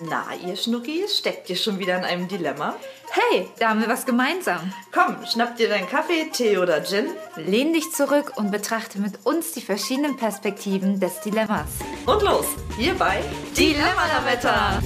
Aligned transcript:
Na, 0.00 0.24
ihr 0.44 0.56
Schnuckis, 0.56 1.18
steckt 1.18 1.48
ihr 1.48 1.54
schon 1.54 1.78
wieder 1.78 1.96
in 1.96 2.02
einem 2.02 2.26
Dilemma? 2.26 2.74
Hey, 3.12 3.46
da 3.60 3.68
haben 3.68 3.80
wir 3.80 3.86
was 3.86 4.04
gemeinsam. 4.04 4.72
Komm, 4.90 5.24
schnapp 5.24 5.56
dir 5.56 5.68
deinen 5.68 5.88
Kaffee, 5.88 6.28
Tee 6.32 6.58
oder 6.58 6.82
Gin. 6.82 7.06
Lehn 7.36 7.72
dich 7.72 7.92
zurück 7.92 8.32
und 8.34 8.50
betrachte 8.50 8.98
mit 8.98 9.24
uns 9.24 9.52
die 9.52 9.60
verschiedenen 9.60 10.16
Perspektiven 10.16 10.98
des 10.98 11.20
Dilemmas. 11.20 11.68
Und 12.06 12.22
los, 12.22 12.46
hierbei 12.76 13.22
Dilemma-Lametta! 13.56 14.82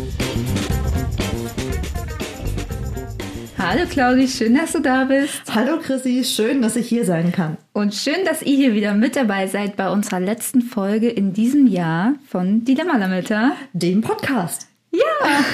Hallo 3.56 3.86
Claudi, 3.88 4.28
schön, 4.28 4.56
dass 4.56 4.72
du 4.72 4.80
da 4.80 5.04
bist. 5.04 5.42
Hallo 5.54 5.78
Chrissy, 5.78 6.22
schön, 6.22 6.60
dass 6.60 6.76
ich 6.76 6.86
hier 6.86 7.06
sein 7.06 7.32
kann. 7.32 7.56
Und 7.72 7.94
schön, 7.94 8.26
dass 8.26 8.42
ihr 8.42 8.56
hier 8.56 8.74
wieder 8.74 8.92
mit 8.92 9.16
dabei 9.16 9.46
seid 9.46 9.74
bei 9.74 9.88
unserer 9.88 10.20
letzten 10.20 10.60
Folge 10.60 11.08
in 11.08 11.32
diesem 11.32 11.66
Jahr 11.66 12.12
von 12.28 12.66
Dilemma 12.66 12.98
Lametta. 12.98 13.52
Dem 13.72 14.02
Podcast. 14.02 14.68
Ja, 14.98 15.44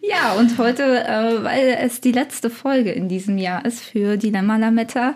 ja 0.02 0.32
und 0.34 0.58
heute, 0.58 0.82
äh, 0.82 1.42
weil 1.44 1.78
es 1.80 2.00
die 2.00 2.12
letzte 2.12 2.50
Folge 2.50 2.92
in 2.92 3.08
diesem 3.08 3.38
Jahr 3.38 3.64
ist 3.64 3.80
für 3.80 4.16
Dilemma 4.16 4.56
Lametta, 4.56 5.14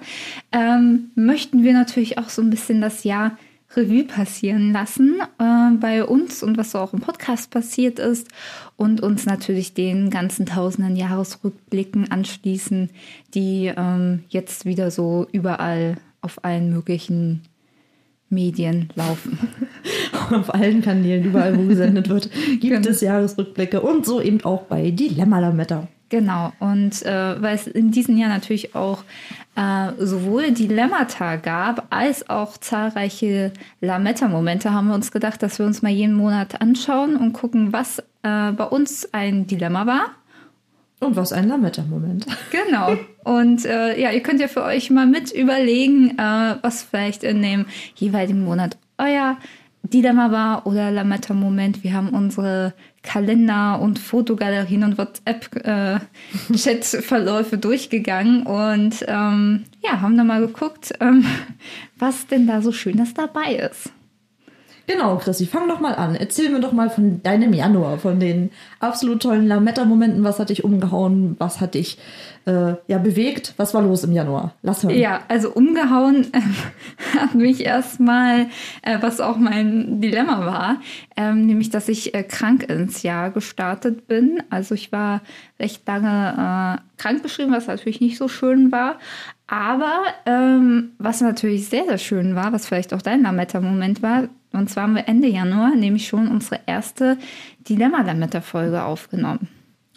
ähm, 0.52 1.10
möchten 1.14 1.62
wir 1.62 1.72
natürlich 1.72 2.18
auch 2.18 2.28
so 2.28 2.42
ein 2.42 2.50
bisschen 2.50 2.80
das 2.80 3.04
Jahr 3.04 3.36
Revue 3.76 4.04
passieren 4.04 4.72
lassen 4.72 5.20
äh, 5.38 5.70
bei 5.78 6.04
uns 6.04 6.42
und 6.42 6.56
was 6.56 6.70
so 6.70 6.78
auch 6.78 6.94
im 6.94 7.00
Podcast 7.00 7.50
passiert 7.50 7.98
ist 7.98 8.28
und 8.76 9.02
uns 9.02 9.26
natürlich 9.26 9.74
den 9.74 10.08
ganzen 10.08 10.46
tausenden 10.46 10.96
Jahresrückblicken 10.96 12.10
anschließen, 12.10 12.90
die 13.34 13.72
ähm, 13.76 14.24
jetzt 14.30 14.64
wieder 14.64 14.90
so 14.90 15.26
überall 15.32 15.98
auf 16.22 16.44
allen 16.44 16.70
möglichen 16.70 17.42
Medien 18.30 18.90
laufen. 18.94 19.38
Auf 20.30 20.52
allen 20.54 20.82
Kanälen, 20.82 21.24
überall 21.24 21.56
wo 21.56 21.62
gesendet 21.62 22.08
wird, 22.08 22.30
gibt 22.60 22.62
genau. 22.62 22.88
es 22.88 23.00
Jahresrückblicke 23.00 23.80
und 23.80 24.04
so 24.04 24.20
eben 24.20 24.44
auch 24.44 24.62
bei 24.62 24.90
Dilemma 24.90 25.38
Lametta. 25.38 25.88
Genau, 26.10 26.52
und 26.58 27.02
äh, 27.02 27.42
weil 27.42 27.54
es 27.54 27.66
in 27.66 27.90
diesem 27.90 28.16
Jahr 28.16 28.30
natürlich 28.30 28.74
auch 28.74 29.04
äh, 29.56 29.92
sowohl 29.98 30.52
Dilemmata 30.52 31.36
gab, 31.36 31.86
als 31.90 32.30
auch 32.30 32.56
zahlreiche 32.56 33.52
Lametta-Momente, 33.82 34.72
haben 34.72 34.88
wir 34.88 34.94
uns 34.94 35.12
gedacht, 35.12 35.42
dass 35.42 35.58
wir 35.58 35.66
uns 35.66 35.82
mal 35.82 35.92
jeden 35.92 36.14
Monat 36.14 36.62
anschauen 36.62 37.16
und 37.16 37.34
gucken, 37.34 37.74
was 37.74 37.98
äh, 38.22 38.52
bei 38.52 38.64
uns 38.64 39.12
ein 39.12 39.46
Dilemma 39.46 39.86
war. 39.86 40.06
Und 41.00 41.16
was 41.16 41.32
ein 41.32 41.48
Lametta-Moment. 41.48 42.26
Genau. 42.50 42.96
Und 43.22 43.64
äh, 43.64 43.98
ja, 44.00 44.10
ihr 44.10 44.22
könnt 44.22 44.40
ja 44.40 44.48
für 44.48 44.64
euch 44.64 44.90
mal 44.90 45.06
mit 45.06 45.30
überlegen, 45.30 46.18
äh, 46.18 46.56
was 46.60 46.82
vielleicht 46.82 47.22
in 47.22 47.40
dem 47.40 47.66
jeweiligen 47.94 48.42
Monat 48.42 48.76
euer 48.98 49.36
Dilemma 49.82 50.30
war 50.32 50.66
oder 50.66 50.90
Lametta-Moment. 50.90 51.84
Wir 51.84 51.94
haben 51.94 52.08
unsere 52.10 52.74
Kalender 53.02 53.80
und 53.80 53.98
Fotogalerien 53.98 54.84
und 54.84 54.98
WhatsApp-Chat-Verläufe 54.98 57.56
äh, 57.56 57.58
durchgegangen 57.60 58.42
und 58.42 59.02
ähm, 59.06 59.64
ja, 59.82 60.00
haben 60.00 60.16
da 60.16 60.24
mal 60.24 60.40
geguckt, 60.40 60.92
ähm, 61.00 61.24
was 61.96 62.26
denn 62.26 62.48
da 62.48 62.60
so 62.60 62.72
Schönes 62.72 63.14
dabei 63.14 63.54
ist. 63.54 63.92
Genau, 64.88 65.16
Chrissy, 65.18 65.44
fang 65.44 65.68
doch 65.68 65.80
mal 65.80 65.94
an. 65.94 66.14
Erzähl 66.14 66.48
mir 66.48 66.60
doch 66.60 66.72
mal 66.72 66.88
von 66.88 67.22
deinem 67.22 67.52
Januar, 67.52 67.98
von 67.98 68.18
den 68.18 68.50
absolut 68.80 69.22
tollen 69.22 69.46
Lametta-Momenten. 69.46 70.24
Was 70.24 70.38
hat 70.38 70.48
dich 70.48 70.64
umgehauen? 70.64 71.36
Was 71.38 71.60
hat 71.60 71.74
dich 71.74 71.98
äh, 72.46 72.72
ja, 72.86 72.96
bewegt? 72.96 73.52
Was 73.58 73.74
war 73.74 73.82
los 73.82 74.02
im 74.04 74.12
Januar? 74.12 74.54
Lass 74.62 74.82
hören. 74.82 74.96
Ja, 74.96 75.20
also 75.28 75.50
umgehauen 75.50 76.32
äh, 76.32 76.40
hat 77.18 77.34
mich 77.34 77.66
erstmal, 77.66 78.46
äh, 78.80 78.96
was 79.02 79.20
auch 79.20 79.36
mein 79.36 80.00
Dilemma 80.00 80.46
war, 80.46 80.80
ähm, 81.18 81.44
nämlich, 81.44 81.68
dass 81.68 81.90
ich 81.90 82.14
äh, 82.14 82.22
krank 82.22 82.62
ins 82.62 83.02
Jahr 83.02 83.30
gestartet 83.30 84.06
bin. 84.06 84.42
Also 84.48 84.74
ich 84.74 84.90
war 84.90 85.20
recht 85.60 85.86
lange 85.86 86.78
äh, 86.78 86.96
krankgeschrieben, 86.96 87.52
was 87.52 87.66
natürlich 87.66 88.00
nicht 88.00 88.16
so 88.16 88.26
schön 88.26 88.72
war. 88.72 88.98
Aber 89.48 90.04
ähm, 90.24 90.92
was 90.98 91.20
natürlich 91.20 91.68
sehr, 91.68 91.84
sehr 91.84 91.98
schön 91.98 92.34
war, 92.34 92.52
was 92.54 92.66
vielleicht 92.66 92.94
auch 92.94 93.02
dein 93.02 93.22
Lametta-Moment 93.22 94.02
war, 94.02 94.28
und 94.52 94.70
zwar 94.70 94.84
haben 94.84 94.94
wir 94.94 95.08
Ende 95.08 95.28
Januar 95.28 95.74
nämlich 95.74 96.08
schon 96.08 96.28
unsere 96.28 96.60
erste 96.66 97.16
Dilemma-Lametta-Folge 97.68 98.82
aufgenommen. 98.82 99.48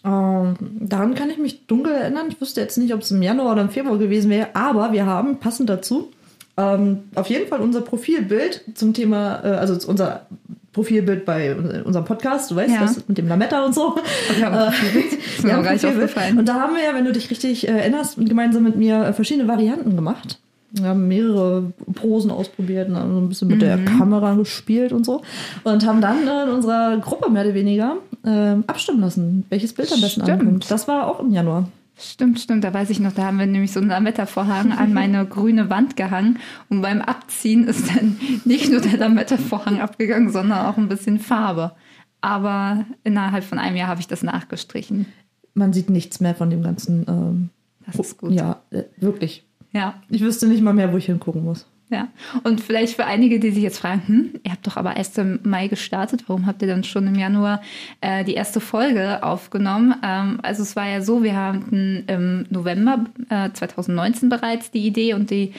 Ähm, 0.04 0.56
daran 0.80 1.16
kann 1.16 1.30
ich 1.30 1.38
mich 1.38 1.68
dunkel 1.68 1.94
erinnern. 1.94 2.28
Ich 2.30 2.42
wusste 2.42 2.62
jetzt 2.62 2.78
nicht, 2.78 2.94
ob 2.94 3.02
es 3.02 3.12
im 3.12 3.22
Januar 3.22 3.54
oder 3.54 3.62
im 3.62 3.70
Februar 3.70 3.98
gewesen 3.98 4.30
wäre, 4.30 4.50
aber 4.56 4.94
wir 4.94 5.06
haben 5.06 5.40
passend 5.40 5.70
dazu 5.70 6.12
ähm, 6.58 7.04
auf 7.16 7.28
jeden 7.28 7.48
Fall 7.48 7.62
unser 7.62 7.82
Profilbild 7.82 8.64
zum 8.76 8.94
Thema, 8.94 9.42
äh, 9.44 9.48
also 9.50 9.88
unser 9.88 10.28
Profilbild 10.74 11.26
bei 11.26 11.56
unserem 11.84 12.06
Podcast, 12.06 12.52
du 12.52 12.56
weißt, 12.56 12.74
ja. 12.74 12.82
das 12.82 13.08
mit 13.08 13.18
dem 13.18 13.28
Lametta 13.28 13.66
und 13.66 13.76
so. 13.76 13.96
Okay, 14.32 14.44
aber 14.44 14.68
äh, 14.68 15.48
ja, 15.48 15.62
gar 15.62 15.74
nicht 15.74 15.86
aufgefallen. 15.86 16.38
Und 16.40 16.48
da 16.48 16.56
haben 16.56 16.76
wir 16.76 16.84
ja, 16.84 16.94
wenn 16.94 17.06
du 17.06 17.12
dich 17.12 17.30
richtig 17.30 17.68
äh, 17.68 17.72
erinnerst, 17.72 18.18
gemeinsam 18.18 18.64
mit 18.64 18.76
mir 18.76 19.14
verschiedene 19.14 19.48
Varianten 19.48 19.96
gemacht. 19.96 20.40
Wir 20.74 20.90
haben 20.90 21.08
mehrere 21.08 21.74
Posen 21.94 22.32
ausprobiert 22.32 22.88
und 22.88 22.94
dann 22.96 23.12
so 23.12 23.20
ein 23.20 23.30
bisschen 23.30 23.48
mit 23.50 23.58
mhm. 23.58 23.62
der 23.62 23.78
Kamera 23.86 24.36
gespielt 24.36 24.94
und 24.94 25.06
so. 25.06 25.22
Und 25.64 25.86
haben 25.86 26.02
dann 26.02 26.22
in 26.22 26.54
unserer 26.54 26.98
Gruppe 26.98 27.30
mehr 27.30 27.44
oder 27.44 27.54
weniger 27.54 27.98
äh, 28.24 28.56
abstimmen 28.68 29.02
lassen, 29.02 29.46
welches 29.50 29.74
Bild 29.74 29.92
am 29.92 30.00
besten 30.00 30.22
stimmt. 30.22 30.42
ankommt. 30.42 30.72
Das 30.72 30.88
war 30.88 31.08
auch 31.08 31.20
im 31.20 31.32
Januar. 31.32 31.68
Stimmt, 31.98 32.40
stimmt. 32.40 32.64
Da 32.64 32.74
weiß 32.74 32.90
ich 32.90 33.00
noch, 33.00 33.12
da 33.12 33.26
haben 33.26 33.38
wir 33.38 33.46
nämlich 33.46 33.72
so 33.72 33.80
einen 33.80 33.90
Lametta-Vorhang 33.90 34.72
an 34.72 34.94
meine 34.94 35.26
grüne 35.28 35.70
Wand 35.70 35.96
gehangen. 35.96 36.40
Und 36.70 36.82
beim 36.82 37.02
Abziehen 37.02 37.68
ist 37.68 37.90
dann 37.90 38.18
nicht 38.46 38.72
nur 38.72 38.82
der 38.82 38.98
Lametta-Vorhang 38.98 39.82
abgegangen, 39.82 40.32
sondern 40.32 40.66
auch 40.66 40.78
ein 40.78 40.88
bisschen 40.88 41.20
Farbe. 41.20 41.74
Aber 42.22 42.86
innerhalb 43.04 43.44
von 43.44 43.60
einem 43.60 43.76
Jahr 43.76 43.88
habe 43.88 44.00
ich 44.00 44.08
das 44.08 44.24
nachgestrichen. 44.24 45.06
Man 45.54 45.74
sieht 45.74 45.90
nichts 45.90 46.20
mehr 46.22 46.34
von 46.34 46.50
dem 46.50 46.64
ganzen. 46.64 47.06
Ähm, 47.08 47.50
das 47.86 47.96
ist 47.96 48.18
gut. 48.18 48.32
Ja, 48.32 48.62
äh, 48.72 48.84
wirklich. 48.98 49.44
Ja. 49.72 50.02
Ich 50.10 50.22
wüsste 50.22 50.48
nicht 50.48 50.62
mal 50.62 50.74
mehr, 50.74 50.92
wo 50.92 50.98
ich 50.98 51.06
hingucken 51.06 51.44
muss. 51.44 51.66
Ja, 51.92 52.08
und 52.44 52.62
vielleicht 52.62 52.96
für 52.96 53.04
einige, 53.04 53.38
die 53.42 53.52
sich 53.52 53.64
jetzt 53.64 53.80
fragen, 53.80 54.04
hm, 54.06 54.30
ihr 54.46 54.52
habt 54.52 54.66
doch 54.66 54.78
aber 54.78 54.96
erst 54.96 55.18
im 55.18 55.42
Mai 55.44 55.68
gestartet, 55.68 56.24
warum 56.28 56.46
habt 56.46 56.62
ihr 56.62 56.68
dann 56.70 56.86
schon 56.86 57.06
im 57.06 57.16
Januar 57.16 57.62
äh, 58.00 58.24
die 58.24 58.34
erste 58.34 58.62
Folge 58.62 59.22
aufgenommen? 59.24 59.96
Ähm, 60.02 60.40
also 60.42 60.64
es 60.64 60.78
war 60.78 60.88
ja 60.88 61.02
so, 61.02 61.22
wir 61.22 61.36
hatten 61.36 62.06
im 62.08 62.46
November 62.50 63.08
äh, 63.30 63.52
2019 63.52 64.30
bereits 64.30 64.72
die 64.72 64.88
Idee 64.88 65.16
und 65.16 65.32
die 65.32 65.52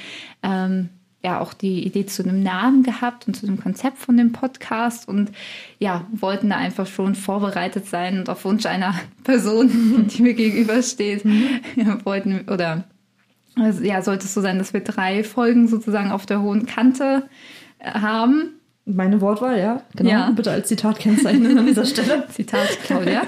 ähm, 0.43 0.89
ja 1.23 1.39
auch 1.39 1.53
die 1.53 1.87
Idee 1.87 2.07
zu 2.07 2.23
einem 2.23 2.43
Namen 2.43 2.83
gehabt 2.83 3.29
und 3.29 3.35
zu 3.35 3.45
dem 3.45 3.61
Konzept 3.61 3.99
von 3.99 4.17
dem 4.17 4.33
Podcast 4.33 5.09
und 5.09 5.31
ja, 5.79 6.07
wollten 6.13 6.49
da 6.49 6.57
einfach 6.57 6.87
schon 6.87 7.15
vorbereitet 7.15 7.87
sein 7.87 8.19
und 8.19 8.31
auf 8.31 8.47
Wunsch 8.47 8.65
einer 8.65 8.95
Person, 9.25 10.09
die 10.09 10.23
mir 10.23 10.33
gegenübersteht, 10.33 11.27
mhm. 11.27 11.61
wollten 12.05 12.49
oder 12.49 12.85
also, 13.57 13.83
ja, 13.83 14.03
sollte 14.03 14.25
es 14.25 14.35
so 14.35 14.41
sein, 14.41 14.59
dass 14.59 14.73
wir 14.73 14.81
drei 14.81 15.25
Folgen 15.25 15.69
sozusagen 15.69 16.11
auf 16.11 16.27
der 16.27 16.41
hohen 16.41 16.67
Kante 16.67 17.29
äh, 17.79 17.91
haben. 17.91 18.61
Meine 18.85 19.21
Wortwahl, 19.21 19.61
ja. 19.61 19.81
Genau. 19.95 20.11
Ja. 20.11 20.31
Bitte 20.31 20.51
als 20.51 20.67
Zitat 20.67 20.99
kennzeichnen 20.99 21.57
an 21.57 21.67
dieser 21.67 21.87
Stelle. 21.87 22.25
Zitat 22.31 22.67
Claudia. 22.83 23.23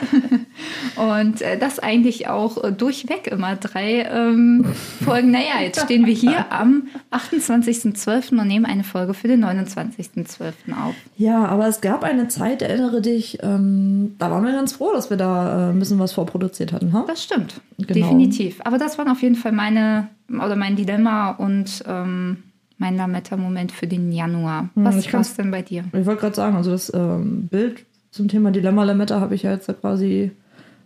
Und 0.97 1.43
äh, 1.43 1.57
das 1.57 1.79
eigentlich 1.79 2.27
auch 2.29 2.65
äh, 2.65 2.73
durchweg 2.73 3.29
immer 3.29 3.55
drei 3.55 4.03
ähm, 4.03 4.65
Folgen. 5.05 5.31
Naja, 5.31 5.61
jetzt 5.63 5.83
stehen 5.83 6.07
wir 6.07 6.13
hier 6.13 6.51
am 6.51 6.89
28.12. 7.13 8.37
und 8.37 8.49
nehmen 8.49 8.67
eine 8.67 8.83
Folge 8.83 9.15
für 9.15 9.29
den 9.29 9.45
29.12. 9.45 10.53
auf. 10.73 10.97
Ja, 11.17 11.45
aber 11.45 11.69
es 11.69 11.81
gab 11.81 12.03
eine 12.03 12.27
Zeit, 12.27 12.61
erinnere 12.61 13.01
dich, 13.01 13.39
ähm, 13.43 14.17
da 14.19 14.33
waren 14.33 14.45
wir 14.45 14.53
ganz 14.53 14.73
froh, 14.73 14.93
dass 14.93 15.09
wir 15.09 15.17
da 15.17 15.69
äh, 15.69 15.73
ein 15.73 15.79
bisschen 15.79 16.01
was 16.01 16.13
vorproduziert 16.13 16.73
hatten. 16.73 16.93
Ha? 16.93 17.05
Das 17.07 17.23
stimmt. 17.23 17.61
Genau. 17.79 17.93
Definitiv. 17.93 18.61
Aber 18.65 18.79
das 18.79 18.99
waren 18.99 19.09
auf 19.09 19.23
jeden 19.23 19.37
Fall 19.37 19.53
meine 19.53 20.09
oder 20.29 20.57
mein 20.57 20.75
Dilemma 20.75 21.31
und 21.31 21.85
ähm, 21.87 22.43
mein 22.85 22.99
Lametta-Moment 22.99 23.73
für 23.73 23.87
den 23.87 24.13
Januar. 24.13 24.69
Hm, 24.75 24.85
Was 24.85 25.11
war 25.11 25.21
es 25.21 25.35
denn 25.35 25.51
bei 25.51 25.63
dir? 25.63 25.85
Ich 25.95 26.05
wollte 26.05 26.21
gerade 26.21 26.37
sagen, 26.37 26.55
also 26.55 26.71
das 26.71 26.93
ähm, 26.93 27.49
Bild 27.49 27.87
zum 28.11 28.29
Thema 28.29 28.51
Dilemma 28.51 28.85
Lametta 28.85 29.21
habe 29.21 29.35
ich 29.35 29.45
ja 29.45 29.53
jetzt 29.53 29.71
quasi 29.81 30.33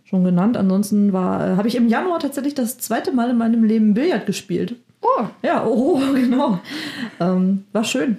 schon 0.05 0.23
genannt. 0.23 0.55
Ansonsten 0.55 1.11
war, 1.11 1.45
äh, 1.45 1.55
habe 1.57 1.67
ich 1.67 1.75
im 1.75 1.89
Januar 1.89 2.19
tatsächlich 2.19 2.55
das 2.55 2.77
zweite 2.77 3.11
Mal 3.11 3.31
in 3.31 3.37
meinem 3.37 3.65
Leben 3.65 3.93
Billard 3.93 4.25
gespielt. 4.25 4.77
Oh. 5.01 5.25
Ja, 5.43 5.65
oh, 5.65 5.99
genau. 6.13 6.61
Ähm, 7.19 7.65
war 7.73 7.83
schön. 7.83 8.17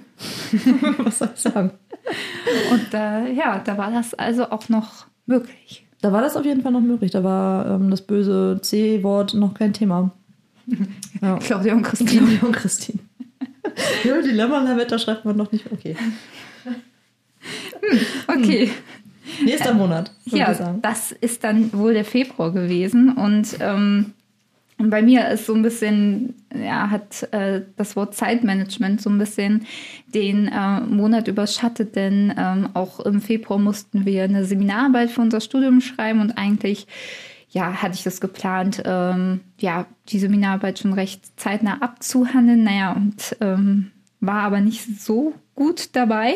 Was 0.99 1.17
soll 1.17 1.29
ich 1.33 1.41
sagen? 1.41 1.71
Und 2.71 2.93
äh, 2.93 3.33
ja, 3.33 3.61
da 3.65 3.79
war 3.79 3.89
das 3.89 4.13
also 4.13 4.51
auch 4.51 4.69
noch 4.69 5.07
möglich. 5.25 5.87
Da 6.01 6.11
war 6.11 6.21
das 6.21 6.37
auf 6.37 6.45
jeden 6.45 6.61
Fall 6.61 6.71
noch 6.71 6.81
möglich. 6.81 7.09
Da 7.09 7.23
war 7.23 7.65
ähm, 7.65 7.89
das 7.89 8.03
böse 8.03 8.59
C-Wort 8.61 9.33
noch 9.33 9.55
kein 9.55 9.73
Thema. 9.73 10.11
Ja. 11.21 11.37
Claudia 11.37 11.75
und 11.75 11.83
Christine. 11.83 12.09
Claudia 12.09 12.41
und 12.41 12.53
Christine. 12.53 12.99
ja, 14.03 14.21
Dilemma-Lametta 14.21 14.97
schreibt 14.99 15.25
man 15.25 15.37
noch 15.37 15.51
nicht. 15.51 15.71
Okay. 15.71 15.95
Hm, 16.63 17.99
okay. 18.27 18.67
Hm. 18.67 19.45
Nächster 19.45 19.73
Monat. 19.73 20.11
Ja, 20.25 20.75
das 20.81 21.11
ist 21.11 21.43
dann 21.43 21.71
wohl 21.73 21.93
der 21.93 22.05
Februar 22.05 22.51
gewesen. 22.51 23.13
Und 23.13 23.57
ähm, 23.59 24.13
bei 24.77 25.01
mir 25.01 25.29
ist 25.29 25.45
so 25.45 25.53
ein 25.53 25.61
bisschen, 25.61 26.35
ja, 26.53 26.89
hat 26.89 27.27
äh, 27.31 27.61
das 27.77 27.95
Wort 27.95 28.15
Zeitmanagement 28.15 29.01
so 29.01 29.09
ein 29.09 29.17
bisschen 29.17 29.65
den 30.13 30.47
äh, 30.47 30.81
Monat 30.81 31.27
überschattet, 31.27 31.95
denn 31.95 32.33
ähm, 32.37 32.69
auch 32.73 32.99
im 33.01 33.21
Februar 33.21 33.59
mussten 33.59 34.05
wir 34.05 34.23
eine 34.23 34.45
Seminararbeit 34.45 35.11
für 35.11 35.21
unser 35.21 35.41
Studium 35.41 35.81
schreiben 35.81 36.21
und 36.21 36.31
eigentlich, 36.31 36.87
ja, 37.51 37.81
hatte 37.81 37.95
ich 37.95 38.03
das 38.03 38.21
geplant, 38.21 38.81
ähm, 38.85 39.41
ja, 39.59 39.85
die 40.09 40.19
Seminararbeit 40.19 40.79
schon 40.79 40.93
recht 40.93 41.39
zeitnah 41.39 41.81
abzuhandeln. 41.81 42.63
Naja, 42.63 42.93
und 42.93 43.35
ähm, 43.41 43.91
war 44.19 44.43
aber 44.43 44.61
nicht 44.61 45.01
so 45.01 45.33
gut 45.53 45.95
dabei 45.95 46.35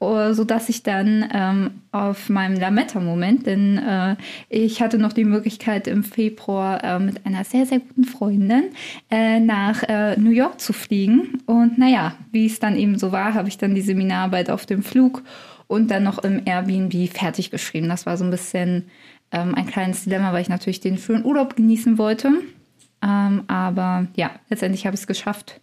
äh, 0.00 0.34
so 0.34 0.44
dass 0.44 0.68
ich 0.68 0.82
dann 0.82 1.28
ähm, 1.32 1.70
auf 1.90 2.28
meinem 2.28 2.58
Lametta-Moment, 2.58 3.46
denn 3.46 3.78
äh, 3.78 4.16
ich 4.48 4.82
hatte 4.82 4.98
noch 4.98 5.12
die 5.12 5.24
Möglichkeit 5.24 5.86
im 5.86 6.04
Februar 6.04 6.84
äh, 6.84 6.98
mit 6.98 7.24
einer 7.24 7.44
sehr, 7.44 7.64
sehr 7.66 7.80
guten 7.80 8.04
Freundin 8.04 8.64
äh, 9.10 9.40
nach 9.40 9.82
äh, 9.84 10.16
New 10.18 10.30
York 10.30 10.60
zu 10.60 10.72
fliegen. 10.72 11.42
Und 11.46 11.78
naja, 11.78 12.14
wie 12.30 12.46
es 12.46 12.60
dann 12.60 12.76
eben 12.76 12.98
so 12.98 13.10
war, 13.10 13.34
habe 13.34 13.48
ich 13.48 13.58
dann 13.58 13.74
die 13.74 13.80
Seminararbeit 13.80 14.50
auf 14.50 14.66
dem 14.66 14.82
Flug 14.82 15.22
und 15.66 15.90
dann 15.90 16.04
noch 16.04 16.18
im 16.18 16.42
Airbnb 16.44 17.08
fertig 17.08 17.50
geschrieben. 17.50 17.88
Das 17.88 18.06
war 18.06 18.16
so 18.16 18.24
ein 18.24 18.30
bisschen 18.30 18.84
ähm, 19.32 19.54
ein 19.54 19.66
kleines 19.66 20.04
Dilemma, 20.04 20.32
weil 20.32 20.42
ich 20.42 20.48
natürlich 20.48 20.80
den 20.80 20.98
schönen 20.98 21.24
Urlaub 21.24 21.56
genießen 21.56 21.98
wollte. 21.98 22.32
Ähm, 23.02 23.42
aber 23.46 24.06
ja, 24.16 24.30
letztendlich 24.48 24.86
habe 24.86 24.94
ich 24.94 25.02
es 25.02 25.06
geschafft 25.06 25.60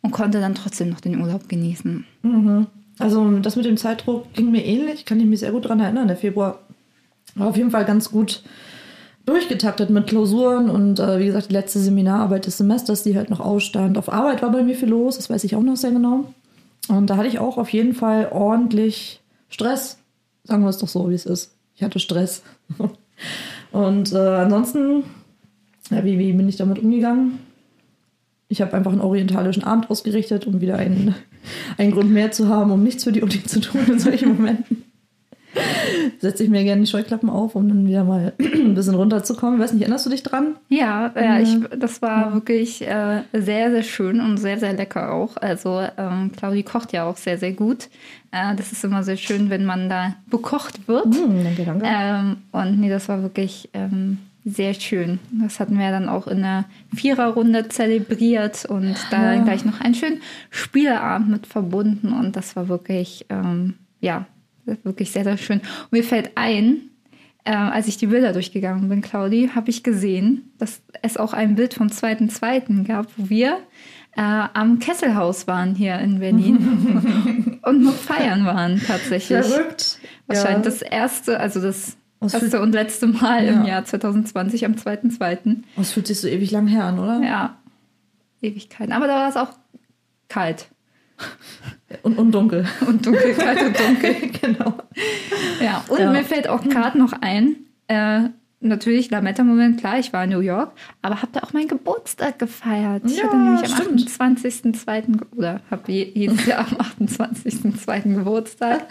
und 0.00 0.10
konnte 0.10 0.40
dann 0.40 0.54
trotzdem 0.54 0.90
noch 0.90 1.00
den 1.00 1.20
Urlaub 1.20 1.48
genießen. 1.48 2.04
Mhm. 2.22 2.66
Also 2.98 3.38
das 3.38 3.56
mit 3.56 3.64
dem 3.64 3.76
Zeitdruck 3.76 4.32
ging 4.34 4.50
mir 4.50 4.64
ähnlich, 4.64 5.04
kann 5.04 5.20
ich 5.20 5.26
mich 5.26 5.40
sehr 5.40 5.52
gut 5.52 5.64
daran 5.64 5.80
erinnern. 5.80 6.08
Der 6.08 6.16
Februar 6.16 6.60
war 7.34 7.48
auf 7.48 7.56
jeden 7.56 7.70
Fall 7.70 7.84
ganz 7.84 8.10
gut 8.10 8.42
durchgetaktet 9.24 9.90
mit 9.90 10.08
Klausuren 10.08 10.68
und 10.68 10.98
äh, 10.98 11.18
wie 11.18 11.26
gesagt, 11.26 11.50
die 11.50 11.54
letzte 11.54 11.78
Seminararbeit 11.78 12.46
des 12.46 12.58
Semesters, 12.58 13.04
die 13.04 13.16
halt 13.16 13.30
noch 13.30 13.40
ausstand. 13.40 13.96
Auf 13.96 14.12
Arbeit 14.12 14.42
war 14.42 14.50
bei 14.50 14.62
mir 14.62 14.74
viel 14.74 14.88
los, 14.88 15.16
das 15.16 15.30
weiß 15.30 15.44
ich 15.44 15.54
auch 15.54 15.62
noch 15.62 15.76
sehr 15.76 15.92
genau. 15.92 16.32
Und 16.88 17.08
da 17.08 17.16
hatte 17.16 17.28
ich 17.28 17.38
auch 17.38 17.56
auf 17.56 17.68
jeden 17.72 17.94
Fall 17.94 18.28
ordentlich 18.32 19.20
Stress. 19.48 19.98
Sagen 20.44 20.64
wir 20.64 20.70
es 20.70 20.78
doch 20.78 20.88
so, 20.88 21.08
wie 21.08 21.14
es 21.14 21.26
ist. 21.26 21.54
Ich 21.76 21.82
hatte 21.82 22.00
Stress. 22.00 22.42
und 23.72 24.12
äh, 24.12 24.18
ansonsten, 24.18 25.04
ja, 25.90 26.04
wie, 26.04 26.18
wie 26.18 26.32
bin 26.32 26.48
ich 26.48 26.56
damit 26.56 26.78
umgegangen? 26.78 27.38
Ich 28.48 28.60
habe 28.60 28.74
einfach 28.74 28.92
einen 28.92 29.00
orientalischen 29.00 29.64
Abend 29.64 29.90
ausgerichtet, 29.90 30.46
um 30.46 30.60
wieder 30.60 30.76
einen, 30.76 31.14
einen 31.78 31.92
Grund 31.92 32.10
mehr 32.10 32.32
zu 32.32 32.48
haben, 32.48 32.70
um 32.70 32.82
nichts 32.82 33.04
für 33.04 33.12
die 33.12 33.22
Uni 33.22 33.42
zu 33.44 33.60
tun 33.60 33.80
in 33.88 33.98
solchen 33.98 34.36
Momenten. 34.36 34.81
Setze 36.18 36.44
ich 36.44 36.50
mir 36.50 36.64
gerne 36.64 36.82
die 36.82 36.86
Scheuklappen 36.86 37.28
auf, 37.28 37.54
um 37.54 37.68
dann 37.68 37.86
wieder 37.86 38.04
mal 38.04 38.32
ein 38.38 38.74
bisschen 38.74 38.94
runterzukommen. 38.94 39.56
Ich 39.56 39.64
weiß 39.64 39.72
nicht, 39.72 39.82
erinnerst 39.82 40.06
du 40.06 40.10
dich 40.10 40.22
dran? 40.22 40.56
Ja, 40.68 41.12
ja 41.14 41.38
ich, 41.40 41.58
das 41.78 42.00
war 42.00 42.28
ja. 42.28 42.34
wirklich 42.34 42.82
äh, 42.86 43.22
sehr, 43.32 43.70
sehr 43.70 43.82
schön 43.82 44.20
und 44.20 44.38
sehr, 44.38 44.58
sehr 44.58 44.72
lecker 44.72 45.12
auch. 45.12 45.36
Also 45.36 45.82
ähm, 45.96 46.32
Claudi 46.36 46.62
kocht 46.62 46.92
ja 46.92 47.04
auch 47.04 47.16
sehr, 47.16 47.38
sehr 47.38 47.52
gut. 47.52 47.88
Äh, 48.30 48.54
das 48.56 48.72
ist 48.72 48.84
immer 48.84 49.02
sehr 49.02 49.16
schön, 49.16 49.50
wenn 49.50 49.64
man 49.64 49.88
da 49.88 50.14
bekocht 50.30 50.88
wird. 50.88 51.06
Mm, 51.06 51.44
danke, 51.44 51.64
danke. 51.64 51.86
Ähm, 51.86 52.36
und 52.52 52.80
nee, 52.80 52.88
das 52.88 53.08
war 53.08 53.22
wirklich 53.22 53.68
ähm, 53.74 54.18
sehr 54.44 54.74
schön. 54.74 55.20
Das 55.30 55.60
hatten 55.60 55.78
wir 55.78 55.90
dann 55.90 56.08
auch 56.08 56.26
in 56.26 56.42
der 56.42 56.64
Viererrunde 56.94 57.68
zelebriert 57.68 58.64
und 58.64 58.96
da 59.10 59.34
ja. 59.34 59.44
gleich 59.44 59.64
noch 59.64 59.80
einen 59.80 59.94
schönen 59.94 60.20
Spieleabend 60.50 61.28
mit 61.28 61.46
verbunden. 61.46 62.12
Und 62.12 62.36
das 62.36 62.56
war 62.56 62.68
wirklich, 62.68 63.26
ähm, 63.28 63.74
ja, 64.00 64.26
wirklich 64.64 65.10
sehr, 65.10 65.24
sehr 65.24 65.36
schön. 65.36 65.58
Und 65.58 65.92
mir 65.92 66.04
fällt 66.04 66.32
ein, 66.36 66.90
äh, 67.44 67.52
als 67.52 67.88
ich 67.88 67.96
die 67.96 68.06
Bilder 68.06 68.32
durchgegangen 68.32 68.88
bin, 68.88 69.00
Claudi, 69.00 69.50
habe 69.54 69.70
ich 69.70 69.82
gesehen, 69.82 70.52
dass 70.58 70.82
es 71.02 71.16
auch 71.16 71.32
ein 71.32 71.54
Bild 71.54 71.74
vom 71.74 71.88
2.2. 71.88 72.84
gab, 72.84 73.06
wo 73.16 73.28
wir 73.28 73.58
äh, 74.16 74.20
am 74.20 74.78
Kesselhaus 74.78 75.46
waren 75.46 75.74
hier 75.74 75.98
in 75.98 76.20
Berlin 76.20 77.60
und 77.62 77.82
noch 77.82 77.94
feiern 77.94 78.44
waren 78.44 78.80
tatsächlich. 78.86 79.46
Verrückt. 79.46 79.98
Wahrscheinlich 80.26 80.64
ja. 80.64 80.70
das 80.70 80.82
erste, 80.82 81.40
also 81.40 81.60
das 81.60 81.96
das 82.22 82.34
erste 82.34 82.60
und 82.60 82.72
letzte 82.72 83.08
Mal 83.08 83.44
ja. 83.44 83.52
im 83.52 83.64
Jahr 83.64 83.84
2020 83.84 84.64
am 84.64 84.74
2.2. 84.74 85.56
Das 85.76 85.90
fühlt 85.90 86.06
sich 86.06 86.20
so 86.20 86.28
ewig 86.28 86.52
lang 86.52 86.68
her 86.68 86.84
an, 86.84 87.00
oder? 87.00 87.20
Ja, 87.20 87.56
Ewigkeiten. 88.40 88.92
Aber 88.92 89.08
da 89.08 89.16
war 89.16 89.28
es 89.28 89.36
auch 89.36 89.50
kalt. 90.28 90.68
Und, 92.02 92.18
und 92.18 92.32
dunkel. 92.32 92.66
Und 92.86 93.04
dunkel, 93.04 93.34
kalt 93.34 93.62
und 93.62 93.78
dunkel. 93.78 94.14
genau. 94.40 94.74
Ja, 95.60 95.84
und 95.88 95.98
ja. 95.98 96.10
mir 96.10 96.24
fällt 96.24 96.48
auch 96.48 96.62
gerade 96.62 96.98
noch 96.98 97.12
ein, 97.20 97.56
äh, 97.88 98.28
natürlich 98.62 99.10
Lametta-Moment, 99.10 99.80
klar, 99.80 99.98
ich 99.98 100.12
war 100.12 100.24
in 100.24 100.30
New 100.30 100.40
York, 100.40 100.72
aber 101.02 101.22
habe 101.22 101.32
da 101.32 101.40
auch 101.40 101.52
meinen 101.52 101.68
Geburtstag 101.68 102.38
gefeiert. 102.38 103.02
Ich 103.06 103.18
ja, 103.18 103.24
hatte 103.24 103.36
nämlich 103.36 103.64
am 103.64 103.96
28.02. 103.96 105.20
oder 105.36 105.60
habe 105.70 105.92
jedes 105.92 106.46
Jahr 106.46 106.60
am 106.60 106.76
28.02. 106.78 108.14
Geburtstag 108.14 108.86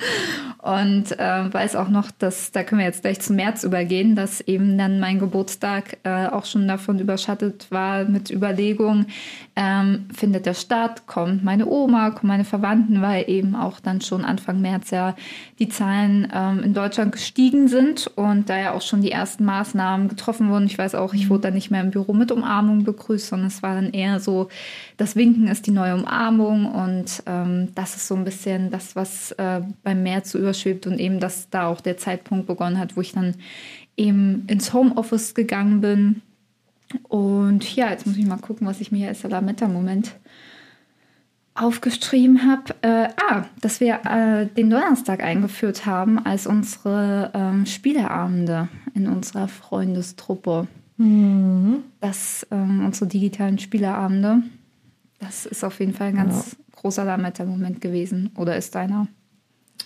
und 0.62 1.12
äh, 1.18 1.54
weiß 1.54 1.76
auch 1.76 1.90
noch, 1.90 2.12
dass, 2.12 2.52
da 2.52 2.64
können 2.64 2.80
wir 2.80 2.86
jetzt 2.86 3.02
gleich 3.02 3.22
zum 3.22 3.38
März 3.38 3.64
übergehen, 3.64 4.16
dass 4.16 4.42
eben 4.42 4.78
dann 4.78 5.00
mein 5.00 5.20
Geburtstag 5.20 5.98
äh, 6.04 6.28
auch 6.28 6.46
schon 6.46 6.68
davon 6.68 7.00
überschattet 7.00 7.68
war 7.70 8.04
mit 8.06 8.30
Überlegungen, 8.30 9.08
ähm, 9.56 10.06
findet 10.14 10.46
der 10.46 10.54
statt, 10.54 11.08
kommt 11.08 11.44
meine 11.44 11.66
Oma, 11.66 12.12
kommen 12.12 12.30
meine 12.30 12.46
Verwandten, 12.46 13.02
weil 13.02 13.30
eben 13.30 13.56
auch 13.56 13.80
dann 13.80 14.02
schon 14.02 14.26
Anfang 14.26 14.62
März 14.62 14.92
ja 14.92 15.16
die 15.60 15.70
Zahlen 15.70 16.32
ähm, 16.34 16.64
in 16.64 16.74
Deutschland 16.74 17.12
gestiegen 17.12 17.68
sind 17.68 18.08
und 18.16 18.50
da 18.50 18.58
ja 18.58 18.72
auch 18.74 18.82
schon 18.82 19.02
die 19.02 19.12
ersten 19.12 19.46
Mal 19.46 19.61
Maßnahmen 19.62 20.08
getroffen 20.08 20.50
wurden. 20.50 20.66
Ich 20.66 20.78
weiß 20.78 20.96
auch, 20.96 21.14
ich 21.14 21.30
wurde 21.30 21.44
dann 21.44 21.54
nicht 21.54 21.70
mehr 21.70 21.82
im 21.82 21.92
Büro 21.92 22.14
mit 22.14 22.32
Umarmung 22.32 22.84
begrüßt, 22.84 23.28
sondern 23.28 23.48
es 23.48 23.62
war 23.62 23.76
dann 23.76 23.92
eher 23.92 24.20
so, 24.20 24.50
das 24.98 25.16
Winken 25.16 25.48
ist 25.48 25.68
die 25.68 25.72
neue 25.72 25.94
Umarmung 25.94 26.66
und 26.66 27.24
ähm, 27.28 27.70
das 27.76 27.96
ist 27.96 28.08
so 28.08 28.16
ein 28.16 28.24
bisschen 28.24 28.72
das, 28.72 28.96
was 28.96 29.32
äh, 29.34 29.62
beim 29.84 30.04
März 30.04 30.32
so 30.32 30.40
überschwebt 30.40 30.88
und 30.88 31.00
eben, 31.00 31.20
dass 31.20 31.50
da 31.50 31.68
auch 31.68 31.82
der 31.82 31.98
Zeitpunkt 31.98 32.48
begonnen 32.48 32.80
hat, 32.80 32.98
wo 32.98 33.02
ich 33.02 33.14
dann 33.14 33.36
eben 33.98 34.46
ins 34.48 34.74
Homeoffice 34.74 35.36
gegangen 35.36 35.82
bin. 35.82 36.22
Und 37.04 37.76
ja, 37.76 37.92
jetzt 37.92 38.08
muss 38.08 38.18
ich 38.18 38.26
mal 38.26 38.38
gucken, 38.38 38.68
was 38.68 38.82
ich 38.82 38.92
mir 38.92 39.10
als 39.10 39.22
Salametta-Moment 39.22 40.16
aufgeschrieben 41.62 42.50
habe, 42.50 42.76
äh, 42.82 43.10
ah, 43.30 43.46
dass 43.62 43.80
wir 43.80 44.00
äh, 44.06 44.48
den 44.48 44.70
Donnerstag 44.70 45.24
eingeführt 45.24 45.86
haben 45.86 46.20
als 46.20 46.48
unsere 46.48 47.32
ähm, 47.34 47.66
Spieleabende 47.66 48.70
in 48.94 49.08
unserer 49.08 49.48
Freundestruppe. 49.48 50.68
Mhm. 50.98 51.84
Das, 52.00 52.46
ähm, 52.52 52.86
unsere 52.86 53.08
digitalen 53.08 53.60
Spieleabende. 53.60 54.44
Das 55.20 55.46
ist 55.46 55.64
auf 55.64 55.80
jeden 55.80 55.94
Fall 55.94 56.08
ein 56.08 56.16
ganz 56.16 56.52
ja. 56.52 56.80
großer 56.80 57.06
Lametta-Moment 57.06 57.82
gewesen. 57.82 58.32
Oder 58.36 58.56
ist 58.58 58.76
deiner? 58.76 59.08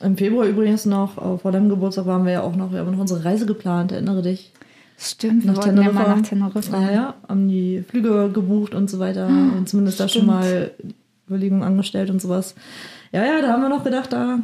Im 0.01 0.17
Februar 0.17 0.45
übrigens 0.45 0.85
noch, 0.85 1.17
äh, 1.17 1.37
vor 1.37 1.51
deinem 1.51 1.69
Geburtstag 1.69 2.05
waren 2.05 2.25
wir 2.25 2.33
ja 2.33 2.41
auch 2.41 2.55
noch, 2.55 2.71
wir 2.71 2.79
haben 2.79 2.91
noch 2.91 2.99
unsere 2.99 3.23
Reise 3.23 3.45
geplant, 3.45 3.91
erinnere 3.91 4.21
dich. 4.21 4.51
Stimmt, 4.97 5.43
wir 5.43 5.51
nach 5.51 5.57
wollten 5.57 5.75
Teneriffa. 5.75 5.99
ja 6.01 6.07
mal 6.07 6.15
nach 6.15 6.27
Teneriffa. 6.27 6.81
Ja, 6.81 6.91
ja, 6.91 7.13
haben 7.27 7.47
die 7.47 7.83
Flüge 7.87 8.29
gebucht 8.33 8.73
und 8.73 8.89
so 8.89 8.99
weiter. 8.99 9.27
Oh, 9.29 9.57
und 9.57 9.69
zumindest 9.69 9.97
stimmt. 9.97 10.09
da 10.09 10.13
schon 10.13 10.25
mal 10.25 10.71
Überlegungen 11.27 11.63
angestellt 11.63 12.09
und 12.09 12.21
sowas. 12.21 12.55
Ja, 13.11 13.23
ja, 13.25 13.41
da 13.41 13.49
haben 13.49 13.61
wir 13.61 13.69
noch 13.69 13.83
gedacht, 13.83 14.13
da 14.13 14.39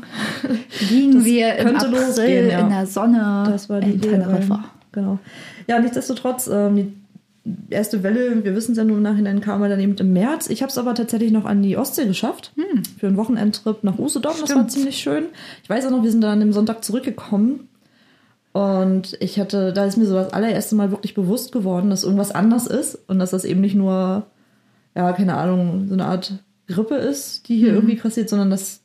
liegen 0.89 1.25
wir 1.25 1.55
im 1.55 1.75
April 1.75 1.91
losgehen, 1.91 2.49
ja. 2.49 2.59
in 2.59 2.69
der 2.69 2.85
Sonne 2.87 3.47
das 3.49 3.69
war 3.69 3.81
die 3.81 3.91
in 3.91 4.01
Teneriffa. 4.01 4.65
Genau. 4.91 5.19
Ja, 5.67 5.79
nichtsdestotrotz, 5.79 6.47
ähm, 6.47 6.93
die 7.43 7.73
erste 7.73 8.03
Welle, 8.03 8.43
wir 8.43 8.55
wissen 8.55 8.73
es 8.73 8.77
ja 8.77 8.83
nur 8.83 8.97
im 8.97 9.03
Nachhinein, 9.03 9.41
kam 9.41 9.61
dann 9.61 9.79
eben 9.79 9.95
im 9.95 10.13
März. 10.13 10.49
Ich 10.49 10.61
habe 10.61 10.69
es 10.69 10.77
aber 10.77 10.93
tatsächlich 10.93 11.31
noch 11.31 11.45
an 11.45 11.63
die 11.63 11.75
Ostsee 11.75 12.05
geschafft. 12.05 12.51
Hm. 12.55 12.83
Für 12.99 13.07
einen 13.07 13.17
Wochenendtrip 13.17 13.83
nach 13.83 13.97
Usedom. 13.97 14.33
Das 14.39 14.55
war 14.55 14.67
ziemlich 14.67 14.97
schön. 14.97 15.25
Ich 15.63 15.69
weiß 15.69 15.85
auch 15.85 15.91
noch, 15.91 16.03
wir 16.03 16.11
sind 16.11 16.21
dann 16.21 16.41
am 16.41 16.53
Sonntag 16.53 16.83
zurückgekommen. 16.83 17.67
Und 18.53 19.17
ich 19.21 19.39
hatte, 19.39 19.73
da 19.73 19.85
ist 19.85 19.97
mir 19.97 20.05
so 20.05 20.15
das 20.15 20.33
allererste 20.33 20.75
Mal 20.75 20.91
wirklich 20.91 21.13
bewusst 21.13 21.51
geworden, 21.51 21.89
dass 21.89 22.03
irgendwas 22.03 22.31
anders 22.31 22.67
ist 22.67 22.97
und 23.07 23.17
dass 23.17 23.31
das 23.31 23.45
eben 23.45 23.61
nicht 23.61 23.75
nur, 23.75 24.27
ja, 24.93 25.13
keine 25.13 25.35
Ahnung, 25.35 25.87
so 25.87 25.93
eine 25.93 26.05
Art 26.05 26.33
Grippe 26.71 26.95
ist, 26.95 27.47
die 27.47 27.57
hier 27.57 27.69
mhm. 27.69 27.75
irgendwie 27.75 27.95
passiert, 27.95 28.29
sondern 28.29 28.49
dass 28.49 28.81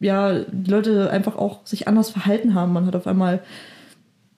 ja 0.00 0.40
die 0.40 0.70
Leute 0.70 1.10
einfach 1.10 1.36
auch 1.36 1.60
sich 1.64 1.88
anders 1.88 2.10
verhalten 2.10 2.54
haben. 2.54 2.72
Man 2.72 2.86
hat 2.86 2.96
auf 2.96 3.06
einmal 3.06 3.40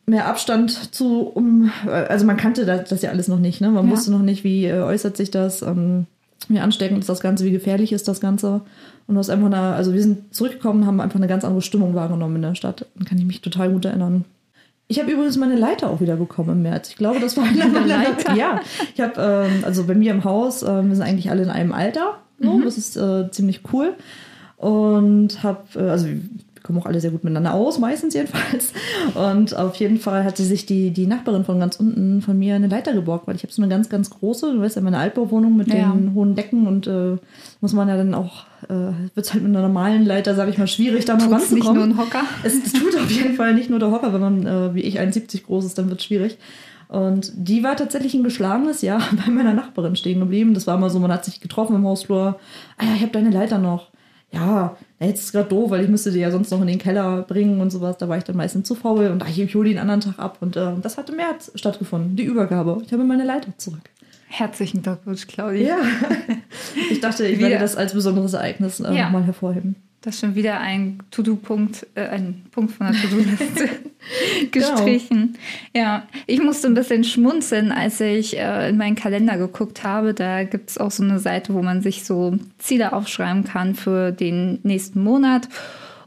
mehr 0.06 0.26
Abstand 0.26 0.94
zu 0.94 1.22
um, 1.28 1.70
also 1.87 2.26
man 2.26 2.37
kannte 2.37 2.66
das, 2.66 2.88
das 2.88 3.02
ja 3.02 3.11
alles 3.11 3.28
noch 3.28 3.38
nicht, 3.38 3.61
ne? 3.61 3.70
Man 3.70 3.87
ja. 3.87 3.92
wusste 3.92 4.11
noch 4.11 4.22
nicht, 4.22 4.44
wie 4.44 4.66
äh, 4.66 4.80
äußert 4.80 5.16
sich 5.16 5.30
das, 5.30 5.62
ähm, 5.62 6.06
wie 6.49 6.58
ansteckend 6.58 6.99
ist 6.99 7.08
das 7.08 7.20
Ganze, 7.20 7.44
wie 7.44 7.52
gefährlich 7.52 7.92
ist 7.92 8.08
das 8.08 8.20
Ganze. 8.20 8.62
Und 9.06 9.16
was 9.16 9.30
einfach 9.30 9.46
eine, 9.46 9.75
also 9.75 9.92
wir 9.94 10.02
sind 10.02 10.34
zurückgekommen, 10.34 10.87
haben 10.87 11.00
einfach 11.00 11.18
eine 11.18 11.28
ganz 11.28 11.44
andere 11.44 11.62
Stimmung 11.62 11.94
wahrgenommen 11.94 12.37
in 12.37 12.42
der 12.42 12.54
Stadt. 12.54 12.87
Dann 12.96 13.06
kann 13.06 13.18
ich 13.18 13.25
mich 13.25 13.40
total 13.40 13.70
gut 13.70 13.84
erinnern. 13.84 14.25
Ich 14.88 14.99
habe 14.99 15.11
übrigens 15.11 15.37
meine 15.37 15.56
Leiter 15.56 15.88
auch 15.90 16.00
wieder 16.00 16.16
bekommen 16.16 16.50
im 16.50 16.62
März. 16.62 16.90
Ich 16.90 16.96
glaube, 16.96 17.20
das 17.20 17.37
war 17.37 17.44
eine 17.49 17.87
Leiter. 17.87 18.34
Ja, 18.37 18.61
ich 18.94 19.00
habe 19.00 19.49
ähm, 19.50 19.64
also 19.64 19.84
bei 19.84 19.94
mir 19.94 20.12
im 20.12 20.25
Haus, 20.25 20.62
äh, 20.62 20.66
wir 20.66 20.94
sind 20.94 21.02
eigentlich 21.02 21.30
alle 21.30 21.42
in 21.42 21.50
einem 21.50 21.72
Alter. 21.72 22.18
So, 22.42 22.50
mhm. 22.58 22.62
Das 22.64 22.76
ist 22.78 22.96
äh, 22.96 23.30
ziemlich 23.30 23.61
cool. 23.72 23.94
Und 24.56 25.42
habe, 25.42 25.62
äh, 25.75 25.88
also 25.90 26.06
kommen 26.62 26.78
auch 26.78 26.87
alle 26.87 27.00
sehr 27.00 27.11
gut 27.11 27.25
miteinander 27.25 27.54
aus, 27.54 27.80
meistens 27.80 28.14
jedenfalls. 28.14 28.72
Und 29.14 29.56
auf 29.56 29.75
jeden 29.76 29.99
Fall 29.99 30.22
hatte 30.25 30.44
sich 30.44 30.64
die, 30.64 30.90
die 30.92 31.08
Nachbarin 31.08 31.44
von 31.44 31.58
ganz 31.58 31.75
unten 31.76 32.22
von 32.22 32.38
mir 32.38 32.54
eine 32.54 32.68
Leiter 32.68 32.92
geborgt, 32.92 33.26
weil 33.26 33.34
ich 33.34 33.42
habe 33.42 33.52
so 33.52 33.61
eine 33.61 33.68
ganz, 33.68 33.88
ganz 33.88 34.11
große, 34.11 34.52
du 34.52 34.61
weißt 34.61 34.76
ja, 34.76 34.82
meine 34.82 34.99
Altbauwohnung 34.99 35.56
mit 35.56 35.66
Ja. 35.68 35.90
den 35.92 36.14
hohen 36.14 36.37
Decken 36.37 36.68
und 36.68 36.87
äh, 36.87 37.16
muss 37.61 37.72
man 37.72 37.88
ja 37.88 37.96
dann 37.96 38.14
auch, 38.14 38.44
äh, 38.68 38.75
wird 39.14 39.26
es 39.26 39.32
halt 39.32 39.42
mit 39.42 39.50
einer 39.50 39.62
normalen 39.66 40.06
Leiter, 40.06 40.37
sage 40.37 40.52
ich 40.52 40.58
mal, 40.58 40.68
schwierig, 40.68 41.04
da 41.04 41.14
noch 41.14 41.22
Tut's 41.28 41.50
nicht 41.50 41.66
ranzukommen. 41.66 41.88
nur 41.88 41.96
ein 41.96 41.99
Hocker? 41.99 42.22
Es, 42.44 42.54
es 42.54 42.72
tut 42.72 42.94
auf 42.94 43.11
jeden 43.11 43.34
Fall 43.34 43.54
nicht 43.54 43.68
nur 43.68 43.80
der 43.80 43.90
Hocker, 43.90 44.12
wenn 44.14 44.20
man 44.20 44.46
äh, 44.46 44.72
wie 44.76 44.82
ich 44.82 45.00
1,70 45.00 45.42
groß 45.44 45.64
ist, 45.64 45.78
dann 45.78 45.88
wird 45.88 45.99
es 45.99 46.06
schwierig. 46.06 46.38
Und 46.92 47.32
die 47.34 47.64
war 47.64 47.75
tatsächlich 47.75 48.12
ein 48.12 48.22
geschlagenes 48.22 48.82
Jahr 48.82 49.00
bei 49.25 49.30
meiner 49.32 49.54
Nachbarin 49.54 49.96
stehen 49.96 50.20
geblieben. 50.20 50.52
Das 50.52 50.66
war 50.66 50.76
immer 50.76 50.90
so, 50.90 50.99
man 51.00 51.11
hat 51.11 51.25
sich 51.25 51.40
getroffen 51.40 51.75
im 51.76 51.87
Hausflur. 51.87 52.38
Ah 52.76 52.84
ja, 52.84 52.94
ich 52.96 53.00
habe 53.02 53.12
deine 53.12 53.30
Leiter 53.30 53.56
noch. 53.56 53.88
Ja, 54.30 54.76
jetzt 55.00 55.20
ist 55.20 55.25
es 55.26 55.32
gerade 55.32 55.49
doof, 55.49 55.70
weil 55.70 55.82
ich 55.82 55.88
müsste 55.88 56.11
die 56.11 56.18
ja 56.18 56.30
sonst 56.30 56.50
noch 56.50 56.61
in 56.61 56.66
den 56.66 56.78
Keller 56.78 57.22
bringen 57.22 57.61
und 57.62 57.70
sowas. 57.70 57.96
Da 57.99 58.08
war 58.11 58.18
ich 58.18 58.25
dann 58.25 58.37
meistens 58.37 58.68
zu 58.68 58.75
faul 58.75 59.06
und 59.08 59.22
ach, 59.22 59.28
ich 59.28 59.54
hole 59.54 59.70
einen 59.70 59.78
anderen 59.78 60.00
Tag 60.02 60.18
ab. 60.18 60.37
Und 60.40 60.56
äh, 60.56 60.72
das 60.82 60.99
hat 60.99 61.08
im 61.08 61.16
März 61.16 61.50
stattgefunden, 61.54 62.14
die 62.16 62.25
Übergabe. 62.25 62.82
Ich 62.84 62.92
habe 62.92 63.04
meine 63.04 63.25
Leiter 63.25 63.49
zurück. 63.56 63.80
Herzlichen 64.28 64.82
Glückwunsch, 64.82 65.26
Claudia. 65.26 65.66
Ja, 65.66 65.76
ich 66.90 67.00
dachte, 67.00 67.26
ich 67.26 67.38
werde 67.38 67.58
das 67.58 67.76
als 67.76 67.92
besonderes 67.94 68.32
Ereignis 68.34 68.80
äh, 68.80 68.94
Ja. 68.94 69.04
nochmal 69.04 69.25
hervorheben. 69.25 69.76
Das 70.02 70.16
ist 70.16 70.21
schon 70.21 70.35
wieder 70.35 70.59
ein 70.61 70.99
To-Do-Punkt, 71.12 71.87
äh, 71.94 72.09
ein 72.09 72.42
Punkt 72.50 72.73
von 72.73 72.88
der 72.88 73.00
To-Do-Liste 73.00 73.68
gestrichen. 74.50 75.38
Ja, 75.75 76.06
ich 76.26 76.42
musste 76.42 76.66
ein 76.66 76.75
bisschen 76.75 77.04
schmunzeln, 77.04 77.73
als 77.73 78.00
ich 78.00 78.37
äh, 78.37 78.68
in 78.68 78.76
meinen 78.76 78.97
Kalender 78.97 79.37
geguckt 79.37 79.85
habe. 79.85 80.12
Da 80.12 80.44
gibt 80.44 80.71
es 80.71 80.78
auch 80.78 80.90
so 80.90 81.04
eine 81.04 81.21
Seite, 81.21 81.54
wo 81.54 81.62
man 81.62 81.82
sich 81.82 82.04
so 82.04 82.37
Ziele 82.59 82.92
aufschreiben 82.92 83.44
kann 83.44 83.75
für 83.75 84.11
den 84.11 84.59
nächsten 84.64 85.02
Monat. 85.02 85.49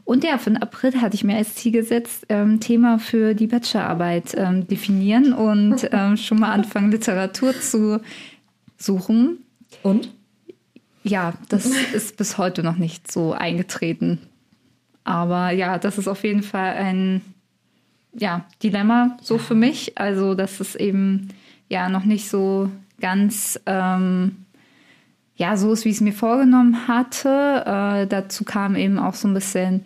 Und 0.04 0.22
ja, 0.22 0.38
für 0.38 0.50
den 0.50 0.62
April 0.62 1.00
hatte 1.00 1.16
ich 1.16 1.24
mir 1.24 1.36
als 1.36 1.54
Ziel 1.54 1.72
gesetzt, 1.72 2.26
ähm, 2.28 2.60
Thema 2.60 2.98
für 2.98 3.34
die 3.34 3.48
Bachelorarbeit 3.48 4.34
ähm, 4.36 4.68
definieren 4.68 5.32
und 5.32 5.88
ähm, 5.92 6.16
schon 6.16 6.38
mal 6.38 6.52
anfangen, 6.52 6.92
Literatur 6.92 7.58
zu 7.58 8.00
suchen. 8.76 9.38
Und? 9.82 10.10
Ja, 11.06 11.34
das 11.48 11.66
ist 11.94 12.16
bis 12.16 12.38
heute 12.38 12.62
noch 12.62 12.76
nicht 12.76 13.10
so 13.10 13.32
eingetreten. 13.32 14.18
Aber 15.04 15.50
ja, 15.50 15.78
das 15.78 15.98
ist 15.98 16.08
auf 16.08 16.24
jeden 16.24 16.42
Fall 16.42 16.74
ein 16.74 17.22
ja, 18.12 18.44
Dilemma 18.62 19.16
so 19.22 19.38
für 19.38 19.54
mich. 19.54 19.98
Also, 19.98 20.34
dass 20.34 20.58
es 20.60 20.74
eben 20.74 21.28
ja 21.68 21.88
noch 21.88 22.04
nicht 22.04 22.28
so 22.28 22.70
ganz 23.00 23.60
ähm, 23.66 24.36
ja, 25.36 25.56
so 25.56 25.72
ist, 25.72 25.84
wie 25.84 25.90
ich 25.90 25.96
es 25.96 26.00
mir 26.00 26.14
vorgenommen 26.14 26.88
hatte. 26.88 27.62
Äh, 27.66 28.06
dazu 28.06 28.44
kamen 28.44 28.74
eben 28.74 28.98
auch 28.98 29.14
so 29.14 29.28
ein 29.28 29.34
bisschen 29.34 29.84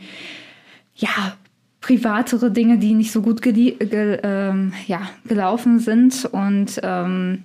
ja, 0.94 1.34
privatere 1.80 2.50
Dinge, 2.50 2.78
die 2.78 2.94
nicht 2.94 3.10
so 3.10 3.20
gut 3.20 3.40
gelie- 3.42 3.76
ge 3.84 4.20
ähm, 4.22 4.72
ja, 4.86 5.02
gelaufen 5.26 5.80
sind. 5.80 6.24
Und 6.26 6.80
ähm, 6.82 7.42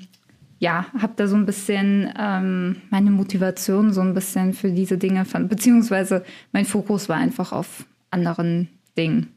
ja, 0.66 0.88
habe 1.00 1.14
da 1.16 1.28
so 1.28 1.36
ein 1.36 1.46
bisschen 1.46 2.12
ähm, 2.20 2.78
meine 2.90 3.12
Motivation 3.12 3.94
so 3.94 4.02
ein 4.02 4.16
bisschen 4.16 4.54
für 4.54 4.72
diese 4.72 4.98
Dinge, 4.98 5.24
fand, 5.24 5.48
beziehungsweise 5.48 6.24
mein 6.54 6.66
Fokus 6.66 7.08
war 7.08 7.18
einfach 7.18 7.52
auf 7.52 7.86
anderen 8.10 8.70
Dingen. 8.98 9.28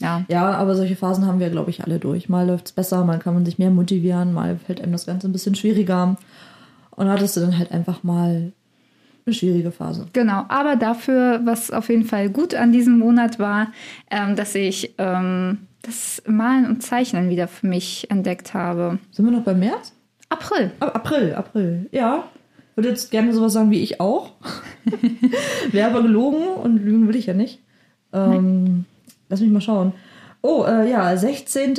Ja, 0.00 0.24
Ja, 0.28 0.50
aber 0.50 0.74
solche 0.74 0.96
Phasen 0.96 1.26
haben 1.26 1.38
wir, 1.38 1.48
glaube 1.50 1.70
ich, 1.70 1.84
alle 1.84 2.00
durch. 2.00 2.28
Mal 2.28 2.48
läuft 2.48 2.66
es 2.66 2.72
besser, 2.72 3.04
mal 3.04 3.20
kann 3.20 3.34
man 3.34 3.44
sich 3.44 3.60
mehr 3.60 3.70
motivieren, 3.70 4.32
mal 4.32 4.58
fällt 4.58 4.80
einem 4.80 4.90
das 4.90 5.06
Ganze 5.06 5.28
ein 5.28 5.32
bisschen 5.32 5.54
schwieriger. 5.54 6.16
Und 6.90 7.06
da 7.06 7.12
hattest 7.12 7.36
du 7.36 7.40
dann 7.40 7.56
halt 7.56 7.70
einfach 7.70 8.02
mal 8.02 8.50
eine 9.26 9.34
schwierige 9.34 9.70
Phase. 9.70 10.06
genau. 10.12 10.44
Aber 10.48 10.74
dafür, 10.74 11.42
was 11.44 11.70
auf 11.70 11.88
jeden 11.88 12.04
Fall 12.04 12.30
gut 12.30 12.52
an 12.56 12.72
diesem 12.72 12.98
Monat 12.98 13.38
war, 13.38 13.68
ähm, 14.10 14.34
dass 14.34 14.56
ich 14.56 14.92
ähm, 14.98 15.58
das 15.82 16.20
Malen 16.26 16.66
und 16.66 16.82
Zeichnen 16.82 17.30
wieder 17.30 17.46
für 17.46 17.68
mich 17.68 18.10
entdeckt 18.10 18.54
habe. 18.54 18.98
Sind 19.12 19.24
wir 19.24 19.32
noch 19.32 19.44
beim 19.44 19.60
März? 19.60 19.92
April. 20.30 20.70
April, 20.80 21.34
April. 21.34 21.86
Ja. 21.92 22.24
Würde 22.74 22.88
jetzt 22.88 23.10
gerne 23.10 23.34
sowas 23.34 23.52
sagen 23.52 23.70
wie 23.70 23.82
ich 23.82 24.00
auch. 24.00 24.32
Wäre 25.70 25.90
aber 25.90 26.02
gelogen 26.02 26.46
und 26.46 26.78
lügen 26.78 27.08
will 27.08 27.16
ich 27.16 27.26
ja 27.26 27.34
nicht. 27.34 27.60
Ähm, 28.12 28.86
lass 29.28 29.40
mich 29.40 29.50
mal 29.50 29.60
schauen. 29.60 29.92
Oh, 30.40 30.64
äh, 30.66 30.90
ja, 30.90 31.14
16. 31.16 31.74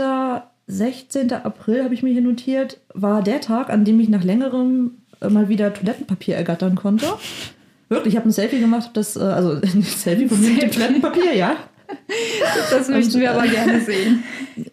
16. 0.67 1.34
April 1.34 1.84
habe 1.84 1.93
ich 1.93 2.03
mir 2.03 2.13
hier 2.13 2.22
notiert, 2.22 2.79
war 2.93 3.22
der 3.22 3.41
Tag, 3.41 3.70
an 3.70 3.84
dem 3.84 4.00
ich 4.00 4.10
nach 4.10 4.24
längerem 4.24 4.98
äh, 5.22 5.29
mal 5.29 5.50
wieder 5.50 5.74
Toilettenpapier 5.74 6.36
ergattern 6.36 6.75
konnte. 6.75 7.05
Wirklich, 7.89 8.13
ich 8.13 8.17
habe 8.17 8.29
ein 8.29 8.34
Selfie 8.34 8.60
gemacht, 8.60 8.91
das, 8.93 9.17
äh, 9.17 9.22
also 9.22 9.51
ein 9.62 9.81
Selfie 9.81 10.27
von 10.27 10.39
mir 10.39 10.51
mit 10.51 10.62
dem 10.62 10.72
Toilettenpapier, 10.72 11.36
ja. 11.36 11.55
Das 12.70 12.88
möchten 12.88 13.20
wir 13.20 13.31
aber 13.31 13.48
gerne 13.48 13.81
sehen. 13.81 14.24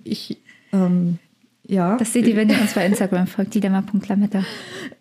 Ich, 0.04 0.38
ähm, 0.72 1.18
ja. 1.68 1.96
Das 1.96 2.12
seht 2.12 2.26
ihr, 2.26 2.34
wenn 2.34 2.48
ihr 2.50 2.60
uns 2.60 2.74
bei 2.74 2.84
Instagram 2.84 3.26
folgt, 3.28 3.54
dilemma.lametta. 3.54 4.42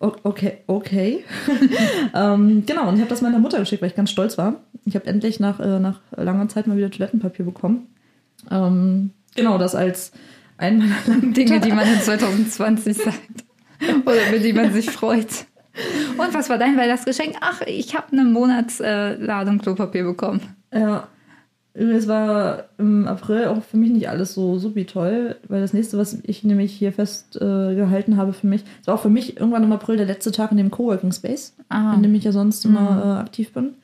O- 0.00 0.12
Okay, 0.22 0.58
okay. 0.66 1.24
ähm, 2.14 2.62
genau, 2.66 2.88
und 2.88 2.94
ich 2.94 3.00
habe 3.00 3.10
das 3.10 3.22
meiner 3.22 3.38
Mutter 3.40 3.58
geschickt, 3.58 3.82
weil 3.82 3.88
ich 3.90 3.96
ganz 3.96 4.10
stolz 4.10 4.38
war. 4.38 4.56
Ich 4.84 4.94
habe 4.94 5.06
endlich 5.06 5.40
nach, 5.40 5.58
äh, 5.60 5.80
nach 5.80 6.00
langer 6.16 6.48
Zeit 6.48 6.66
mal 6.66 6.76
wieder 6.76 6.90
Toilettenpapier 6.90 7.44
bekommen. 7.44 7.86
Ähm, 8.50 9.10
genau, 9.34 9.58
das 9.58 9.74
als 9.74 10.12
ein 10.58 10.78
meiner 10.78 10.94
langen 11.06 11.32
Dinge, 11.34 11.60
die 11.60 11.72
man 11.72 11.86
in 11.86 12.00
2020 12.00 12.96
sagt. 12.96 13.18
Oder 14.06 14.30
mit 14.32 14.44
die 14.44 14.52
man 14.52 14.72
sich 14.72 14.90
freut. 14.90 15.46
Und 16.16 16.34
was 16.34 16.48
war 16.50 16.58
dein 16.58 16.76
Weihnachtsgeschenk? 16.76 17.36
Ach, 17.40 17.60
ich 17.66 17.94
habe 17.96 18.06
eine 18.12 18.24
Monatsladung 18.24 19.56
äh, 19.56 19.62
Klopapier 19.62 20.04
bekommen. 20.04 20.40
Ja. 20.72 21.06
Es 21.80 22.08
war 22.08 22.64
im 22.78 23.06
April 23.06 23.46
auch 23.46 23.62
für 23.62 23.76
mich 23.76 23.90
nicht 23.90 24.08
alles 24.08 24.34
so 24.34 24.58
supi 24.58 24.84
toll, 24.84 25.36
weil 25.46 25.60
das 25.60 25.72
nächste, 25.72 25.96
was 25.96 26.18
ich 26.24 26.42
nämlich 26.42 26.72
hier 26.72 26.92
festgehalten 26.92 28.12
äh, 28.12 28.16
habe 28.16 28.32
für 28.32 28.48
mich, 28.48 28.64
es 28.80 28.88
war 28.88 28.94
auch 28.96 29.02
für 29.02 29.08
mich 29.10 29.36
irgendwann 29.36 29.62
im 29.62 29.72
April 29.72 29.96
der 29.96 30.06
letzte 30.06 30.32
Tag 30.32 30.50
in 30.50 30.56
dem 30.56 30.70
Coworking 30.72 31.12
Space, 31.12 31.54
Ah. 31.68 31.94
in 31.94 32.02
dem 32.02 32.14
ich 32.16 32.24
ja 32.24 32.32
sonst 32.32 32.64
immer 32.64 33.02
äh, 33.04 33.20
aktiv 33.20 33.52
bin. 33.52 33.74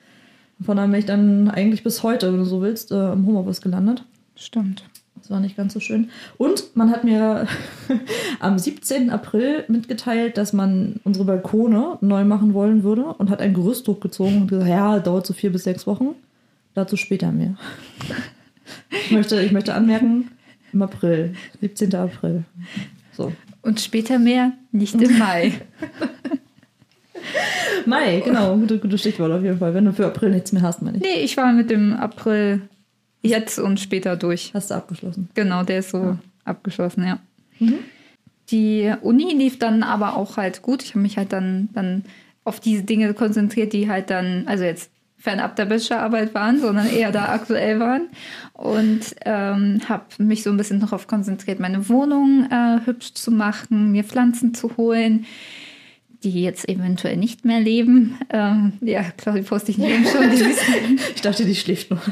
Von 0.61 0.77
daher 0.77 0.89
bin 0.91 0.99
ich 0.99 1.07
dann 1.07 1.49
eigentlich 1.51 1.85
bis 1.85 2.03
heute, 2.03 2.33
wenn 2.33 2.39
du 2.39 2.45
so 2.45 2.63
willst, 2.63 2.91
äh, 2.91 3.13
im 3.13 3.27
Homeoffice 3.27 3.61
gelandet. 3.61 4.05
Stimmt. 4.35 4.85
Das 5.21 5.31
war 5.31 5.41
nicht 5.41 5.57
ganz 5.57 5.73
so 5.73 5.81
schön. 5.81 6.11
Und 6.37 6.77
man 6.77 6.91
hat 6.91 7.05
mir 7.05 7.47
am 8.41 8.59
17. 8.59 9.11
April 9.11 9.65
mitgeteilt, 9.69 10.37
dass 10.37 10.53
man 10.53 11.01
unsere 11.05 11.25
Balkone 11.25 11.97
neu 12.01 12.25
machen 12.25 12.55
wollen 12.55 12.83
würde 12.83 13.05
und 13.05 13.31
hat 13.31 13.41
ein 13.41 13.55
Gerüst 13.55 13.87
hochgezogen 13.89 14.43
und 14.43 14.49
gesagt, 14.49 14.69
ja, 14.69 14.99
dauert 14.99 15.27
so 15.27 15.33
vier 15.33 15.51
bis 15.53 15.65
sechs 15.65 15.87
Wochen. 15.87 16.15
Dazu 16.75 16.97
später 16.97 17.33
mehr. 17.33 17.57
Ich 18.91 19.11
möchte, 19.11 19.41
ich 19.41 19.53
möchte 19.53 19.75
anmerken, 19.75 20.31
im 20.73 20.83
April, 20.83 21.35
17. 21.61 21.95
April. 21.95 22.45
So. 23.13 23.33
Und 23.63 23.81
später 23.81 24.19
mehr, 24.19 24.53
nicht 24.73 25.01
im 25.01 25.19
Mai. 25.19 25.53
Mai, 27.87 28.23
genau, 28.25 28.57
gute, 28.57 28.79
gute 28.79 28.99
Stichwort 28.99 29.33
auf 29.33 29.43
jeden 29.43 29.59
Fall. 29.59 29.75
Wenn 29.75 29.85
du 29.85 29.93
für 29.93 30.07
April 30.07 30.31
nichts 30.31 30.53
mehr 30.53 30.63
hast, 30.63 30.83
meine 30.83 30.99
ich. 30.99 31.03
Nee, 31.03 31.23
ich 31.23 31.37
war 31.37 31.53
mit 31.53 31.71
dem 31.71 31.95
April 31.95 32.63
jetzt 33.23 33.59
und 33.59 33.81
später 33.81 34.17
durch. 34.17 34.53
Hast 34.55 34.71
du 34.71 34.75
abgeschlossen. 34.75 35.29
Genau, 35.35 35.63
der 35.63 35.79
ist 35.79 35.91
so 35.91 36.19
abgeschlossen, 36.45 37.07
ja. 37.07 37.19
Die 38.51 38.93
Uni 39.01 39.33
lief 39.33 39.59
dann 39.59 39.83
aber 39.83 40.17
auch 40.17 40.37
halt 40.37 40.63
gut. 40.63 40.83
Ich 40.83 40.91
habe 40.91 41.01
mich 41.01 41.17
halt 41.17 41.33
dann, 41.33 41.71
dann 41.73 42.05
auf 42.45 42.61
diese 42.61 42.83
Dinge 42.83 43.15
konzentriert, 43.15 43.73
die 43.73 43.89
halt 43.89 44.11
dann, 44.11 44.47
also 44.47 44.65
jetzt 44.65 44.91
fernab 45.25 45.57
der 45.57 45.65
Bachelorarbeit 45.65 46.35
waren, 46.35 46.61
sondern 46.61 46.87
eher 46.87 47.11
da 47.11 47.31
aktuell 47.31 47.81
waren. 47.81 48.09
Und 48.53 49.17
ähm, 49.25 49.81
habe 49.89 50.05
mich 50.19 50.43
so 50.43 50.51
ein 50.51 50.59
bisschen 50.59 50.81
darauf 50.81 51.07
konzentriert, 51.07 51.61
meine 51.61 51.89
Wohnung 51.89 52.47
äh, 52.51 52.81
hübsch 52.85 53.15
zu 53.15 53.31
machen, 53.31 53.91
mir 53.91 54.05
Pflanzen 54.05 54.53
zu 54.53 54.77
holen, 54.77 55.25
die 56.23 56.43
jetzt 56.43 56.69
eventuell 56.69 57.17
nicht 57.17 57.47
mehr 57.47 57.59
leben. 57.59 58.19
Ähm, 58.29 58.75
ja, 58.83 59.03
Claudia 59.17 59.43
poste 59.45 59.71
ich 59.71 59.79
nicht 59.79 59.91
eben 59.91 60.05
schon. 60.05 60.31
Die 60.31 60.45
Ich 61.15 61.23
dachte, 61.23 61.47
die 61.47 61.55
schläft 61.55 61.91
noch. 61.91 62.07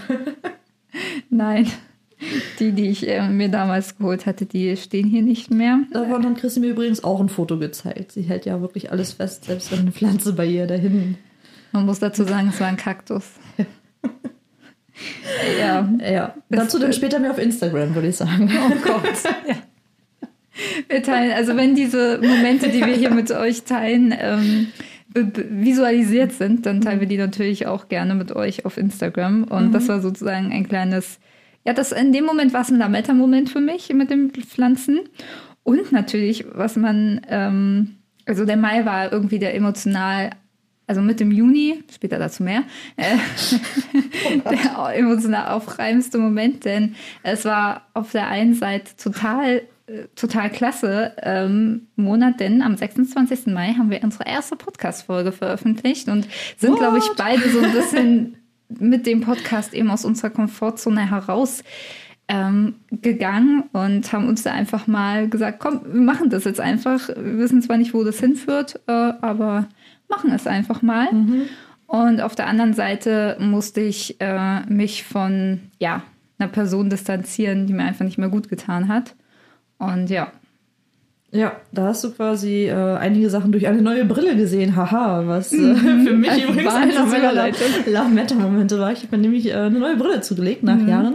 Nein, 1.29 1.67
die, 2.61 2.73
die 2.73 2.89
ich 2.89 3.07
äh, 3.07 3.29
mir 3.29 3.51
damals 3.51 3.99
geholt 3.99 4.25
hatte, 4.25 4.47
die 4.47 4.75
stehen 4.79 5.07
hier 5.07 5.23
nicht 5.23 5.51
mehr. 5.51 5.81
Davon 5.93 6.25
hat 6.25 6.39
Christi 6.39 6.61
mir 6.61 6.71
übrigens 6.71 7.05
auch 7.05 7.21
ein 7.21 7.29
Foto 7.29 7.59
gezeigt. 7.59 8.13
Sie 8.13 8.23
hält 8.23 8.47
ja 8.47 8.63
wirklich 8.63 8.91
alles 8.91 9.13
fest, 9.13 9.45
selbst 9.45 9.71
wenn 9.71 9.81
eine 9.81 9.93
Pflanze 9.93 10.33
bei 10.33 10.47
ihr 10.47 10.67
dahin. 10.67 11.19
Man 11.73 11.87
muss 11.87 11.99
dazu 11.99 12.25
sagen, 12.25 12.49
es 12.53 12.61
war 12.61 12.69
ein 12.69 12.77
Kaktus. 12.77 13.25
ja, 15.59 15.89
Ja, 16.01 16.35
dazu 16.51 16.79
dann 16.79 16.93
später 16.93 17.19
mehr 17.19 17.31
auf 17.31 17.39
Instagram, 17.39 17.95
würde 17.95 18.09
ich 18.09 18.17
sagen. 18.17 18.51
oh 18.53 18.75
Gott. 18.83 19.25
ja. 19.49 19.57
Wir 20.89 21.03
teilen, 21.03 21.33
also 21.33 21.57
wenn 21.57 21.75
diese 21.75 22.19
Momente, 22.19 22.69
die 22.69 22.85
wir 22.85 22.95
hier 22.95 23.11
mit 23.11 23.31
euch 23.31 23.63
teilen, 23.65 24.15
ähm, 24.19 24.69
visualisiert 25.15 26.33
sind, 26.33 26.67
dann 26.67 26.81
teilen 26.81 27.01
wir 27.01 27.07
die 27.07 27.17
natürlich 27.17 27.67
auch 27.67 27.89
gerne 27.89 28.15
mit 28.15 28.33
euch 28.33 28.65
auf 28.65 28.77
Instagram. 28.77 29.45
Und 29.45 29.73
das 29.73 29.89
war 29.89 30.01
sozusagen 30.01 30.53
ein 30.53 30.69
kleines, 30.69 31.19
ja, 31.65 31.73
das 31.73 31.93
in 31.93 32.13
dem 32.13 32.25
Moment 32.25 32.53
war 32.53 32.63
es 32.63 32.71
ein 32.71 32.79
Lametta-Moment 32.79 33.51
für 33.51 33.61
mich 33.61 33.93
mit 33.93 34.11
den 34.11 34.31
Pflanzen. 34.31 35.01
Und 35.63 35.93
natürlich, 35.93 36.45
was 36.53 36.77
man, 36.77 37.21
ähm, 37.29 37.97
also 38.27 38.45
der 38.45 38.57
Mai 38.57 38.85
war 38.85 39.13
irgendwie 39.13 39.39
der 39.39 39.55
emotional, 39.55 40.31
also 40.93 41.01
mit 41.01 41.21
dem 41.21 41.31
Juni, 41.31 41.83
später 41.91 42.19
dazu 42.19 42.43
mehr, 42.43 42.65
äh, 42.99 43.17
der 44.51 44.95
emotional 44.95 45.49
aufreibendste 45.49 46.19
Moment, 46.19 46.67
denn 46.67 46.97
es 47.23 47.47
war 47.47 47.87
auf 47.95 48.13
der 48.13 48.29
einen 48.29 48.53
Seite 48.53 48.95
total 49.03 49.63
äh, 49.87 50.09
total 50.15 50.51
klasse 50.51 51.13
ähm, 51.23 51.87
Monat, 51.97 52.41
denn 52.41 52.61
am 52.61 52.77
26. 52.77 53.47
Mai 53.47 53.73
haben 53.73 53.91
wir 53.91 54.05
unsere 54.05 54.29
erste 54.29 54.55
Podcast-Folge 54.55 55.33
veröffentlicht 55.33 56.09
und 56.09 56.29
sind, 56.59 56.77
glaube 56.77 56.99
ich, 56.99 57.09
beide 57.17 57.49
so 57.49 57.61
ein 57.61 57.73
bisschen 57.73 58.37
mit 58.69 59.07
dem 59.07 59.23
Podcast 59.23 59.73
eben 59.73 59.91
aus 59.91 60.05
unserer 60.05 60.29
Komfortzone 60.29 61.11
heraus 61.11 61.65
ähm, 62.29 62.75
gegangen 62.91 63.65
und 63.73 64.13
haben 64.13 64.29
uns 64.29 64.43
da 64.43 64.53
einfach 64.53 64.87
mal 64.87 65.27
gesagt, 65.27 65.59
komm, 65.59 65.81
wir 65.91 66.03
machen 66.03 66.29
das 66.29 66.45
jetzt 66.45 66.61
einfach. 66.61 67.09
Wir 67.09 67.39
wissen 67.39 67.63
zwar 67.63 67.79
nicht, 67.79 67.95
wo 67.95 68.05
das 68.05 68.21
hinführt, 68.21 68.79
äh, 68.89 68.93
aber 68.93 69.69
machen 70.13 70.33
es 70.33 70.47
einfach 70.47 70.83
mal. 70.83 71.13
Mhm. 71.13 71.43
Und 71.87 72.21
auf 72.21 72.35
der 72.35 72.47
anderen 72.47 72.73
Seite 72.73 73.37
musste 73.39 73.81
ich 73.81 74.17
äh, 74.21 74.61
mich 74.67 75.05
von 75.05 75.61
ja, 75.79 76.03
einer 76.39 76.49
Person 76.49 76.89
distanzieren, 76.89 77.67
die 77.67 77.75
mir 77.75 77.85
einfach 77.85 78.05
nicht 78.05 78.19
mehr 78.19 78.29
gut 78.29 78.49
getan 78.49 78.89
hat. 78.89 79.15
Und 79.79 80.09
ja. 80.09 80.33
Ja, 81.33 81.57
da 81.73 81.87
hast 81.87 82.05
du 82.05 82.11
quasi 82.11 82.67
äh, 82.67 82.97
einige 82.97 83.31
Sachen 83.31 83.53
durch 83.53 83.67
eine 83.67 83.81
neue 83.81 84.05
Brille 84.05 84.37
gesehen. 84.37 84.77
Haha, 84.77 85.27
was 85.27 85.53
äh, 85.53 85.57
mhm. 85.57 85.77
für 86.07 86.15
mich 86.15 86.31
also 86.31 86.45
übrigens 86.45 86.75
einer 86.75 87.07
meiner 87.07 87.33
Lametta-Momente 87.87 88.79
war. 88.79 88.93
Ich 88.93 89.03
habe 89.03 89.17
mir 89.17 89.23
nämlich 89.23 89.47
äh, 89.47 89.55
eine 89.55 89.79
neue 89.79 89.97
Brille 89.97 90.21
zugelegt 90.21 90.63
nach 90.63 90.77
mhm. 90.77 90.89
Jahren. 90.89 91.15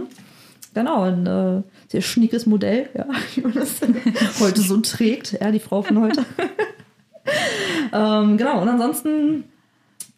Genau, 0.74 1.02
ein 1.02 1.26
äh, 1.26 1.62
sehr 1.88 2.02
schniekes 2.02 2.46
Modell, 2.46 2.88
ja, 2.94 3.06
wie 3.34 3.40
man 3.40 3.52
das 3.52 3.80
heute 4.40 4.60
so 4.60 4.76
trägt. 4.78 5.38
Ja, 5.40 5.50
die 5.50 5.60
Frau 5.60 5.82
von 5.82 6.00
heute. 6.00 6.24
Ähm, 7.92 8.36
genau, 8.36 8.62
und 8.62 8.68
ansonsten 8.68 9.44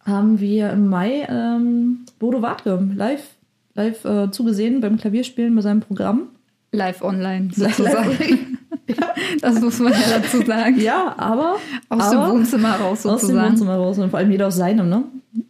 haben 0.05 0.41
wir 0.41 0.71
im 0.71 0.89
Mai 0.89 1.27
ähm, 1.29 2.07
Bodo 2.19 2.43
Wartke 2.43 2.79
live, 2.95 3.37
live 3.75 4.05
äh, 4.05 4.31
zugesehen 4.31 4.81
beim 4.81 4.99
Klavierspielen 4.99 5.55
bei 5.55 5.63
seinem 5.63 5.81
Programm. 5.81 6.29
Live 6.73 7.03
online 7.03 7.51
sozusagen. 7.53 8.59
ja. 8.87 9.15
Das 9.41 9.61
muss 9.61 9.79
man 9.81 9.93
ja 9.93 10.19
dazu 10.19 10.43
sagen. 10.45 10.81
Ja, 10.81 11.15
aber 11.17 11.57
aus 11.89 12.13
aber 12.13 12.27
dem 12.27 12.33
Wohnzimmer 12.33 12.77
raus 12.77 13.03
sozusagen. 13.03 13.39
Aus 13.39 13.45
dem 13.45 13.51
Wohnzimmer 13.53 13.77
raus 13.77 13.99
und 13.99 14.11
vor 14.11 14.19
allem 14.19 14.31
jeder 14.31 14.47
aus 14.47 14.57
seinem, 14.57 14.89
ne? 14.89 15.05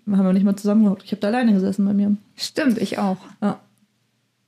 Wir 0.06 0.16
haben 0.16 0.26
ja 0.26 0.32
nicht 0.32 0.44
mal 0.44 0.56
zusammengehockt. 0.56 1.04
Ich 1.04 1.12
habe 1.12 1.20
da 1.20 1.28
alleine 1.28 1.52
gesessen 1.52 1.84
bei 1.84 1.92
mir. 1.92 2.16
Stimmt, 2.36 2.78
ich 2.78 2.98
auch. 2.98 3.18
Ja. 3.42 3.60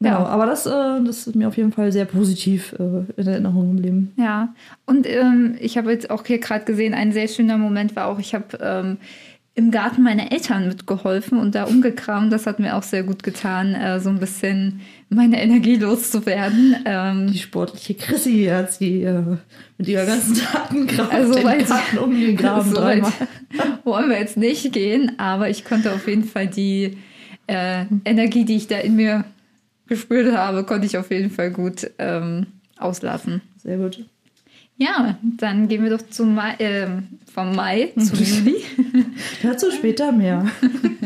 Genau, 0.03 0.21
ja. 0.21 0.27
aber 0.27 0.47
das, 0.47 0.67
äh, 0.67 0.71
das 1.05 1.27
ist 1.27 1.37
mir 1.37 1.49
auf 1.49 1.57
jeden 1.57 1.73
Fall 1.73 1.93
sehr 1.93 2.05
positiv 2.05 2.75
äh, 2.79 3.21
in 3.21 3.27
Erinnerung 3.27 3.77
geblieben. 3.77 4.13
Ja, 4.17 4.55
und 4.87 5.07
ähm, 5.09 5.57
ich 5.61 5.79
habe 5.79 5.93
jetzt 5.93 6.11
auch 6.11 6.27
hier 6.27 6.39
gerade 6.39 6.65
gesehen, 6.65 6.95
ein 6.95 7.13
sehr 7.13 7.29
schöner 7.29 7.59
Moment 7.59 7.95
war 7.95 8.09
auch, 8.09 8.19
ich 8.19 8.35
habe 8.35 8.59
ähm, 8.61 8.99
im 9.55 9.71
Garten 9.71 10.03
meiner 10.03 10.33
Eltern 10.33 10.67
mitgeholfen 10.67 11.39
und 11.39 11.55
da 11.55 11.65
umgekramt. 11.65 12.33
Das 12.33 12.47
hat 12.47 12.59
mir 12.59 12.75
auch 12.75 12.83
sehr 12.83 13.03
gut 13.03 13.23
getan, 13.23 13.75
äh, 13.75 14.01
so 14.01 14.09
ein 14.09 14.19
bisschen 14.19 14.81
meine 15.11 15.43
Energie 15.43 15.77
loszuwerden. 15.77 16.77
Ähm, 16.87 17.31
die 17.31 17.39
sportliche 17.39 17.95
Chrissy 17.95 18.49
hat 18.51 18.73
sie 18.73 19.03
äh, 19.03 19.37
mit 19.77 19.89
ihrer 19.89 20.07
ganzen 20.07 20.41
Datenkraft 20.53 21.13
also 21.13 21.35
den 21.35 21.67
Garten 21.67 21.99
umgegraben. 21.99 22.63
So 22.73 22.81
dreimal. 22.81 23.13
wollen 23.85 24.09
wir 24.09 24.19
jetzt 24.19 24.37
nicht 24.39 24.73
gehen, 24.73 25.19
aber 25.19 25.51
ich 25.51 25.65
konnte 25.65 25.93
auf 25.93 26.09
jeden 26.09 26.25
Fall 26.25 26.47
die 26.47 26.97
äh, 27.47 27.85
Energie, 28.05 28.45
die 28.45 28.57
ich 28.57 28.69
da 28.69 28.79
in 28.79 28.97
mir 28.97 29.25
gespürt 29.93 30.35
habe, 30.35 30.65
konnte 30.65 30.87
ich 30.87 30.97
auf 30.97 31.11
jeden 31.11 31.31
Fall 31.31 31.51
gut 31.51 31.91
ähm, 31.99 32.47
auslassen. 32.79 33.43
Sehr 33.59 33.77
gut. 33.77 34.03
Ja, 34.79 35.19
dann 35.23 35.69
gehen 35.69 35.85
wir 35.85 35.91
doch 35.91 36.03
zum 36.09 36.35
Mai, 36.35 36.55
äh, 36.55 36.89
vom 37.33 37.55
Mai 37.55 37.93
zum 37.99 38.19
Juli. 38.19 38.57
Dazu 39.43 39.71
später 39.71 40.11
mehr. 40.11 40.47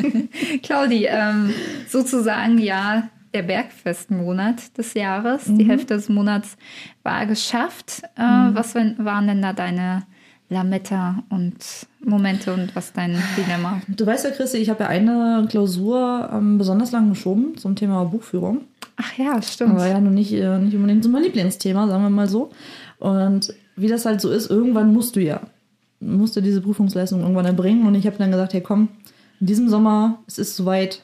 Claudi, 0.62 1.06
ähm, 1.10 1.52
sozusagen 1.88 2.58
ja 2.58 3.08
der 3.34 3.42
Bergfestmonat 3.42 4.78
des 4.78 4.94
Jahres. 4.94 5.48
Mhm. 5.48 5.58
Die 5.58 5.64
Hälfte 5.66 5.94
des 5.94 6.08
Monats 6.08 6.56
war 7.02 7.26
geschafft. 7.26 8.02
Äh, 8.16 8.22
mhm. 8.22 8.54
Was 8.54 8.76
waren 8.76 9.26
denn 9.26 9.42
da 9.42 9.52
deine 9.52 10.04
Lametta 10.48 11.24
und 11.28 11.56
Momente 12.04 12.52
und 12.54 12.74
was 12.76 12.92
dein 12.92 13.20
Dilemma? 13.36 13.80
Du 13.88 14.06
weißt 14.06 14.24
ja, 14.24 14.30
Christi, 14.30 14.58
ich 14.58 14.70
habe 14.70 14.84
ja 14.84 14.88
eine 14.88 15.46
Klausur 15.48 16.30
ähm, 16.32 16.58
besonders 16.58 16.92
lang 16.92 17.08
geschoben 17.08 17.56
zum 17.56 17.74
Thema 17.74 18.04
Buchführung. 18.04 18.62
Ach 18.96 19.18
ja, 19.18 19.42
stimmt. 19.42 19.72
Aber 19.72 19.86
ja, 19.86 20.00
nur 20.00 20.12
nicht, 20.12 20.32
äh, 20.32 20.58
nicht 20.58 20.74
unbedingt 20.74 21.02
so 21.02 21.10
mein 21.10 21.24
Lieblingsthema, 21.24 21.88
sagen 21.88 22.02
wir 22.04 22.10
mal 22.10 22.28
so. 22.28 22.50
Und 22.98 23.52
wie 23.74 23.88
das 23.88 24.06
halt 24.06 24.20
so 24.20 24.30
ist, 24.30 24.48
irgendwann 24.48 24.92
musst 24.92 25.16
du 25.16 25.20
ja, 25.20 25.40
musst 26.00 26.36
du 26.36 26.40
diese 26.40 26.60
Prüfungsleistung 26.60 27.20
irgendwann 27.20 27.46
erbringen. 27.46 27.86
Und 27.86 27.94
ich 27.94 28.06
habe 28.06 28.16
dann 28.16 28.30
gesagt, 28.30 28.54
hey 28.54 28.60
komm, 28.60 28.88
in 29.40 29.46
diesem 29.46 29.68
Sommer, 29.68 30.20
es 30.26 30.38
ist 30.38 30.56
soweit, 30.56 31.02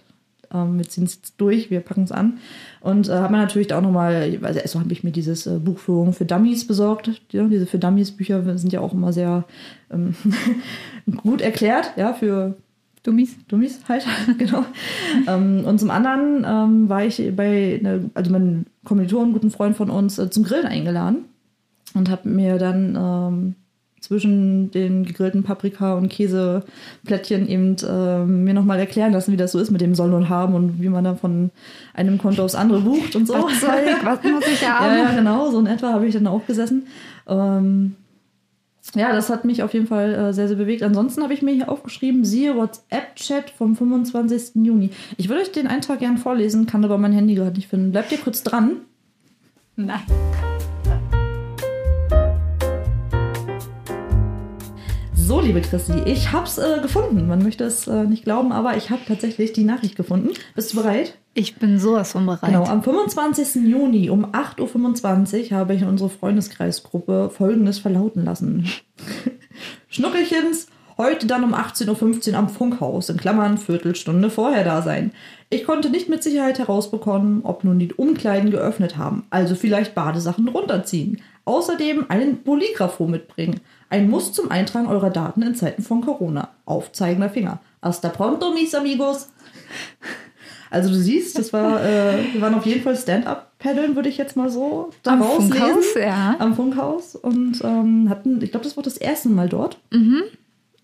ähm, 0.54 0.78
wir 0.78 0.88
ziehen 0.88 1.04
es 1.04 1.16
jetzt 1.16 1.34
durch, 1.38 1.70
wir 1.70 1.80
packen 1.80 2.04
es 2.04 2.12
an. 2.12 2.38
Und 2.82 3.08
äh, 3.08 3.12
habe 3.12 3.32
mir 3.32 3.38
natürlich 3.38 3.72
auch 3.72 3.80
nochmal, 3.80 4.38
also 4.42 4.58
erst 4.58 4.74
habe 4.74 4.92
ich 4.92 5.04
mir 5.04 5.12
dieses 5.12 5.46
äh, 5.46 5.58
Buchführung 5.58 6.12
für 6.12 6.24
Dummies 6.24 6.66
besorgt. 6.66 7.10
Ja, 7.30 7.44
diese 7.44 7.66
für 7.66 7.78
Dummies 7.78 8.10
Bücher 8.10 8.42
sind 8.58 8.72
ja 8.72 8.80
auch 8.80 8.92
immer 8.92 9.12
sehr 9.12 9.44
ähm, 9.90 10.14
gut 11.22 11.40
erklärt, 11.40 11.92
ja, 11.96 12.12
für 12.12 12.56
Dummies, 13.04 13.36
Dummies 13.46 13.80
halt, 13.88 14.04
genau. 14.38 14.64
ähm, 15.28 15.64
und 15.64 15.78
zum 15.78 15.90
anderen 15.90 16.44
ähm, 16.46 16.88
war 16.88 17.04
ich 17.04 17.22
bei, 17.36 17.80
ne, 17.82 18.10
also 18.14 18.30
mein 18.30 18.66
Kommilitonen, 18.84 19.32
guten 19.32 19.50
Freund 19.50 19.76
von 19.76 19.90
uns, 19.90 20.18
äh, 20.18 20.30
zum 20.30 20.42
Grillen 20.42 20.66
eingeladen 20.66 21.24
und 21.94 22.10
habe 22.10 22.28
mir 22.28 22.58
dann 22.58 22.96
ähm, 22.96 23.54
zwischen 24.02 24.72
den 24.72 25.04
gegrillten 25.04 25.44
Paprika 25.44 25.94
und 25.94 26.08
Käseplättchen 26.08 27.48
eben 27.48 27.76
äh, 27.88 28.24
mir 28.24 28.52
nochmal 28.52 28.80
erklären 28.80 29.12
lassen, 29.12 29.32
wie 29.32 29.36
das 29.36 29.52
so 29.52 29.60
ist 29.60 29.70
mit 29.70 29.80
dem 29.80 29.94
Soll 29.94 30.12
und 30.12 30.28
Haben 30.28 30.54
und 30.54 30.82
wie 30.82 30.88
man 30.88 31.04
da 31.04 31.14
von 31.14 31.50
einem 31.94 32.18
Konto 32.18 32.44
aufs 32.44 32.56
andere 32.56 32.80
bucht 32.80 33.14
und 33.14 33.26
so. 33.26 33.34
Was, 33.34 33.60
soll, 33.60 33.70
was 34.02 34.22
muss 34.24 34.44
ich 34.52 34.68
haben? 34.68 34.86
Ja, 34.86 35.04
ja, 35.04 35.12
genau, 35.14 35.50
so 35.50 35.60
in 35.60 35.66
etwa 35.66 35.92
habe 35.92 36.06
ich 36.06 36.14
dann 36.14 36.26
auch 36.26 36.44
gesessen. 36.46 36.88
Ähm, 37.28 37.94
ja, 38.96 39.12
das 39.12 39.30
hat 39.30 39.44
mich 39.44 39.62
auf 39.62 39.72
jeden 39.72 39.86
Fall 39.86 40.12
äh, 40.12 40.32
sehr, 40.32 40.48
sehr 40.48 40.56
bewegt. 40.56 40.82
Ansonsten 40.82 41.22
habe 41.22 41.32
ich 41.32 41.42
mir 41.42 41.54
hier 41.54 41.70
aufgeschrieben, 41.70 42.24
siehe 42.24 42.56
WhatsApp-Chat 42.56 43.50
vom 43.50 43.76
25. 43.76 44.64
Juni. 44.66 44.90
Ich 45.16 45.28
würde 45.28 45.42
euch 45.42 45.52
den 45.52 45.68
Eintrag 45.68 46.00
gern 46.00 46.18
vorlesen, 46.18 46.66
kann 46.66 46.84
aber 46.84 46.98
mein 46.98 47.12
Handy 47.12 47.36
gerade 47.36 47.54
nicht 47.54 47.68
finden. 47.68 47.92
Bleibt 47.92 48.10
ihr 48.10 48.18
kurz 48.18 48.42
dran? 48.42 48.78
Nein. 49.76 50.02
So, 55.24 55.40
liebe 55.40 55.60
Christi, 55.60 55.92
ich 56.04 56.32
habe 56.32 56.46
es 56.46 56.58
äh, 56.58 56.80
gefunden. 56.82 57.28
Man 57.28 57.44
möchte 57.44 57.62
es 57.62 57.86
äh, 57.86 58.02
nicht 58.04 58.24
glauben, 58.24 58.50
aber 58.50 58.76
ich 58.76 58.90
habe 58.90 59.02
tatsächlich 59.06 59.52
die 59.52 59.62
Nachricht 59.62 59.94
gefunden. 59.94 60.30
Bist 60.56 60.72
du 60.72 60.78
bereit? 60.78 61.16
Ich 61.32 61.56
bin 61.56 61.78
sowas 61.78 62.10
von 62.10 62.26
bereit. 62.26 62.50
Genau, 62.50 62.64
am 62.64 62.82
25. 62.82 63.62
Juni 63.64 64.10
um 64.10 64.26
8.25 64.26 65.52
Uhr 65.52 65.58
habe 65.58 65.74
ich 65.74 65.82
in 65.82 65.88
unsere 65.88 66.10
Freundeskreisgruppe 66.10 67.30
Folgendes 67.30 67.78
verlauten 67.78 68.24
lassen. 68.24 68.68
Schnuckelchens, 69.88 70.66
heute 70.98 71.28
dann 71.28 71.44
um 71.44 71.54
18.15 71.54 72.32
Uhr 72.32 72.38
am 72.38 72.48
Funkhaus, 72.48 73.08
in 73.08 73.16
Klammern 73.16 73.58
Viertelstunde 73.58 74.28
vorher 74.28 74.64
da 74.64 74.82
sein. 74.82 75.12
Ich 75.50 75.64
konnte 75.64 75.88
nicht 75.88 76.08
mit 76.08 76.24
Sicherheit 76.24 76.58
herausbekommen, 76.58 77.42
ob 77.44 77.62
nun 77.62 77.78
die 77.78 77.92
Umkleiden 77.92 78.50
geöffnet 78.50 78.96
haben, 78.96 79.24
also 79.30 79.54
vielleicht 79.54 79.94
Badesachen 79.94 80.48
runterziehen. 80.48 81.22
Außerdem 81.44 82.06
einen 82.08 82.42
Polygrapho 82.42 83.06
mitbringen. 83.06 83.60
Ein 83.92 84.08
Muss 84.08 84.32
zum 84.32 84.50
Eintragen 84.50 84.86
eurer 84.86 85.10
Daten 85.10 85.42
in 85.42 85.54
Zeiten 85.54 85.82
von 85.82 86.00
Corona. 86.00 86.48
Aufzeigender 86.64 87.28
Finger. 87.28 87.60
Hasta 87.82 88.08
pronto, 88.08 88.50
mis 88.54 88.74
amigos. 88.74 89.28
Also 90.70 90.88
du 90.88 90.94
siehst, 90.94 91.38
das 91.38 91.52
war, 91.52 91.84
äh, 91.84 92.32
wir 92.32 92.40
waren 92.40 92.54
auf 92.54 92.64
jeden 92.64 92.82
Fall 92.82 92.96
Stand-up-Paddeln, 92.96 93.94
würde 93.94 94.08
ich 94.08 94.16
jetzt 94.16 94.34
mal 94.34 94.48
so 94.48 94.88
da 95.02 95.12
Am 95.12 95.22
Funkhaus, 95.22 95.94
ja. 95.94 96.36
Am 96.38 96.54
Funkhaus 96.54 97.14
und 97.16 97.60
ähm, 97.62 98.08
hatten, 98.08 98.40
ich 98.40 98.50
glaube, 98.52 98.64
das 98.64 98.78
war 98.78 98.82
das 98.82 98.96
erste 98.96 99.28
Mal 99.28 99.50
dort. 99.50 99.76
Mhm. 99.90 100.22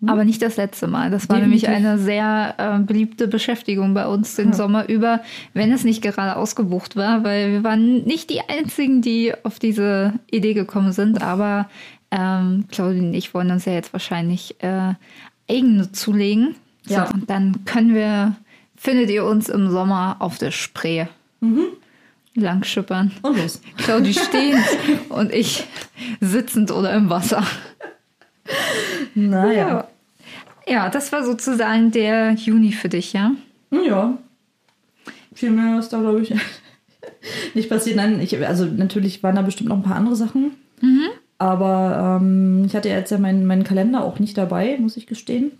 Hm? 0.01 0.09
Aber 0.11 0.25
nicht 0.25 0.42
das 0.42 0.57
letzte 0.57 0.87
Mal. 0.87 1.11
Das 1.11 1.29
war 1.29 1.38
Definitiv. 1.38 1.68
nämlich 1.68 1.87
eine 1.87 1.99
sehr 1.99 2.55
äh, 2.59 2.79
beliebte 2.81 3.27
Beschäftigung 3.27 3.94
bei 3.94 4.07
uns 4.07 4.37
den 4.37 4.51
ja. 4.51 4.55
Sommer 4.55 4.88
über, 4.88 5.23
wenn 5.55 5.73
es 5.73 5.83
nicht 5.83 6.03
gerade 6.03 6.37
ausgebucht 6.37 6.94
war, 6.94 7.25
weil 7.25 7.51
wir 7.51 7.64
waren 7.64 8.05
nicht 8.05 8.31
die 8.31 8.42
Einzigen, 8.49 9.03
die 9.03 9.33
auf 9.42 9.59
diese 9.59 10.12
Idee 10.31 10.55
gekommen 10.55 10.92
sind. 10.92 11.21
Aber 11.21 11.68
ähm, 12.11 12.64
Claudia 12.71 13.03
und 13.03 13.14
ich 13.14 13.35
wollen 13.35 13.51
uns 13.51 13.64
ja 13.64 13.73
jetzt 13.73 13.92
wahrscheinlich 13.92 14.62
äh, 14.62 14.94
eigene 15.49 15.92
zulegen. 15.92 16.55
Ja. 16.87 17.07
So, 17.07 17.14
und 17.14 17.31
dann 17.31 17.64
können 17.64 17.94
wir, 17.94 18.37
findet 18.77 19.11
ihr 19.11 19.25
uns 19.25 19.49
im 19.49 19.71
Sommer 19.71 20.16
auf 20.21 20.38
der 20.38 20.51
Spree. 20.51 21.07
Mhm. 21.40 21.66
Langschippern. 22.35 23.11
Und 23.23 23.38
los. 23.38 23.61
Claudi 23.77 24.14
stehend 24.14 24.64
und 25.09 25.33
ich 25.33 25.64
sitzend 26.21 26.71
oder 26.71 26.92
im 26.94 27.11
Wasser. 27.11 27.44
Naja. 29.14 29.88
Ja. 30.66 30.73
ja, 30.73 30.88
das 30.88 31.12
war 31.12 31.25
sozusagen 31.25 31.90
der 31.90 32.33
Juni 32.33 32.73
für 32.73 32.88
dich, 32.88 33.12
ja? 33.12 33.33
Ja. 33.71 34.16
Viel 35.35 35.51
mehr 35.51 35.79
ist 35.79 35.90
da, 35.90 36.01
glaube 36.01 36.23
ich, 36.23 36.35
nicht 37.55 37.68
passiert. 37.68 37.97
Nein, 37.97 38.21
ich, 38.21 38.38
also 38.47 38.64
natürlich 38.64 39.23
waren 39.23 39.37
da 39.37 39.42
bestimmt 39.42 39.68
noch 39.68 39.77
ein 39.77 39.83
paar 39.83 39.97
andere 39.97 40.16
Sachen. 40.16 40.53
Mhm. 40.81 41.09
Aber 41.38 42.20
ähm, 42.20 42.64
ich 42.66 42.74
hatte 42.74 42.88
jetzt 42.88 43.11
ja 43.11 43.18
meinen, 43.18 43.46
meinen 43.46 43.64
Kalender 43.64 44.05
auch 44.05 44.18
nicht 44.18 44.37
dabei, 44.37 44.77
muss 44.79 44.96
ich 44.96 45.07
gestehen. 45.07 45.53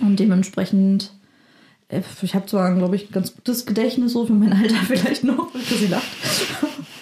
Und 0.00 0.18
dementsprechend, 0.18 1.12
äh, 1.88 2.00
ich 2.22 2.34
habe 2.34 2.46
zwar, 2.46 2.74
glaube 2.74 2.96
ich, 2.96 3.08
ein 3.08 3.12
ganz 3.12 3.34
gutes 3.34 3.66
Gedächtnis 3.66 4.12
so 4.12 4.26
für 4.26 4.32
mein 4.32 4.52
Alter 4.52 4.74
vielleicht 4.86 5.24
noch, 5.24 5.52
dass 5.52 5.78
sie 5.78 5.86
lacht. 5.86 6.04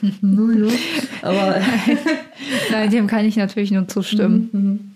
Aber 1.22 1.60
Nein, 2.70 2.90
dem 2.90 3.06
kann 3.06 3.24
ich 3.24 3.36
natürlich 3.36 3.70
nur 3.70 3.88
zustimmen. 3.88 4.50
Mhm, 4.52 4.60
mhm. 4.60 4.94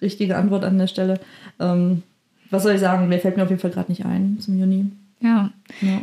Richtige 0.00 0.36
Antwort 0.36 0.64
an 0.64 0.78
der 0.78 0.88
Stelle. 0.88 1.20
Ähm, 1.60 2.02
was 2.50 2.64
soll 2.64 2.74
ich 2.74 2.80
sagen? 2.80 3.08
Mir 3.08 3.20
fällt 3.20 3.36
mir 3.36 3.44
auf 3.44 3.50
jeden 3.50 3.60
Fall 3.60 3.70
gerade 3.70 3.90
nicht 3.90 4.04
ein 4.04 4.38
zum 4.40 4.58
Juni. 4.58 4.86
Ja. 5.20 5.50
ja. 5.80 6.02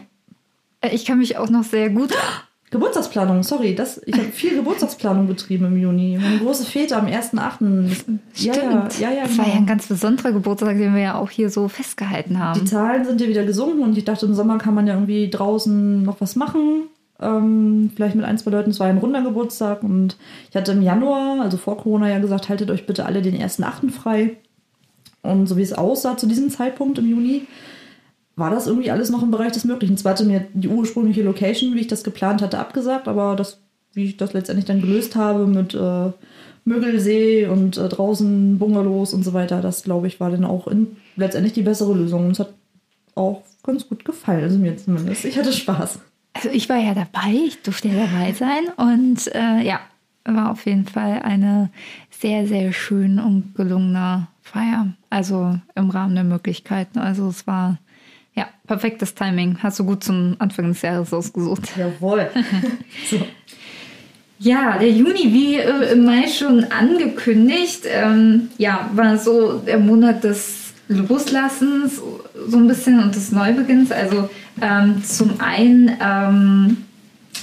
Äh, 0.82 0.96
ich 0.96 1.06
kann 1.06 1.20
mich 1.20 1.38
auch 1.38 1.50
noch 1.50 1.64
sehr 1.64 1.90
gut 1.90 2.12
Geburtstagsplanung, 2.72 3.42
sorry, 3.42 3.74
das, 3.74 4.00
ich 4.06 4.14
habe 4.14 4.26
viel 4.26 4.56
Geburtstagsplanung 4.56 5.28
betrieben 5.28 5.66
im 5.66 5.78
Juni. 5.78 6.20
Meine 6.22 6.38
große 6.38 6.66
Fete 6.66 6.96
am 6.96 7.08
1.8. 7.08 8.20
Ja, 8.36 8.54
ja, 8.54 8.88
ja, 9.00 9.12
ja, 9.12 9.24
Das 9.24 9.38
war 9.40 9.48
ja 9.48 9.54
ein 9.54 9.60
genau. 9.60 9.68
ganz 9.70 9.88
besonderer 9.88 10.32
Geburtstag, 10.34 10.78
den 10.78 10.94
wir 10.94 11.02
ja 11.02 11.16
auch 11.16 11.32
hier 11.32 11.50
so 11.50 11.68
festgehalten 11.68 12.38
haben. 12.38 12.60
Die 12.60 12.66
Zahlen 12.66 13.06
sind 13.06 13.22
ja 13.22 13.28
wieder 13.28 13.44
gesunken 13.44 13.82
und 13.82 13.98
ich 13.98 14.06
dachte, 14.06 14.28
im 14.28 14.36
Sommer 14.36 14.60
kann 14.60 14.76
man 14.76 14.86
ja 14.86 14.94
irgendwie 14.94 15.32
draußen 15.32 16.04
noch 16.04 16.22
was 16.22 16.36
machen. 16.36 16.84
Ähm, 17.20 17.92
vielleicht 17.96 18.16
mit 18.16 18.24
ein, 18.24 18.38
zwei 18.38 18.52
Leuten. 18.52 18.70
Es 18.70 18.80
war 18.80 18.88
ein 18.88 19.00
runder 19.00 19.24
Geburtstag 19.24 19.82
und 19.82 20.18
ich 20.50 20.56
hatte 20.56 20.72
im 20.72 20.84
Januar, 20.84 21.42
also 21.42 21.58
vor 21.58 21.78
Corona, 21.78 22.08
ja 22.08 22.20
gesagt, 22.20 22.50
haltet 22.50 22.70
euch 22.70 22.86
bitte 22.86 23.06
alle 23.06 23.24
den 23.24 23.36
1.8. 23.36 23.90
frei. 23.90 24.38
Und 25.22 25.48
so 25.48 25.58
wie 25.58 25.64
es 25.64 25.74
aussah 25.74 26.18
zu 26.18 26.28
diesem 26.28 26.50
Zeitpunkt 26.50 27.00
im 27.00 27.10
Juni, 27.10 27.48
war 28.40 28.50
das 28.50 28.68
irgendwie 28.68 28.92
alles 28.92 29.10
noch 29.10 29.24
im 29.24 29.32
Bereich 29.32 29.52
des 29.52 29.66
Möglichen. 29.66 29.98
Zwar 29.98 30.14
hatte 30.14 30.26
mir 30.26 30.48
die 30.54 30.68
ursprüngliche 30.68 31.24
Location, 31.24 31.76
wie 31.76 31.82
ich 31.82 31.88
das 31.88 32.04
geplant 32.04 32.42
hatte, 32.42 32.60
abgesagt, 32.60 33.08
aber 33.08 33.36
das, 33.36 33.60
wie 33.94 34.06
ich 34.06 34.18
das 34.18 34.34
letztendlich 34.34 34.66
dann 34.66 34.82
gelöst 34.82 35.16
habe 35.16 35.46
mit 35.46 35.74
äh, 35.74 36.12
Mögelsee 36.66 37.48
und 37.48 37.78
äh, 37.78 37.90
draußen 37.90 38.58
Bungalows 38.58 39.14
und 39.14 39.24
so 39.24 39.34
weiter, 39.34 39.62
das 39.62 39.84
glaube 39.84 40.08
ich 40.08 40.20
war 40.20 40.32
dann 40.32 40.46
auch 40.46 40.68
in, 40.68 40.98
letztendlich 41.16 41.54
die 41.54 41.64
bessere 41.64 41.94
Lösung. 41.94 42.26
Und 42.26 42.32
es 42.32 42.40
hat 42.40 42.54
auch 43.16 43.44
ganz 43.64 43.88
gut 43.88 44.06
gefallen, 44.06 44.44
also 44.44 44.58
mir 44.58 44.78
zumindest. 44.78 45.26
Ich 45.26 45.38
hatte 45.38 45.54
Spaß. 45.54 46.00
Also 46.34 46.50
ich 46.50 46.70
war 46.70 46.78
ja 46.78 46.94
dabei, 46.94 47.34
ich 47.48 47.62
durfte 47.62 47.90
ja 47.90 48.06
dabei 48.06 48.34
sein 48.34 48.68
und 48.78 49.34
äh, 49.36 49.66
ja, 49.66 49.80
war 50.24 50.52
auf 50.52 50.66
jeden 50.66 50.86
Fall 50.86 51.22
eine 51.24 51.70
sehr, 52.10 52.48
sehr 52.48 52.72
schön 52.72 53.20
und 53.20 53.56
gelungene 53.56 54.28
Feier. 54.42 54.94
Also 55.10 55.58
im 55.76 55.90
Rahmen 55.90 56.16
der 56.16 56.24
Möglichkeiten. 56.24 57.00
Also 57.00 57.28
es 57.28 57.48
war 57.48 57.78
ja, 58.40 58.48
perfektes 58.66 59.14
Timing. 59.16 59.58
Hast 59.62 59.80
du 59.80 59.84
gut 59.84 60.02
zum 60.02 60.38
Anfang 60.40 60.70
des 60.70 60.82
Jahres 60.82 61.14
ausgesucht. 61.14 61.74
Jawohl. 61.76 62.30
so. 63.10 63.18
Ja, 64.40 64.78
der 64.78 64.90
Juni, 64.90 65.34
wie 65.34 65.58
äh, 65.58 65.92
im 65.92 66.06
Mai 66.06 66.26
schon 66.28 66.64
angekündigt, 66.64 67.82
ähm, 67.86 68.48
ja, 68.58 68.90
war 68.94 69.18
so 69.18 69.58
der 69.58 69.78
Monat 69.78 70.24
des 70.24 70.72
Loslassens 70.88 72.02
so 72.48 72.58
ein 72.58 72.68
bisschen 72.68 73.04
und 73.04 73.14
des 73.14 73.34
Neubeginns. 73.34 73.92
Also 73.92 74.30
ähm, 74.62 75.04
zum 75.04 75.42
einen, 75.42 75.92
ähm, 76.02 76.78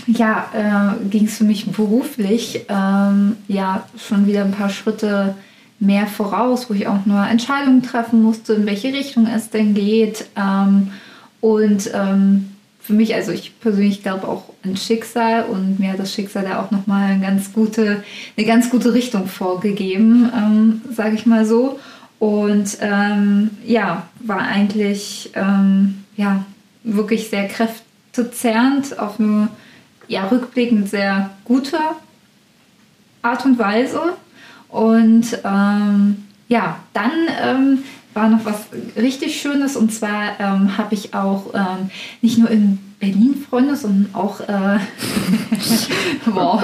ja, 0.06 0.96
äh, 1.02 1.08
ging 1.08 1.26
es 1.26 1.36
für 1.36 1.44
mich 1.44 1.70
beruflich 1.70 2.64
ähm, 2.70 3.36
ja 3.48 3.86
schon 3.98 4.26
wieder 4.26 4.44
ein 4.44 4.52
paar 4.52 4.70
Schritte 4.70 5.34
mehr 5.78 6.06
voraus, 6.06 6.70
wo 6.70 6.74
ich 6.74 6.86
auch 6.86 7.04
nur 7.06 7.26
Entscheidungen 7.26 7.82
treffen 7.82 8.22
musste, 8.22 8.54
in 8.54 8.66
welche 8.66 8.92
Richtung 8.92 9.26
es 9.26 9.50
denn 9.50 9.74
geht. 9.74 10.26
Ähm, 10.36 10.92
und 11.40 11.90
ähm, 11.94 12.50
für 12.80 12.92
mich, 12.92 13.14
also 13.14 13.32
ich 13.32 13.58
persönlich 13.60 14.02
glaube 14.02 14.28
auch 14.28 14.44
an 14.64 14.76
Schicksal 14.76 15.44
und 15.44 15.78
mir 15.80 15.92
hat 15.92 15.98
das 15.98 16.14
Schicksal 16.14 16.44
da 16.44 16.62
auch 16.62 16.70
nochmal 16.70 17.10
eine 17.10 17.20
ganz 17.20 17.52
gute, 17.52 18.04
eine 18.36 18.46
ganz 18.46 18.70
gute 18.70 18.94
Richtung 18.94 19.26
vorgegeben, 19.26 20.30
ähm, 20.34 20.82
sage 20.92 21.16
ich 21.16 21.26
mal 21.26 21.44
so. 21.44 21.78
Und 22.18 22.78
ähm, 22.80 23.50
ja, 23.64 24.06
war 24.20 24.38
eigentlich 24.38 25.30
ähm, 25.34 26.04
ja, 26.16 26.44
wirklich 26.84 27.28
sehr 27.28 27.48
kräftezerrend 27.48 28.98
auf 28.98 29.20
eine 29.20 29.48
ja, 30.08 30.26
rückblickend 30.26 30.88
sehr 30.88 31.30
gute 31.44 31.78
Art 33.22 33.44
und 33.44 33.58
Weise. 33.58 34.14
Und 34.68 35.38
ähm, 35.44 36.24
ja, 36.48 36.76
dann 36.92 37.12
ähm, 37.42 37.78
war 38.14 38.28
noch 38.28 38.44
was 38.44 38.66
richtig 38.96 39.40
Schönes 39.40 39.76
und 39.76 39.92
zwar 39.92 40.40
ähm, 40.40 40.78
habe 40.78 40.94
ich 40.94 41.12
auch 41.14 41.52
ähm, 41.54 41.90
nicht 42.22 42.38
nur 42.38 42.50
in 42.50 42.78
Berlin 42.98 43.44
Freunde, 43.48 43.76
sondern 43.76 44.14
auch 44.14 44.40
äh, 44.40 44.78
wow, 46.26 46.62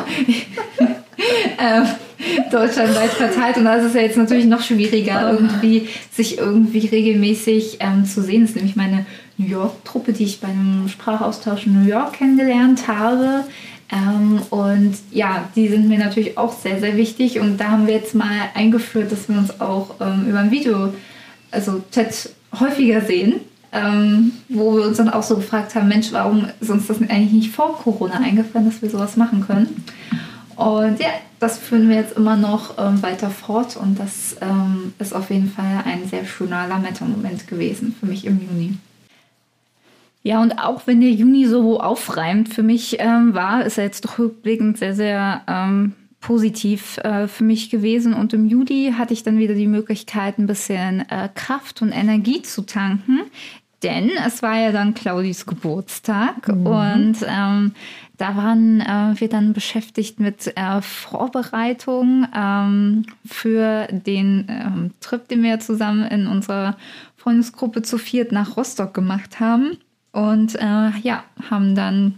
äh, 1.58 1.82
deutschlandweit 2.50 3.10
verteilt. 3.10 3.58
Und 3.58 3.64
da 3.64 3.74
ist 3.74 3.84
es 3.84 3.94
ja 3.94 4.00
jetzt 4.00 4.16
natürlich 4.16 4.46
noch 4.46 4.62
schwieriger, 4.62 5.30
irgendwie 5.30 5.88
sich 6.10 6.38
irgendwie 6.38 6.86
regelmäßig 6.86 7.78
ähm, 7.80 8.06
zu 8.06 8.22
sehen. 8.22 8.42
Das 8.42 8.50
ist 8.50 8.56
nämlich 8.56 8.76
meine 8.76 9.04
New 9.36 9.46
York-Truppe, 9.46 10.12
die 10.12 10.24
ich 10.24 10.40
bei 10.40 10.48
einem 10.48 10.88
Sprachaustausch 10.88 11.66
in 11.66 11.82
New 11.82 11.88
York 11.88 12.14
kennengelernt 12.14 12.88
habe. 12.88 13.44
Ähm, 13.92 14.40
und 14.50 14.94
ja, 15.10 15.48
die 15.54 15.68
sind 15.68 15.88
mir 15.88 15.98
natürlich 15.98 16.38
auch 16.38 16.52
sehr, 16.52 16.80
sehr 16.80 16.96
wichtig. 16.96 17.38
Und 17.38 17.58
da 17.58 17.68
haben 17.68 17.86
wir 17.86 17.94
jetzt 17.94 18.14
mal 18.14 18.48
eingeführt, 18.54 19.12
dass 19.12 19.28
wir 19.28 19.36
uns 19.36 19.60
auch 19.60 19.96
ähm, 20.00 20.26
über 20.28 20.40
ein 20.40 20.50
Video, 20.50 20.92
also 21.50 21.82
Chat, 21.92 22.30
häufiger 22.58 23.02
sehen. 23.02 23.40
Ähm, 23.74 24.32
wo 24.50 24.76
wir 24.76 24.84
uns 24.84 24.98
dann 24.98 25.08
auch 25.08 25.22
so 25.22 25.36
gefragt 25.36 25.74
haben, 25.74 25.88
Mensch, 25.88 26.12
warum 26.12 26.46
ist 26.60 26.68
uns 26.68 26.88
das 26.88 27.00
eigentlich 27.00 27.32
nicht 27.32 27.54
vor 27.54 27.78
Corona 27.78 28.18
eingefallen, 28.18 28.66
dass 28.66 28.82
wir 28.82 28.90
sowas 28.90 29.16
machen 29.16 29.46
können? 29.46 29.82
Und 30.56 31.00
ja, 31.00 31.08
das 31.40 31.58
führen 31.58 31.88
wir 31.88 31.96
jetzt 31.96 32.16
immer 32.16 32.36
noch 32.36 32.76
ähm, 32.78 33.02
weiter 33.02 33.30
fort 33.30 33.76
und 33.76 33.98
das 33.98 34.36
ähm, 34.42 34.92
ist 34.98 35.14
auf 35.14 35.30
jeden 35.30 35.50
Fall 35.50 35.82
ein 35.86 36.06
sehr 36.06 36.26
schöner 36.26 36.68
Lametta-Moment 36.68 37.48
gewesen 37.48 37.96
für 37.98 38.04
mich 38.04 38.26
im 38.26 38.40
Juni. 38.40 38.74
Ja, 40.22 40.40
und 40.40 40.58
auch 40.58 40.86
wenn 40.86 41.00
der 41.00 41.10
Juni 41.10 41.46
so 41.46 41.80
aufreimt 41.80 42.48
für 42.48 42.62
mich 42.62 42.96
ähm, 43.00 43.34
war, 43.34 43.64
ist 43.64 43.78
er 43.78 43.84
jetzt 43.84 44.04
doch 44.04 44.18
rückblickend 44.18 44.78
sehr, 44.78 44.94
sehr 44.94 45.42
ähm, 45.48 45.94
positiv 46.20 46.98
äh, 46.98 47.26
für 47.26 47.44
mich 47.44 47.70
gewesen. 47.70 48.14
Und 48.14 48.32
im 48.32 48.46
Juli 48.46 48.94
hatte 48.96 49.12
ich 49.12 49.24
dann 49.24 49.38
wieder 49.38 49.54
die 49.54 49.66
Möglichkeit, 49.66 50.38
ein 50.38 50.46
bisschen 50.46 51.00
äh, 51.10 51.28
Kraft 51.34 51.82
und 51.82 51.90
Energie 51.90 52.42
zu 52.42 52.62
tanken. 52.62 53.22
Denn 53.82 54.10
es 54.24 54.42
war 54.42 54.56
ja 54.56 54.70
dann 54.70 54.94
Claudis 54.94 55.44
Geburtstag 55.44 56.46
mhm. 56.46 56.66
und 56.66 57.16
ähm, 57.26 57.72
da 58.16 58.36
waren 58.36 58.80
äh, 58.80 59.20
wir 59.20 59.28
dann 59.28 59.52
beschäftigt 59.52 60.20
mit 60.20 60.56
äh, 60.56 60.80
Vorbereitung 60.80 62.28
ähm, 62.32 63.06
für 63.26 63.88
den 63.90 64.46
ähm, 64.48 64.90
Trip, 65.00 65.26
den 65.26 65.42
wir 65.42 65.58
zusammen 65.58 66.04
in 66.04 66.28
unserer 66.28 66.76
Freundesgruppe 67.16 67.82
zu 67.82 67.98
viert 67.98 68.30
nach 68.30 68.56
Rostock 68.56 68.94
gemacht 68.94 69.40
haben. 69.40 69.78
Und 70.12 70.54
äh, 70.56 70.90
ja, 71.02 71.24
haben 71.50 71.74
dann 71.74 72.14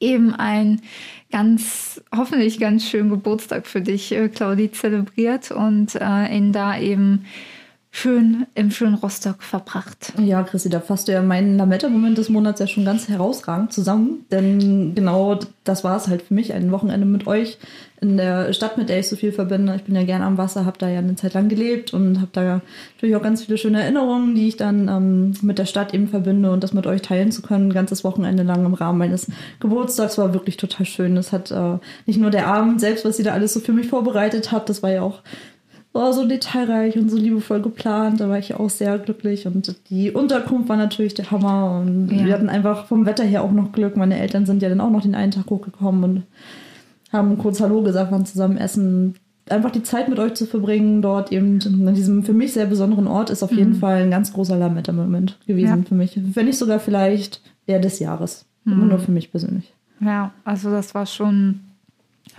eben 0.00 0.34
einen 0.34 0.82
ganz, 1.30 2.02
hoffentlich 2.14 2.58
ganz 2.58 2.88
schönen 2.88 3.10
Geburtstag 3.10 3.66
für 3.66 3.80
dich, 3.80 4.12
äh, 4.12 4.28
Claudi, 4.28 4.70
zelebriert 4.70 5.50
und 5.50 5.94
äh, 5.94 6.36
ihn 6.36 6.52
da 6.52 6.78
eben 6.78 7.26
schön 7.94 8.46
im 8.54 8.70
schönen 8.70 8.94
Rostock 8.94 9.42
verbracht. 9.42 10.14
Ja, 10.18 10.42
Chrissy, 10.42 10.70
da 10.70 10.80
fasst 10.80 11.08
du 11.08 11.12
ja 11.12 11.20
meinen 11.20 11.58
Lametta-Moment 11.58 12.16
des 12.16 12.30
Monats 12.30 12.58
ja 12.58 12.66
schon 12.66 12.86
ganz 12.86 13.08
herausragend 13.08 13.72
zusammen. 13.72 14.24
Denn 14.30 14.94
genau 14.94 15.38
das 15.64 15.84
war 15.84 15.98
es 15.98 16.08
halt 16.08 16.22
für 16.22 16.32
mich, 16.32 16.54
ein 16.54 16.72
Wochenende 16.72 17.06
mit 17.06 17.26
euch 17.26 17.58
in 18.00 18.16
der 18.16 18.52
Stadt, 18.54 18.78
mit 18.78 18.88
der 18.88 18.98
ich 18.98 19.08
so 19.08 19.14
viel 19.14 19.30
verbinde. 19.30 19.76
Ich 19.76 19.84
bin 19.84 19.94
ja 19.94 20.02
gerne 20.02 20.24
am 20.24 20.38
Wasser, 20.38 20.64
habe 20.64 20.78
da 20.78 20.88
ja 20.88 20.98
eine 20.98 21.14
Zeit 21.14 21.34
lang 21.34 21.48
gelebt 21.48 21.92
und 21.92 22.16
habe 22.16 22.30
da 22.32 22.60
natürlich 22.96 23.14
auch 23.14 23.22
ganz 23.22 23.44
viele 23.44 23.58
schöne 23.58 23.82
Erinnerungen, 23.82 24.34
die 24.34 24.48
ich 24.48 24.56
dann 24.56 24.88
ähm, 24.88 25.34
mit 25.42 25.58
der 25.58 25.66
Stadt 25.66 25.94
eben 25.94 26.08
verbinde 26.08 26.50
und 26.50 26.64
das 26.64 26.72
mit 26.72 26.86
euch 26.86 27.02
teilen 27.02 27.30
zu 27.30 27.42
können, 27.42 27.72
ganzes 27.72 28.02
Wochenende 28.02 28.42
lang 28.42 28.64
im 28.64 28.74
Rahmen 28.74 28.98
meines 28.98 29.30
Geburtstags 29.60 30.18
war 30.18 30.32
wirklich 30.32 30.56
total 30.56 30.86
schön. 30.86 31.14
Das 31.14 31.30
hat 31.30 31.52
äh, 31.52 31.78
nicht 32.06 32.18
nur 32.18 32.30
der 32.30 32.48
Abend 32.48 32.80
selbst, 32.80 33.04
was 33.04 33.18
sie 33.18 33.22
da 33.22 33.34
alles 33.34 33.52
so 33.52 33.60
für 33.60 33.72
mich 33.72 33.86
vorbereitet 33.86 34.50
hat, 34.50 34.68
das 34.68 34.82
war 34.82 34.90
ja 34.90 35.02
auch 35.02 35.20
oh, 35.92 36.12
so 36.12 36.26
detailreich 36.26 36.96
und 36.98 37.10
so 37.10 37.16
liebevoll 37.16 37.60
geplant. 37.60 38.20
Da 38.20 38.28
war 38.28 38.38
ich 38.38 38.54
auch 38.54 38.70
sehr 38.70 38.98
glücklich. 38.98 39.46
Und 39.46 39.76
die 39.90 40.10
Unterkunft 40.10 40.68
war 40.68 40.76
natürlich 40.76 41.14
der 41.14 41.30
Hammer. 41.30 41.80
Und 41.80 42.08
ja. 42.10 42.24
wir 42.24 42.32
hatten 42.34 42.48
einfach 42.48 42.86
vom 42.86 43.06
Wetter 43.06 43.24
her 43.24 43.42
auch 43.42 43.52
noch 43.52 43.72
Glück. 43.72 43.96
Meine 43.96 44.18
Eltern 44.18 44.46
sind 44.46 44.62
ja 44.62 44.68
dann 44.68 44.80
auch 44.80 44.90
noch 44.90 45.02
den 45.02 45.14
einen 45.14 45.32
Tag 45.32 45.50
hochgekommen 45.50 46.04
und 46.04 46.22
haben 47.12 47.36
kurz 47.38 47.60
Hallo 47.60 47.82
gesagt, 47.82 48.10
waren 48.10 48.26
zusammen 48.26 48.56
essen. 48.56 49.14
Einfach 49.50 49.70
die 49.70 49.82
Zeit 49.82 50.08
mit 50.08 50.18
euch 50.18 50.34
zu 50.34 50.46
verbringen, 50.46 51.02
dort 51.02 51.32
eben 51.32 51.58
an 51.86 51.94
diesem 51.94 52.22
für 52.22 52.32
mich 52.32 52.52
sehr 52.52 52.66
besonderen 52.66 53.08
Ort, 53.08 53.28
ist 53.28 53.42
auf 53.42 53.50
mhm. 53.50 53.58
jeden 53.58 53.74
Fall 53.74 54.02
ein 54.02 54.10
ganz 54.10 54.32
großer 54.32 54.56
Lametta-Moment 54.56 55.38
gewesen 55.46 55.82
ja. 55.82 55.88
für 55.88 55.94
mich. 55.94 56.16
Wenn 56.16 56.46
nicht 56.46 56.58
sogar 56.58 56.78
vielleicht 56.78 57.42
der 57.68 57.80
des 57.80 57.98
Jahres. 57.98 58.46
Mhm. 58.64 58.72
Immer 58.72 58.86
nur 58.86 58.98
für 58.98 59.10
mich 59.10 59.30
persönlich. 59.30 59.74
Ja, 60.00 60.32
also 60.44 60.70
das 60.70 60.94
war 60.94 61.06
schon 61.06 61.60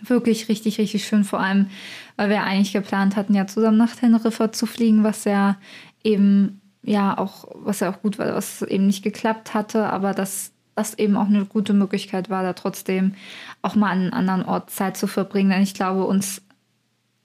wirklich 0.09 0.49
richtig, 0.49 0.77
richtig 0.77 1.05
schön. 1.05 1.23
Vor 1.23 1.39
allem, 1.39 1.67
weil 2.15 2.29
wir 2.29 2.43
eigentlich 2.43 2.73
geplant 2.73 3.15
hatten, 3.15 3.33
ja 3.33 3.47
zusammen 3.47 3.77
nach 3.77 3.95
Teneriffa 3.95 4.51
zu 4.51 4.65
fliegen, 4.65 5.03
was 5.03 5.25
ja 5.25 5.57
eben 6.03 6.61
ja 6.83 7.17
auch, 7.17 7.45
was 7.55 7.79
ja 7.79 7.91
auch 7.91 8.01
gut 8.01 8.19
war, 8.19 8.35
was 8.35 8.61
eben 8.61 8.87
nicht 8.87 9.03
geklappt 9.03 9.53
hatte, 9.53 9.89
aber 9.89 10.13
das 10.13 10.53
das 10.75 10.97
eben 10.97 11.17
auch 11.17 11.27
eine 11.27 11.45
gute 11.45 11.73
Möglichkeit 11.73 12.29
war, 12.29 12.43
da 12.43 12.53
trotzdem 12.53 13.13
auch 13.61 13.75
mal 13.75 13.91
an 13.91 14.01
einem 14.01 14.13
anderen 14.13 14.45
Ort 14.45 14.71
Zeit 14.71 14.97
zu 14.97 15.07
verbringen. 15.07 15.51
Denn 15.51 15.61
ich 15.61 15.75
glaube, 15.75 16.05
uns 16.05 16.41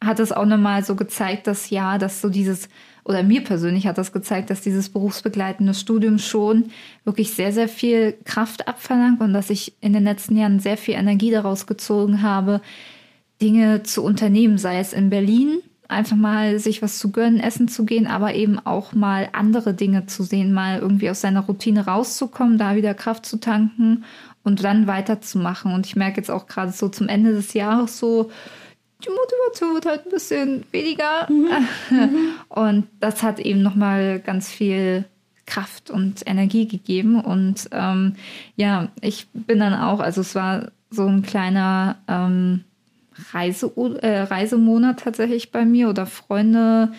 hat 0.05 0.21
es 0.21 0.33
auch 0.33 0.45
nochmal 0.45 0.85
so 0.85 0.95
gezeigt, 0.95 1.47
dass 1.47 1.71
ja, 1.71 1.99
dass 1.99 2.21
so 2.21 2.29
dieses, 2.29 2.69
oder 3.09 3.23
mir 3.23 3.43
persönlich 3.43 3.87
hat 3.87 3.97
das 3.97 4.13
gezeigt, 4.13 4.51
dass 4.51 4.61
dieses 4.61 4.91
berufsbegleitende 4.91 5.73
Studium 5.73 6.19
schon 6.19 6.67
wirklich 7.05 7.33
sehr, 7.33 7.53
sehr 7.53 7.69
viel 7.69 8.15
Kraft 8.25 8.69
abverlangt 8.69 9.23
und 9.23 9.33
dass 9.33 9.49
ich 9.49 9.73
in 9.81 9.95
den 9.95 10.05
letzten 10.05 10.37
Jahren 10.37 10.61
sehr 10.61 10.77
viel 10.77 10.95
Energie 10.95 11.31
daraus 11.31 11.67
gezogen 11.67 12.21
habe, 12.21 12.61
Dinge 13.41 13.83
zu 13.83 14.03
unternehmen, 14.03 14.59
sei 14.59 14.79
es 14.79 14.93
in 14.93 15.09
Berlin, 15.09 15.61
einfach 15.89 16.17
mal 16.17 16.59
sich 16.59 16.83
was 16.83 16.99
zu 16.99 17.11
gönnen, 17.11 17.41
essen 17.41 17.67
zu 17.67 17.87
gehen, 17.87 18.07
aber 18.07 18.35
eben 18.35 18.59
auch 18.59 18.93
mal 18.93 19.31
andere 19.33 19.73
Dinge 19.73 20.05
zu 20.05 20.23
sehen, 20.23 20.53
mal 20.53 20.79
irgendwie 20.79 21.09
aus 21.09 21.23
seiner 21.23 21.41
Routine 21.41 21.87
rauszukommen, 21.87 22.59
da 22.59 22.77
wieder 22.77 22.93
Kraft 22.93 23.25
zu 23.25 23.39
tanken 23.39 24.05
und 24.45 24.63
dann 24.65 24.87
weiterzumachen. 24.87 25.73
Und 25.73 25.87
ich 25.87 25.97
merke 25.97 26.19
jetzt 26.19 26.31
auch 26.31 26.47
gerade 26.47 26.73
so 26.73 26.91
zum 26.91 27.09
Ende 27.09 27.33
des 27.33 27.55
Jahres 27.55 27.99
so, 27.99 28.31
die 29.05 29.11
Motivation 29.11 29.75
wird 29.75 29.87
halt 29.87 30.07
ein 30.07 30.11
bisschen 30.11 30.65
weniger. 30.73 31.31
Mhm. 31.31 32.35
Und 32.49 32.89
das 33.01 33.23
hat 33.23 33.39
eben 33.39 33.63
nochmal 33.63 34.21
ganz 34.21 34.49
viel 34.49 35.05
Kraft 35.47 35.91
und 35.91 36.23
Energie 36.27 36.69
gegeben. 36.69 37.21
Und 37.21 37.71
ähm, 37.73 38.17
ja, 38.57 38.89
ich 39.01 39.29
bin 39.33 39.61
dann 39.61 39.75
auch, 39.75 40.01
also 40.01 40.21
es 40.21 40.35
war 40.35 40.71
so 40.91 41.07
ein 41.07 41.23
kleiner 41.23 41.97
ähm, 42.07 42.65
Reise, 43.33 43.73
äh, 44.03 44.21
Reisemonat 44.23 45.01
tatsächlich 45.01 45.51
bei 45.51 45.65
mir 45.65 45.89
oder 45.89 46.05
Freunde. 46.05 46.93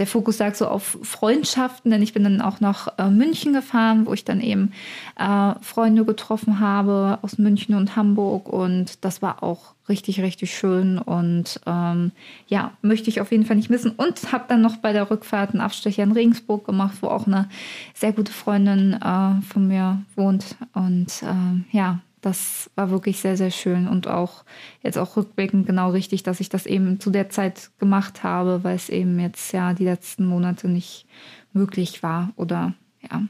Der 0.00 0.06
Fokus 0.06 0.38
lag 0.38 0.54
so 0.54 0.66
auf 0.66 0.98
Freundschaften, 1.02 1.90
denn 1.90 2.02
ich 2.02 2.14
bin 2.14 2.24
dann 2.24 2.40
auch 2.40 2.60
nach 2.60 2.88
äh, 2.98 3.10
München 3.10 3.52
gefahren, 3.52 4.06
wo 4.06 4.14
ich 4.14 4.24
dann 4.24 4.40
eben 4.40 4.72
äh, 5.18 5.54
Freunde 5.60 6.06
getroffen 6.06 6.58
habe 6.58 7.18
aus 7.20 7.36
München 7.36 7.74
und 7.74 7.96
Hamburg 7.96 8.48
und 8.48 9.04
das 9.04 9.20
war 9.20 9.42
auch 9.42 9.74
richtig, 9.90 10.20
richtig 10.22 10.56
schön 10.56 10.98
und 10.98 11.60
ähm, 11.66 12.12
ja, 12.46 12.72
möchte 12.80 13.10
ich 13.10 13.20
auf 13.20 13.30
jeden 13.30 13.44
Fall 13.44 13.56
nicht 13.56 13.68
missen. 13.68 13.90
Und 13.90 14.32
habe 14.32 14.44
dann 14.48 14.62
noch 14.62 14.78
bei 14.78 14.94
der 14.94 15.10
Rückfahrt 15.10 15.50
einen 15.50 15.60
Abstecher 15.60 16.02
in 16.02 16.12
Regensburg 16.12 16.64
gemacht, 16.64 16.98
wo 17.02 17.08
auch 17.08 17.26
eine 17.26 17.50
sehr 17.92 18.12
gute 18.12 18.32
Freundin 18.32 18.94
äh, 18.94 19.42
von 19.42 19.68
mir 19.68 20.00
wohnt. 20.16 20.56
Und 20.72 21.22
äh, 21.22 21.76
ja, 21.76 21.98
das 22.20 22.70
war 22.74 22.90
wirklich 22.90 23.20
sehr, 23.20 23.36
sehr 23.36 23.50
schön 23.50 23.88
und 23.88 24.06
auch 24.06 24.44
jetzt 24.82 24.98
auch 24.98 25.16
rückblickend 25.16 25.66
genau 25.66 25.90
richtig, 25.90 26.22
dass 26.22 26.40
ich 26.40 26.48
das 26.48 26.66
eben 26.66 27.00
zu 27.00 27.10
der 27.10 27.30
Zeit 27.30 27.70
gemacht 27.78 28.22
habe, 28.22 28.62
weil 28.62 28.76
es 28.76 28.88
eben 28.88 29.18
jetzt 29.18 29.52
ja 29.52 29.72
die 29.72 29.84
letzten 29.84 30.26
Monate 30.26 30.68
nicht 30.68 31.06
möglich 31.52 32.02
war 32.02 32.30
oder 32.36 32.74
ja. 33.10 33.22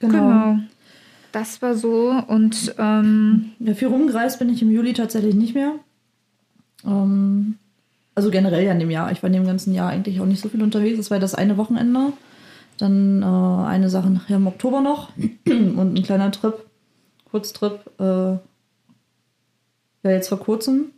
Genau. 0.00 0.12
genau. 0.12 0.58
Das 1.32 1.62
war 1.62 1.74
so 1.74 2.10
und 2.26 2.74
ähm, 2.78 3.52
ja, 3.60 3.74
viel 3.74 3.88
rumgereist 3.88 4.38
bin 4.38 4.48
ich 4.48 4.62
im 4.62 4.70
Juli 4.70 4.94
tatsächlich 4.94 5.34
nicht 5.34 5.54
mehr. 5.54 5.74
Ähm, 6.84 7.56
also 8.14 8.30
generell 8.30 8.64
ja 8.64 8.72
in 8.72 8.80
dem 8.80 8.90
Jahr. 8.90 9.12
Ich 9.12 9.22
war 9.22 9.28
in 9.28 9.34
dem 9.34 9.46
ganzen 9.46 9.72
Jahr 9.74 9.90
eigentlich 9.90 10.20
auch 10.20 10.26
nicht 10.26 10.40
so 10.40 10.48
viel 10.48 10.62
unterwegs. 10.62 10.96
Das 10.96 11.10
war 11.10 11.18
das 11.18 11.34
eine 11.34 11.56
Wochenende. 11.56 12.12
Dann 12.78 13.22
äh, 13.22 13.24
eine 13.24 13.90
Sache 13.90 14.10
nachher 14.10 14.36
im 14.36 14.46
Oktober 14.46 14.80
noch 14.80 15.10
und 15.46 15.94
ein 15.94 16.02
kleiner 16.02 16.32
Trip 16.32 16.69
Kurztrip. 17.30 17.80
Äh, 17.98 18.38
ja, 20.02 20.10
jetzt 20.10 20.28
vor 20.28 20.40
kurzem. 20.40 20.92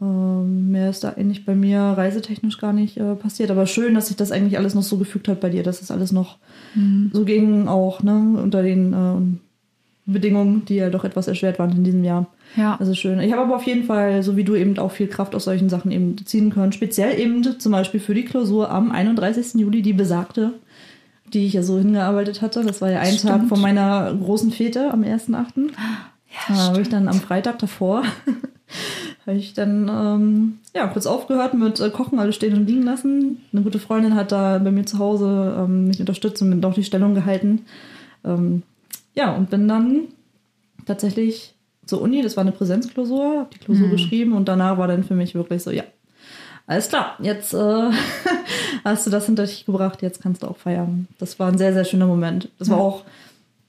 Ähm, 0.00 0.70
mehr 0.70 0.90
ist 0.90 1.04
da 1.04 1.10
eigentlich 1.10 1.46
bei 1.46 1.54
mir 1.54 1.80
reisetechnisch 1.80 2.58
gar 2.58 2.72
nicht 2.72 2.98
äh, 2.98 3.14
passiert. 3.14 3.50
Aber 3.50 3.66
schön, 3.66 3.94
dass 3.94 4.08
sich 4.08 4.16
das 4.16 4.30
eigentlich 4.30 4.58
alles 4.58 4.74
noch 4.74 4.82
so 4.82 4.98
gefügt 4.98 5.28
hat 5.28 5.40
bei 5.40 5.48
dir, 5.48 5.62
dass 5.62 5.80
es 5.80 5.90
alles 5.90 6.12
noch 6.12 6.36
mhm. 6.74 7.10
so 7.12 7.24
ging, 7.24 7.66
auch 7.66 8.02
ne, 8.02 8.38
unter 8.42 8.62
den 8.62 8.92
äh, 8.92 10.12
Bedingungen, 10.12 10.64
die 10.66 10.76
ja 10.76 10.90
doch 10.90 11.04
etwas 11.04 11.28
erschwert 11.28 11.58
waren 11.58 11.74
in 11.74 11.82
diesem 11.82 12.04
Jahr. 12.04 12.26
Ja. 12.56 12.76
Also 12.78 12.94
schön. 12.94 13.18
Ich 13.20 13.32
habe 13.32 13.42
aber 13.42 13.56
auf 13.56 13.66
jeden 13.66 13.84
Fall, 13.84 14.22
so 14.22 14.36
wie 14.36 14.44
du 14.44 14.54
eben 14.54 14.78
auch 14.78 14.92
viel 14.92 15.08
Kraft 15.08 15.34
aus 15.34 15.44
solchen 15.44 15.68
Sachen 15.68 15.90
eben 15.90 16.16
ziehen 16.26 16.50
können. 16.50 16.72
Speziell 16.72 17.18
eben 17.18 17.58
zum 17.58 17.72
Beispiel 17.72 17.98
für 17.98 18.14
die 18.14 18.24
Klausur 18.24 18.70
am 18.70 18.92
31. 18.92 19.54
Juli, 19.54 19.82
die 19.82 19.94
besagte 19.94 20.52
die 21.32 21.46
ich 21.46 21.52
ja 21.54 21.62
so 21.62 21.78
hingearbeitet 21.78 22.42
hatte. 22.42 22.64
Das 22.64 22.80
war 22.80 22.90
ja 22.90 23.00
ein 23.00 23.14
stimmt. 23.14 23.32
Tag 23.32 23.48
von 23.48 23.60
meiner 23.60 24.14
großen 24.14 24.50
Fete 24.50 24.90
am 24.92 25.02
1.8. 25.02 25.68
Ja, 25.68 26.54
da 26.54 26.54
habe 26.54 26.82
ich 26.82 26.88
dann 26.88 27.08
am 27.08 27.20
Freitag 27.20 27.58
davor 27.58 28.02
habe 29.26 29.36
ich 29.36 29.54
dann 29.54 29.88
ähm, 29.88 30.58
ja, 30.74 30.86
kurz 30.86 31.06
aufgehört 31.06 31.54
mit 31.54 31.80
äh, 31.80 31.90
Kochen, 31.90 32.18
alles 32.18 32.36
stehen 32.36 32.54
und 32.54 32.66
liegen 32.66 32.82
lassen. 32.82 33.40
Eine 33.52 33.62
gute 33.62 33.78
Freundin 33.78 34.14
hat 34.14 34.32
da 34.32 34.58
bei 34.58 34.70
mir 34.70 34.86
zu 34.86 34.98
Hause 34.98 35.56
ähm, 35.58 35.88
mich 35.88 36.00
unterstützt 36.00 36.42
und 36.42 36.50
mir 36.50 36.66
auch 36.66 36.74
die 36.74 36.84
Stellung 36.84 37.14
gehalten. 37.14 37.64
Ähm, 38.24 38.62
ja, 39.14 39.34
und 39.34 39.50
bin 39.50 39.66
dann 39.68 40.02
tatsächlich 40.84 41.54
zur 41.86 42.00
Uni, 42.00 42.22
das 42.22 42.36
war 42.36 42.42
eine 42.42 42.52
Präsenzklausur, 42.52 43.38
habe 43.38 43.50
die 43.52 43.58
Klausur 43.58 43.88
mhm. 43.88 43.92
geschrieben 43.92 44.32
und 44.32 44.46
danach 44.46 44.78
war 44.78 44.88
dann 44.88 45.04
für 45.04 45.14
mich 45.14 45.34
wirklich 45.34 45.62
so, 45.62 45.70
ja, 45.70 45.84
alles 46.66 46.88
klar, 46.88 47.16
jetzt 47.20 47.54
äh, 47.54 47.90
hast 48.84 49.06
du 49.06 49.10
das 49.10 49.26
hinter 49.26 49.46
dich 49.46 49.66
gebracht, 49.66 50.02
jetzt 50.02 50.22
kannst 50.22 50.42
du 50.42 50.48
auch 50.48 50.56
feiern. 50.56 51.06
Das 51.18 51.38
war 51.38 51.48
ein 51.48 51.58
sehr, 51.58 51.72
sehr 51.72 51.84
schöner 51.84 52.06
Moment. 52.06 52.48
Das 52.58 52.70
war 52.70 52.78
auch 52.78 53.04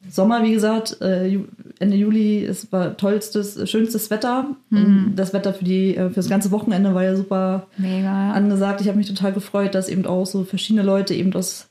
Sommer, 0.09 0.43
wie 0.43 0.53
gesagt, 0.53 1.01
äh, 1.01 1.39
Ende 1.79 1.97
Juli, 1.97 2.45
es 2.45 2.71
war 2.71 2.95
tollstes, 2.97 3.69
schönstes 3.69 4.09
Wetter. 4.09 4.45
Mhm. 4.69 5.13
Das 5.15 5.33
Wetter 5.33 5.53
für, 5.53 5.65
die, 5.65 5.95
äh, 5.95 6.09
für 6.09 6.15
das 6.15 6.29
ganze 6.29 6.51
Wochenende 6.51 6.93
war 6.95 7.03
ja 7.03 7.15
super 7.15 7.67
Mega. 7.77 8.31
angesagt. 8.31 8.81
Ich 8.81 8.87
habe 8.87 8.97
mich 8.97 9.07
total 9.07 9.33
gefreut, 9.33 9.75
dass 9.75 9.89
eben 9.89 10.05
auch 10.05 10.25
so 10.25 10.43
verschiedene 10.43 10.83
Leute 10.83 11.13
eben 11.13 11.33
aus, 11.33 11.67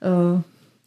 äh, 0.00 0.34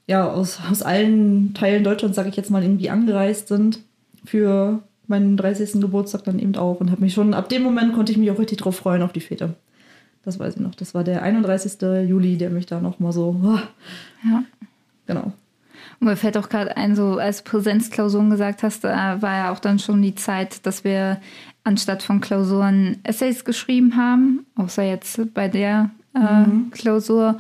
ja, 0.08 0.30
aus, 0.30 0.60
aus 0.70 0.82
allen 0.82 1.54
Teilen 1.54 1.84
Deutschlands, 1.84 2.16
sage 2.16 2.30
ich 2.30 2.36
jetzt 2.36 2.52
mal, 2.52 2.64
irgendwie 2.64 2.90
angereist 2.90 3.48
sind 3.48 3.80
für 4.26 4.82
meinen 5.08 5.38
30. 5.38 5.82
Geburtstag 5.82 6.24
dann 6.26 6.40
eben 6.40 6.56
auch 6.56 6.80
und 6.80 6.92
habe 6.92 7.02
mich 7.02 7.14
schon, 7.14 7.34
ab 7.34 7.50
dem 7.50 7.64
Moment 7.64 7.94
konnte 7.94 8.12
ich 8.12 8.18
mich 8.18 8.32
auch 8.32 8.40
richtig 8.40 8.60
drauf 8.60 8.76
freuen 8.76 9.02
auf 9.02 9.14
die 9.14 9.20
Fete. 9.20 9.56
Das 10.24 10.40
weiß 10.40 10.56
ich 10.56 10.62
noch. 10.62 10.76
Das 10.76 10.94
war 10.94 11.04
der 11.04 11.24
31. 11.24 11.82
Juli, 12.08 12.38
der 12.38 12.50
mich 12.50 12.66
da 12.66 12.80
nochmal 12.80 13.12
so. 13.12 13.36
Oh, 13.44 13.60
ja. 14.28 14.44
Genau. 15.08 15.34
Und 16.00 16.08
mir 16.08 16.16
fällt 16.16 16.38
auch 16.38 16.50
gerade 16.50 16.78
ein, 16.78 16.96
so 16.96 17.18
als 17.18 17.42
Präsenzklausuren 17.44 18.30
gesagt 18.30 18.64
hast, 18.64 18.84
da 18.84 19.22
war 19.22 19.38
ja 19.38 19.52
auch 19.52 19.60
dann 19.60 19.80
schon 19.80 20.02
die 20.02 20.16
Zeit, 20.16 20.66
dass 20.66 20.84
wir 20.84 21.20
anstatt 21.64 22.04
von 22.04 22.22
Klausuren 22.22 22.98
Essays 23.04 23.46
geschrieben 23.46 23.96
haben, 23.98 24.46
außer 24.56 24.84
jetzt 24.84 25.34
bei 25.34 25.48
der 25.48 25.92
äh, 26.16 26.20
mhm. 26.20 26.72
Klausur. 26.72 27.38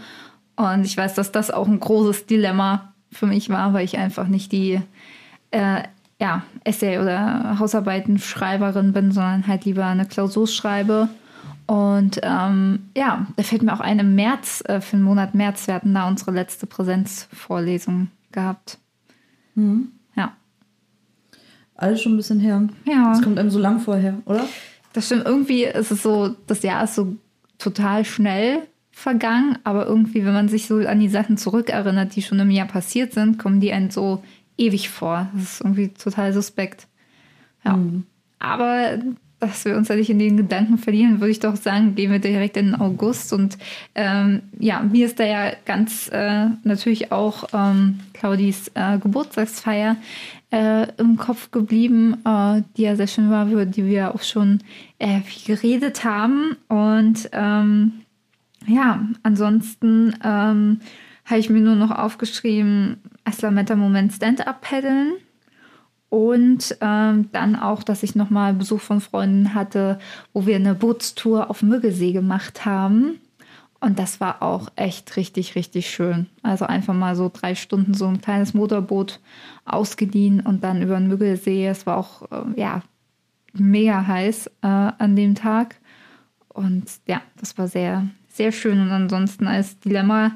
Und 0.55 0.85
ich 0.85 0.95
weiß, 0.95 1.15
dass 1.15 1.31
das 1.31 1.49
auch 1.51 1.67
ein 1.67 1.79
großes 1.79 2.25
Dilemma 2.25 2.93
für 3.11 3.25
mich 3.25 3.49
war, 3.49 3.73
weil 3.73 3.85
ich 3.85 3.97
einfach 3.97 4.27
nicht 4.27 4.51
die 4.51 4.81
äh, 5.51 5.83
ja, 6.19 6.43
Essay- 6.63 6.99
oder 6.99 7.57
Hausarbeitenschreiberin 7.57 8.93
bin, 8.93 9.11
sondern 9.11 9.47
halt 9.47 9.65
lieber 9.65 9.85
eine 9.85 10.05
Klausur 10.05 10.47
schreibe. 10.47 11.09
Und 11.71 12.19
ähm, 12.21 12.89
ja, 12.97 13.27
da 13.37 13.43
fällt 13.43 13.63
mir 13.63 13.71
auch 13.71 13.79
ein, 13.79 13.97
im 13.97 14.13
März, 14.13 14.61
äh, 14.67 14.81
für 14.81 14.97
den 14.97 15.03
Monat 15.03 15.35
März, 15.35 15.67
wir 15.67 15.73
hatten 15.73 15.93
da 15.93 16.05
unsere 16.05 16.31
letzte 16.31 16.67
Präsenzvorlesung 16.67 18.09
gehabt. 18.33 18.77
Mhm. 19.55 19.93
Ja. 20.17 20.33
Alles 21.75 22.01
schon 22.01 22.15
ein 22.15 22.17
bisschen 22.17 22.41
her. 22.41 22.67
Ja. 22.83 23.11
Das 23.11 23.21
kommt 23.21 23.39
einem 23.39 23.49
so 23.49 23.57
lang 23.57 23.79
vorher, 23.79 24.15
oder? 24.25 24.45
Das 24.91 25.05
stimmt. 25.05 25.23
Irgendwie 25.23 25.63
ist 25.63 25.91
es 25.91 26.03
so, 26.03 26.35
das 26.45 26.61
Jahr 26.61 26.83
ist 26.83 26.95
so 26.95 27.15
total 27.57 28.03
schnell 28.03 28.67
vergangen, 28.91 29.57
aber 29.63 29.85
irgendwie, 29.85 30.25
wenn 30.25 30.33
man 30.33 30.49
sich 30.49 30.67
so 30.67 30.75
an 30.85 30.99
die 30.99 31.07
Sachen 31.07 31.37
zurückerinnert, 31.37 32.17
die 32.17 32.21
schon 32.21 32.39
im 32.41 32.51
Jahr 32.51 32.67
passiert 32.67 33.13
sind, 33.13 33.39
kommen 33.39 33.61
die 33.61 33.71
einem 33.71 33.91
so 33.91 34.21
ewig 34.57 34.89
vor. 34.89 35.29
Das 35.33 35.43
ist 35.43 35.61
irgendwie 35.61 35.87
total 35.87 36.33
suspekt. 36.33 36.87
Ja. 37.63 37.77
Mhm. 37.77 38.03
Aber 38.39 38.99
dass 39.41 39.65
wir 39.65 39.75
uns 39.75 39.87
ja 39.87 39.95
nicht 39.95 40.09
in 40.09 40.19
den 40.19 40.37
Gedanken 40.37 40.77
verlieren, 40.77 41.19
würde 41.19 41.31
ich 41.31 41.39
doch 41.39 41.55
sagen, 41.55 41.95
gehen 41.95 42.11
wir 42.11 42.19
direkt 42.19 42.57
in 42.57 42.67
den 42.67 42.75
August. 42.75 43.33
Und 43.33 43.57
ähm, 43.95 44.43
ja, 44.59 44.81
mir 44.81 45.07
ist 45.07 45.19
da 45.19 45.25
ja 45.25 45.51
ganz 45.65 46.09
äh, 46.13 46.45
natürlich 46.63 47.11
auch 47.11 47.45
ähm, 47.51 47.99
Claudis 48.13 48.71
äh, 48.75 48.99
Geburtstagsfeier 48.99 49.97
äh, 50.51 50.87
im 50.97 51.17
Kopf 51.17 51.49
geblieben, 51.49 52.17
äh, 52.23 52.61
die 52.77 52.83
ja 52.83 52.95
sehr 52.95 53.07
schön 53.07 53.31
war, 53.31 53.47
über 53.47 53.65
die 53.65 53.85
wir 53.85 54.13
auch 54.13 54.21
schon 54.21 54.59
äh, 54.99 55.21
viel 55.21 55.55
geredet 55.55 56.03
haben. 56.03 56.55
Und 56.67 57.27
ähm, 57.31 57.93
ja, 58.67 59.07
ansonsten 59.23 60.13
ähm, 60.23 60.81
habe 61.25 61.39
ich 61.39 61.49
mir 61.49 61.61
nur 61.61 61.75
noch 61.75 61.91
aufgeschrieben, 61.91 62.97
Aslametta 63.23 63.75
Moment 63.75 64.13
Stand-Up 64.13 64.61
paddeln. 64.61 65.13
Und 66.11 66.75
ähm, 66.81 67.29
dann 67.31 67.55
auch, 67.55 67.83
dass 67.83 68.03
ich 68.03 68.15
nochmal 68.15 68.53
Besuch 68.53 68.81
von 68.81 68.99
Freunden 68.99 69.53
hatte, 69.55 69.97
wo 70.33 70.45
wir 70.45 70.57
eine 70.57 70.75
Bootstour 70.75 71.49
auf 71.49 71.63
Müggelsee 71.63 72.11
gemacht 72.11 72.65
haben. 72.65 73.21
Und 73.79 73.97
das 73.97 74.19
war 74.19 74.43
auch 74.43 74.67
echt 74.75 75.15
richtig, 75.15 75.55
richtig 75.55 75.89
schön. 75.89 76.27
Also 76.43 76.65
einfach 76.65 76.93
mal 76.93 77.15
so 77.15 77.31
drei 77.33 77.55
Stunden 77.55 77.93
so 77.93 78.07
ein 78.07 78.19
kleines 78.19 78.53
Motorboot 78.53 79.21
ausgeliehen 79.63 80.41
und 80.41 80.65
dann 80.65 80.81
über 80.81 80.97
den 80.97 81.07
Müggelsee. 81.07 81.65
Es 81.65 81.85
war 81.85 81.95
auch, 81.95 82.23
äh, 82.29 82.59
ja, 82.59 82.81
mega 83.53 84.05
heiß 84.05 84.47
äh, 84.47 84.67
an 84.67 85.15
dem 85.15 85.33
Tag. 85.33 85.77
Und 86.49 86.91
ja, 87.07 87.21
das 87.39 87.57
war 87.57 87.69
sehr, 87.69 88.05
sehr 88.27 88.51
schön. 88.51 88.81
Und 88.81 88.91
ansonsten 88.91 89.47
als 89.47 89.79
Dilemma 89.79 90.33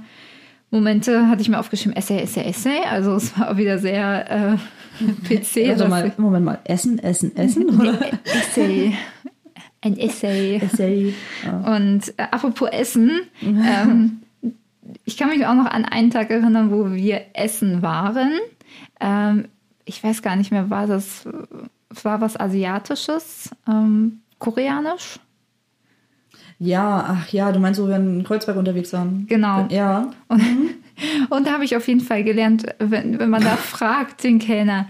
Momente 0.71 1.27
hatte 1.27 1.41
ich 1.41 1.49
mir 1.49 1.59
aufgeschrieben, 1.59 1.97
Essay, 1.97 2.21
Essay, 2.21 2.45
Essay. 2.45 2.79
Also 2.89 3.15
es 3.15 3.37
war 3.37 3.57
wieder 3.57 3.77
sehr 3.77 4.31
äh, 4.53 4.57
PC. 5.27 5.69
Also 5.69 5.87
mal, 5.87 6.11
Moment 6.17 6.45
mal, 6.45 6.59
Essen, 6.63 6.99
Essen, 6.99 7.35
Essen? 7.35 7.79
Oder? 7.79 7.99
Essay. 8.23 8.95
ein 9.81 9.97
Essay. 9.97 10.57
Essay. 10.57 11.13
Ja. 11.43 11.75
Und 11.75 12.13
äh, 12.17 12.23
apropos 12.31 12.69
Essen, 12.71 13.21
ähm, 13.41 14.21
ich 15.03 15.17
kann 15.17 15.29
mich 15.29 15.45
auch 15.45 15.55
noch 15.55 15.65
an 15.65 15.85
einen 15.85 16.11
Tag 16.11 16.29
erinnern, 16.29 16.71
wo 16.71 16.91
wir 16.91 17.21
essen 17.33 17.81
waren. 17.81 18.33
Ähm, 18.99 19.45
ich 19.85 20.03
weiß 20.03 20.21
gar 20.21 20.35
nicht 20.35 20.51
mehr, 20.51 20.69
war 20.69 20.87
das, 20.87 21.27
war 21.89 22.21
was 22.21 22.39
Asiatisches, 22.39 23.51
ähm, 23.67 24.21
koreanisch? 24.39 25.19
Ja, 26.57 27.05
ach 27.09 27.29
ja, 27.29 27.51
du 27.51 27.59
meinst, 27.59 27.81
wo 27.81 27.87
wir 27.87 27.97
in 27.97 28.23
Kreuzberg 28.23 28.57
unterwegs 28.57 28.93
waren. 28.93 29.25
Genau. 29.27 29.67
Ja. 29.69 30.11
Und, 30.27 30.41
und 31.29 31.47
da 31.47 31.51
habe 31.53 31.65
ich 31.65 31.75
auf 31.75 31.87
jeden 31.87 31.99
Fall 32.01 32.23
gelernt, 32.23 32.65
wenn, 32.79 33.19
wenn 33.19 33.29
man 33.29 33.43
da 33.43 33.55
fragt, 33.57 34.23
den 34.23 34.39
Kellner, 34.39 34.87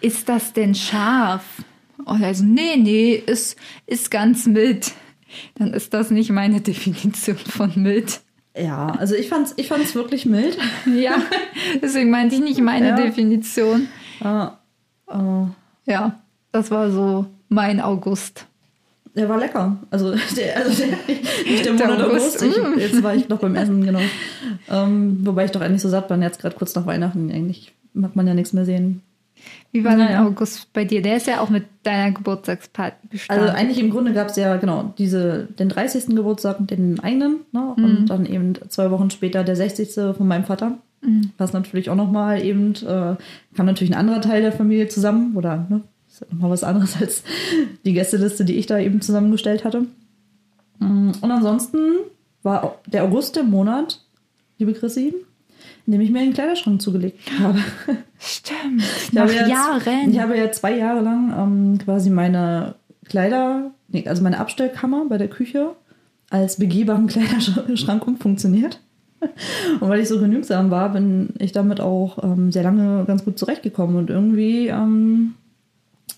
ist 0.00 0.28
das 0.28 0.52
denn 0.52 0.74
scharf? 0.74 1.44
Und 2.04 2.22
er 2.22 2.34
so, 2.34 2.44
nee, 2.44 2.76
nee, 2.76 3.14
ist, 3.14 3.56
ist 3.86 4.10
ganz 4.10 4.46
mild. 4.46 4.92
Dann 5.56 5.72
ist 5.74 5.92
das 5.94 6.10
nicht 6.10 6.30
meine 6.30 6.60
Definition 6.60 7.36
von 7.36 7.72
mild. 7.76 8.20
Ja, 8.56 8.86
also 8.98 9.14
ich 9.14 9.28
fand's, 9.28 9.52
ich 9.56 9.68
fand's 9.68 9.94
wirklich 9.94 10.24
mild. 10.26 10.56
Ja, 10.86 11.16
deswegen 11.82 12.10
meinte 12.10 12.34
ich 12.36 12.40
nicht 12.40 12.60
meine 12.60 12.88
Ja. 12.88 12.96
Definition. 12.96 13.88
Ja. 14.22 14.58
Äh, 15.10 15.90
Ja, 15.90 16.22
das 16.52 16.70
war 16.70 16.90
so 16.90 17.26
mein 17.48 17.80
August. 17.80 18.46
Der 19.16 19.28
war 19.28 19.38
lecker. 19.38 19.78
Also 19.90 20.14
der, 20.36 20.56
also 20.56 20.84
der, 20.84 21.14
nicht 21.44 21.64
der 21.64 21.72
Monat 21.72 22.02
August. 22.02 22.42
Ich, 22.42 22.56
mm. 22.56 22.78
jetzt 22.78 23.02
war 23.02 23.14
ich 23.14 23.28
noch 23.28 23.38
beim 23.38 23.56
Essen, 23.56 23.84
genau. 23.84 24.00
Ähm, 24.70 25.20
wobei 25.24 25.46
ich 25.46 25.50
doch 25.50 25.60
eigentlich 25.60 25.82
so 25.82 25.88
satt 25.88 26.08
bin, 26.08 26.22
jetzt 26.22 26.40
gerade 26.40 26.56
kurz 26.56 26.74
nach 26.74 26.86
Weihnachten. 26.86 27.30
Eigentlich 27.30 27.72
mag 27.94 28.14
man 28.14 28.26
ja 28.26 28.34
nichts 28.34 28.52
mehr 28.52 28.64
sehen. 28.64 29.02
Wie 29.70 29.84
war 29.84 29.96
Naja. 29.96 30.18
dein 30.18 30.26
August 30.26 30.72
bei 30.72 30.84
dir? 30.84 31.02
Der 31.02 31.16
ist 31.16 31.26
ja 31.26 31.40
auch 31.40 31.50
mit 31.50 31.64
deiner 31.82 32.12
Geburtstagsparty 32.12 33.08
gestartet. 33.08 33.44
Also 33.44 33.56
eigentlich 33.56 33.78
im 33.78 33.90
Grunde 33.90 34.12
gab 34.12 34.28
es 34.28 34.36
ja 34.36 34.56
genau 34.56 34.94
diese, 34.98 35.48
den 35.58 35.68
30. 35.68 36.16
Geburtstag, 36.16 36.56
den 36.60 37.00
eigenen, 37.00 37.40
ne? 37.52 37.74
und 37.76 38.06
dann 38.06 38.26
eben 38.26 38.54
zwei 38.68 38.90
Wochen 38.90 39.10
später 39.10 39.44
der 39.44 39.54
60. 39.54 40.16
von 40.16 40.26
meinem 40.26 40.44
Vater. 40.44 40.78
Was 41.38 41.52
natürlich 41.52 41.90
auch 41.90 41.94
nochmal 41.94 42.42
eben, 42.42 42.74
äh, 42.74 43.16
kam 43.54 43.66
natürlich 43.66 43.92
ein 43.92 43.98
anderer 43.98 44.20
Teil 44.20 44.42
der 44.42 44.52
Familie 44.52 44.88
zusammen 44.88 45.36
oder 45.36 45.66
ne, 45.68 45.82
ist 46.16 46.20
ja 46.22 46.26
nochmal 46.34 46.50
was 46.50 46.64
anderes 46.64 46.96
als 47.00 47.22
die 47.84 47.92
Gästeliste, 47.92 48.44
die 48.44 48.54
ich 48.56 48.66
da 48.66 48.78
eben 48.78 49.00
zusammengestellt 49.00 49.64
hatte. 49.64 49.82
Mm, 50.78 51.12
Und 51.20 51.30
ansonsten 51.30 51.78
war 52.42 52.78
der 52.86 53.04
August 53.04 53.36
der 53.36 53.42
Monat, 53.42 54.00
liebe 54.58 54.72
Chrissy, 54.72 55.14
in 55.86 55.92
dem 55.92 56.00
ich 56.00 56.10
mir 56.10 56.20
einen 56.20 56.32
Kleiderschrank 56.32 56.80
zugelegt 56.80 57.18
habe. 57.40 57.58
Stimmt. 58.18 58.82
Ich 59.06 59.12
Nach 59.12 59.22
habe 59.22 59.34
ja- 59.34 59.46
Jahren. 59.48 60.10
Ich 60.10 60.18
habe 60.20 60.36
ja 60.36 60.50
zwei 60.52 60.76
Jahre 60.76 61.00
lang 61.02 61.34
ähm, 61.36 61.78
quasi 61.78 62.10
meine 62.10 62.74
Kleider, 63.04 63.70
also 64.06 64.22
meine 64.22 64.38
Abstellkammer 64.38 65.04
bei 65.08 65.18
der 65.18 65.28
Küche 65.28 65.72
als 66.30 66.56
begehbaren 66.58 67.06
Kleiderschrank 67.08 68.06
umfunktioniert. 68.06 68.80
Und 69.80 69.88
weil 69.88 70.00
ich 70.00 70.08
so 70.08 70.18
genügsam 70.20 70.70
war, 70.70 70.92
bin 70.92 71.30
ich 71.38 71.52
damit 71.52 71.80
auch 71.80 72.22
ähm, 72.22 72.52
sehr 72.52 72.62
lange 72.62 73.04
ganz 73.06 73.24
gut 73.24 73.38
zurechtgekommen. 73.38 73.96
Und 73.96 74.10
irgendwie, 74.10 74.68
ähm, 74.68 75.34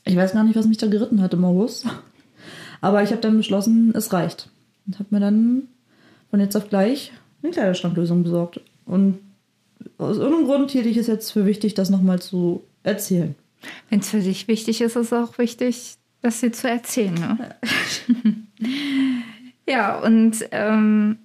ich 0.04 0.16
weiß 0.16 0.32
gar 0.32 0.44
nicht, 0.44 0.56
was 0.56 0.66
mich 0.66 0.78
da 0.78 0.86
geritten 0.86 1.22
hat 1.22 1.34
im 1.34 1.44
August. 1.44 1.86
Aber 2.80 3.02
ich 3.02 3.10
habe 3.10 3.20
dann 3.20 3.36
beschlossen, 3.36 3.92
es 3.94 4.12
reicht. 4.12 4.50
Und 4.86 4.98
habe 4.98 5.08
mir 5.10 5.20
dann 5.20 5.68
von 6.30 6.40
jetzt 6.40 6.56
auf 6.56 6.68
gleich 6.68 7.12
eine 7.42 7.52
Kleiderschranklösung 7.52 8.22
besorgt. 8.22 8.60
Und 8.86 9.18
aus 9.98 10.18
irgendeinem 10.18 10.46
Grund 10.46 10.70
hielt 10.70 10.86
ich 10.86 10.96
es 10.96 11.06
jetzt 11.06 11.30
für 11.32 11.46
wichtig, 11.46 11.74
das 11.74 11.90
nochmal 11.90 12.20
zu 12.20 12.62
erzählen. 12.82 13.34
Wenn 13.90 14.00
es 14.00 14.10
für 14.10 14.20
dich 14.20 14.48
wichtig 14.48 14.80
ist, 14.80 14.96
ist 14.96 15.06
es 15.06 15.12
auch 15.12 15.38
wichtig, 15.38 15.96
das 16.22 16.40
dir 16.40 16.52
zu 16.52 16.68
erzählen. 16.68 17.14
Ne? 17.14 17.56
ja, 19.68 19.98
und 19.98 20.48
ähm, 20.52 21.18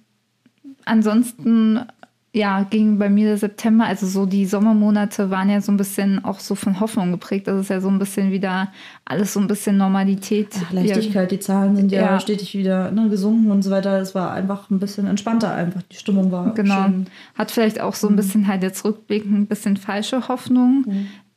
ansonsten 0.84 1.80
ja, 2.36 2.64
ging 2.64 2.98
bei 2.98 3.08
mir 3.08 3.28
der 3.28 3.36
September, 3.36 3.84
also 3.84 4.08
so 4.08 4.26
die 4.26 4.44
Sommermonate 4.44 5.30
waren 5.30 5.48
ja 5.48 5.60
so 5.60 5.70
ein 5.70 5.76
bisschen 5.76 6.24
auch 6.24 6.40
so 6.40 6.56
von 6.56 6.80
Hoffnung 6.80 7.12
geprägt. 7.12 7.46
Das 7.46 7.60
ist 7.60 7.70
ja 7.70 7.80
so 7.80 7.86
ein 7.88 8.00
bisschen 8.00 8.32
wieder 8.32 8.72
alles 9.04 9.34
so 9.34 9.38
ein 9.38 9.46
bisschen 9.46 9.76
Normalität. 9.76 10.48
Ach, 10.66 10.72
Leichtigkeit, 10.72 11.30
die 11.30 11.38
Zahlen 11.38 11.76
sind 11.76 11.92
ja, 11.92 12.00
Ja. 12.00 12.20
stetig 12.20 12.52
wieder 12.54 12.90
ne, 12.90 13.08
gesunken 13.08 13.52
und 13.52 13.62
so 13.62 13.70
weiter. 13.70 14.00
Es 14.00 14.16
war 14.16 14.32
einfach 14.32 14.68
ein 14.70 14.80
bisschen 14.80 15.06
entspannter, 15.06 15.54
einfach 15.54 15.82
die 15.82 15.94
Stimmung 15.94 16.32
war 16.32 16.52
Genau. 16.54 16.82
schön. 16.82 17.06
Hat 17.38 17.52
vielleicht 17.52 17.80
auch 17.80 17.94
so 17.94 18.08
ein 18.08 18.16
bisschen 18.16 18.48
halt 18.48 18.64
jetzt 18.64 18.84
rückblickend 18.84 19.32
ein 19.32 19.46
bisschen 19.46 19.76
falsche 19.76 20.26
Hoffnung 20.26 20.86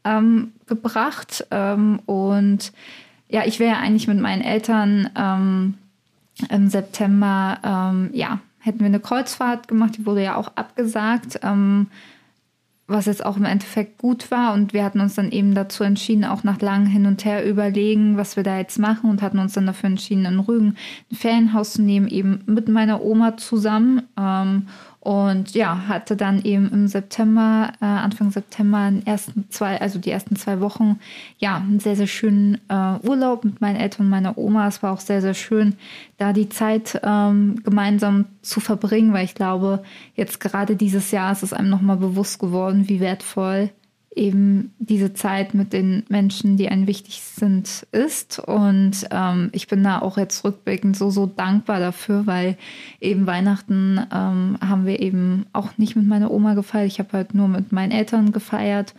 ähm, 0.04 0.52
gebracht. 0.66 1.46
Ähm, 1.52 2.00
und 2.08 2.72
ja, 3.30 3.44
ich 3.46 3.60
wäre 3.60 3.74
ja 3.76 3.80
eigentlich 3.82 4.08
mit 4.08 4.20
meinen 4.20 4.42
Eltern 4.42 5.12
ähm, 5.16 5.76
im 6.50 6.70
September, 6.70 7.60
ähm, 7.64 8.10
ja, 8.14 8.40
hätten 8.68 8.80
wir 8.80 8.86
eine 8.86 9.00
Kreuzfahrt 9.00 9.68
gemacht, 9.68 9.98
die 9.98 10.06
wurde 10.06 10.24
ja 10.24 10.36
auch 10.36 10.50
abgesagt. 10.56 11.40
Ähm, 11.42 11.88
was 12.88 13.06
jetzt 13.06 13.26
auch 13.26 13.36
im 13.36 13.46
Endeffekt 13.46 13.98
gut 13.98 14.32
war. 14.32 14.54
Und 14.54 14.74
wir 14.74 14.84
hatten 14.84 15.02
uns 15.02 15.16
dann 15.16 15.32
eben 15.32 15.54
dazu 15.54 15.84
entschieden, 15.84 16.24
auch 16.24 16.44
nach 16.44 16.62
langem 16.62 16.88
Hin 16.88 17.06
und 17.06 17.26
Her 17.26 17.46
überlegen, 17.46 18.16
was 18.16 18.38
wir 18.38 18.44
da 18.44 18.58
jetzt 18.58 18.80
machen 18.80 19.10
und 19.10 19.22
hatten 19.22 19.40
uns 19.40 19.54
dann 19.54 19.66
dafür 19.66 19.90
entschieden, 19.90 20.26
in 20.26 20.40
Rügen 20.40 20.78
ein 21.12 21.16
Ferienhaus 21.16 21.74
zu 21.74 21.82
nehmen, 21.82 22.08
eben 22.08 22.44
mit 22.46 22.70
meiner 22.70 23.04
Oma 23.04 23.36
zusammen. 23.36 24.04
Ähm, 24.18 24.68
und 25.08 25.52
ja, 25.54 25.88
hatte 25.88 26.18
dann 26.18 26.42
eben 26.44 26.70
im 26.70 26.90
September, 26.90 27.72
äh, 27.80 27.86
Anfang 27.86 28.30
September, 28.30 28.92
ersten 29.06 29.50
zwei, 29.50 29.80
also 29.80 30.00
die 30.00 30.12
ersten 30.12 30.36
zwei 30.36 30.60
Wochen, 30.60 31.00
ja, 31.38 31.56
einen 31.56 31.80
sehr, 31.80 31.96
sehr 31.96 32.08
schönen 32.08 32.56
äh, 32.68 33.08
Urlaub 33.08 33.46
mit 33.46 33.62
meinen 33.62 33.78
Eltern 33.78 34.08
und 34.08 34.10
meiner 34.10 34.38
Oma. 34.38 34.68
Es 34.68 34.84
war 34.84 34.92
auch 34.92 35.00
sehr, 35.00 35.22
sehr 35.22 35.34
schön, 35.34 35.78
da 36.18 36.34
die 36.34 36.50
Zeit 36.50 37.00
ähm, 37.04 37.62
gemeinsam 37.64 38.26
zu 38.42 38.60
verbringen, 38.60 39.14
weil 39.14 39.24
ich 39.24 39.34
glaube, 39.34 39.82
jetzt 40.16 40.42
gerade 40.42 40.76
dieses 40.76 41.10
Jahr 41.12 41.32
ist 41.32 41.42
es 41.42 41.54
einem 41.54 41.70
nochmal 41.70 41.96
bewusst 41.96 42.40
geworden, 42.40 42.90
wie 42.90 43.00
wertvoll 43.00 43.70
eben 44.18 44.74
diese 44.80 45.14
Zeit 45.14 45.54
mit 45.54 45.74
den 45.74 46.04
Menschen, 46.10 46.58
die 46.58 46.70
einem 46.70 46.88
wichtig 46.88 47.22
sind, 47.22 47.88
ist. 47.92 48.40
Und 48.40 49.08
ähm, 49.12 49.50
ich 49.54 49.68
bin 49.68 49.84
da 49.84 50.00
auch 50.00 50.18
jetzt 50.18 50.44
rückblickend 50.44 50.98
so, 50.98 51.10
so 51.10 51.26
dankbar 51.26 51.80
dafür, 51.80 52.26
weil 52.26 52.58
eben 53.00 53.28
Weihnachten 53.28 54.00
ähm, 54.12 54.58
haben 54.60 54.86
wir 54.86 55.00
eben 55.00 55.46
auch 55.54 55.78
nicht 55.78 55.96
mit 55.96 56.08
meiner 56.08 56.32
Oma 56.32 56.56
gefeiert. 56.56 56.88
Ich 56.88 57.00
habe 57.00 57.14
halt 57.14 57.34
nur 57.34 57.48
mit 57.48 57.72
meinen 57.72 57.92
Eltern 57.92 58.32
gefeiert. 58.32 58.96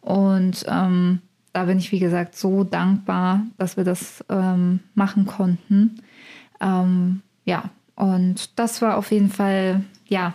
Und 0.00 0.64
ähm, 0.66 1.20
da 1.52 1.64
bin 1.64 1.78
ich, 1.78 1.92
wie 1.92 2.00
gesagt, 2.00 2.36
so 2.36 2.64
dankbar, 2.64 3.42
dass 3.58 3.76
wir 3.76 3.84
das 3.84 4.24
ähm, 4.28 4.80
machen 4.94 5.26
konnten. 5.26 6.00
Ähm, 6.60 7.20
ja, 7.44 7.64
und 7.94 8.58
das 8.58 8.80
war 8.80 8.96
auf 8.96 9.12
jeden 9.12 9.28
Fall, 9.28 9.82
ja, 10.08 10.34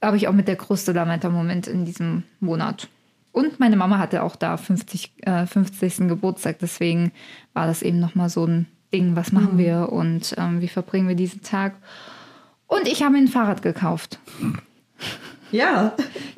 glaube 0.00 0.16
ich, 0.16 0.28
auch 0.28 0.32
mit 0.32 0.46
der 0.46 0.56
größte 0.56 0.92
Lametta-Moment 0.92 1.66
in 1.66 1.84
diesem 1.84 2.22
Monat. 2.40 2.88
Und 3.38 3.60
meine 3.60 3.76
Mama 3.76 3.98
hatte 3.98 4.22
auch 4.22 4.34
da 4.36 4.56
50, 4.56 5.12
äh, 5.22 5.46
50. 5.46 6.08
Geburtstag, 6.08 6.58
deswegen 6.60 7.12
war 7.52 7.66
das 7.66 7.82
eben 7.82 8.00
nochmal 8.00 8.28
so 8.30 8.44
ein 8.44 8.66
Ding, 8.92 9.14
was 9.16 9.30
machen 9.32 9.58
wir 9.58 9.90
und 9.92 10.34
ähm, 10.38 10.60
wie 10.60 10.68
verbringen 10.68 11.06
wir 11.08 11.14
diesen 11.14 11.42
Tag. 11.42 11.76
Und 12.66 12.88
ich 12.88 13.02
habe 13.02 13.12
mir 13.12 13.18
ein 13.18 13.28
Fahrrad 13.28 13.62
gekauft. 13.62 14.18
Ja, 15.52 15.92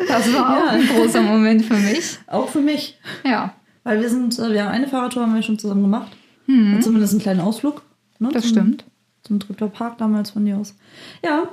Das 0.09 0.33
war 0.35 0.51
auch 0.57 0.65
Ja. 0.67 0.71
ein 0.73 0.87
großer 0.87 1.23
Moment 1.23 1.65
für 1.65 1.75
mich. 1.77 2.19
auch 2.27 2.49
für 2.49 2.61
mich. 2.61 2.99
Ja, 3.25 3.55
Weil 3.83 4.01
wir 4.01 4.11
sind, 4.11 4.39
äh, 4.39 4.53
wir 4.53 4.65
haben 4.65 4.73
eine 4.73 4.87
Fahrradtour 4.89 5.23
haben 5.23 5.35
wir 5.35 5.43
schon 5.43 5.59
zusammen 5.59 5.83
gemacht. 5.83 6.13
Und 6.47 6.83
zumindest 6.83 7.13
einen 7.13 7.23
kleinen 7.23 7.41
Ausflug. 7.41 7.83
Ne, 8.19 8.29
Mhm. 8.29 8.33
das 8.33 8.43
zum, 8.43 8.51
stimmt. 8.53 8.85
Zum 9.23 9.39
Triptor 9.41 9.69
Park 9.71 9.99
damals 9.99 10.31
von 10.31 10.45
dir 10.45 10.59
aus. 10.59 10.75
Ja, 11.25 11.45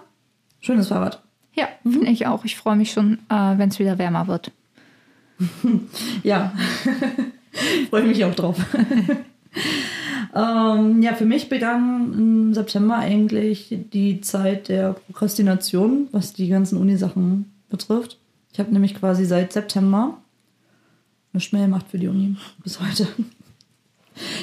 schönes 0.60 0.88
Fahrrad. 0.88 1.22
Ja, 1.54 1.68
finde 1.84 2.08
ich 2.10 2.26
auch. 2.28 2.44
Ich 2.46 2.58
freue 2.58 2.76
mich 2.76 2.92
schon, 2.92 3.20
äh, 3.30 3.58
wenn 3.58 3.70
es 3.70 3.78
wieder 3.80 3.98
wärmer 4.00 4.28
wird. 4.28 4.52
Ja, 6.24 6.54
freue 7.90 8.02
ich 8.02 8.08
mich 8.08 8.26
auch 8.26 8.36
drauf. 8.36 8.58
ähm, 10.36 11.02
ja, 11.02 11.14
für 11.14 11.26
mich 11.26 11.50
begann 11.50 12.14
im 12.14 12.54
September 12.54 12.98
eigentlich 12.98 13.76
die 13.94 14.22
Zeit 14.22 14.70
der 14.70 14.94
Prokrastination, 14.94 16.08
was 16.12 16.34
die 16.34 16.48
ganzen 16.48 16.78
Unisachen 16.78 17.52
betrifft. 17.70 18.18
Ich 18.52 18.60
habe 18.60 18.74
nämlich 18.74 18.96
quasi 18.96 19.26
seit 19.26 19.54
September 19.54 20.18
mehr 21.52 21.66
gemacht 21.66 21.86
für 21.90 22.00
die 22.00 22.08
Uni 22.08 22.36
bis 22.64 22.80
heute. 22.80 23.08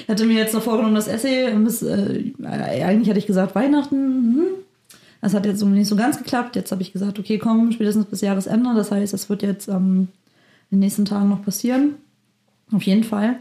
Ich 0.03 0.09
hatte 0.09 0.27
mir 0.27 0.39
jetzt 0.39 0.55
noch 0.55 0.63
vorgenommen, 0.63 0.95
das 0.95 1.09
Essay 1.09 1.53
bis, 1.57 1.83
äh, 1.83 2.33
eigentlich 2.45 3.09
hatte 3.09 3.19
ich 3.19 3.27
gesagt 3.27 3.57
Weihnachten. 3.57 3.97
Hm. 3.97 4.47
Das 5.21 5.35
hat 5.35 5.47
jetzt 5.47 5.65
nicht 5.65 5.89
so 5.89 5.97
ganz 5.97 6.19
geklappt. 6.19 6.55
Jetzt 6.55 6.71
habe 6.71 6.83
ich 6.83 6.93
gesagt, 6.93 7.19
okay, 7.19 7.39
komm, 7.39 7.73
spätestens 7.73 8.07
bis 8.07 8.21
Jahresende. 8.21 8.75
Das 8.77 8.93
heißt, 8.93 9.13
das 9.13 9.29
wird 9.29 9.43
jetzt 9.43 9.69
ähm, 9.69 10.09
in 10.75 10.81
den 10.81 10.87
nächsten 10.87 11.05
Tagen 11.05 11.29
noch 11.29 11.45
passieren. 11.45 11.95
Auf 12.73 12.83
jeden 12.83 13.05
Fall. 13.05 13.37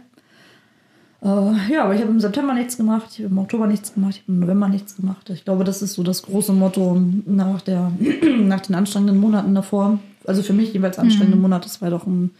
Äh, 1.23 1.71
ja, 1.71 1.83
aber 1.83 1.95
ich 1.95 2.01
habe 2.01 2.11
im 2.11 2.19
September 2.19 2.53
nichts 2.53 2.77
gemacht, 2.77 3.07
ich 3.13 3.19
habe 3.19 3.29
im 3.33 3.37
Oktober 3.39 3.65
nichts 3.65 3.93
gemacht, 3.93 4.15
ich 4.15 4.21
habe 4.23 4.33
im 4.33 4.39
November 4.41 4.69
nichts 4.69 4.95
gemacht. 4.95 5.29
Ich 5.31 5.43
glaube, 5.43 5.63
das 5.63 5.81
ist 5.81 5.93
so 5.93 6.03
das 6.03 6.21
große 6.21 6.53
Motto 6.53 7.01
nach, 7.25 7.61
der, 7.61 7.91
nach 8.39 8.61
den 8.61 8.75
anstrengenden 8.75 9.17
Monaten 9.19 9.55
davor. 9.55 9.99
Also 10.25 10.43
für 10.43 10.53
mich 10.53 10.73
jeweils 10.73 10.99
anstrengende 10.99 11.37
Monate. 11.37 11.67
Das 11.67 11.81
war 11.81 11.89
doch 11.89 12.05
ein 12.05 12.31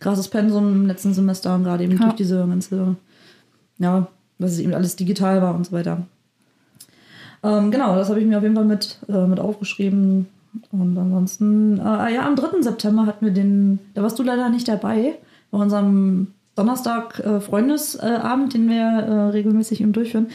krasses 0.00 0.28
Pensum 0.28 0.72
im 0.72 0.86
letzten 0.86 1.14
Semester 1.14 1.54
und 1.54 1.64
gerade 1.64 1.84
eben 1.84 1.92
Ja. 1.94 2.04
durch 2.04 2.14
diese 2.14 2.46
ganze, 2.46 2.96
ja, 3.78 4.06
was 4.38 4.52
es 4.52 4.58
eben 4.58 4.74
alles 4.74 4.96
digital 4.96 5.40
war 5.40 5.54
und 5.54 5.64
so 5.66 5.72
weiter. 5.72 6.06
Ähm, 7.42 7.70
genau, 7.70 7.96
das 7.96 8.10
habe 8.10 8.20
ich 8.20 8.26
mir 8.26 8.36
auf 8.36 8.42
jeden 8.42 8.54
Fall 8.54 8.64
mit, 8.64 8.98
äh, 9.08 9.26
mit 9.26 9.40
aufgeschrieben. 9.40 10.26
Und 10.70 10.98
ansonsten, 10.98 11.78
äh, 11.78 12.14
ja, 12.14 12.26
am 12.26 12.36
3. 12.36 12.62
September 12.62 13.06
hatten 13.06 13.24
wir 13.24 13.32
den, 13.32 13.78
da 13.94 14.02
warst 14.02 14.18
du 14.18 14.22
leider 14.22 14.50
nicht 14.50 14.68
dabei, 14.68 15.18
bei 15.50 15.58
unserem 15.58 16.28
Donnerstag 16.54 17.18
äh, 17.20 17.40
Freundesabend, 17.40 18.54
den 18.54 18.68
wir 18.68 18.82
äh, 18.82 19.28
regelmäßig 19.30 19.80
eben 19.80 19.92
durchführen, 19.92 20.28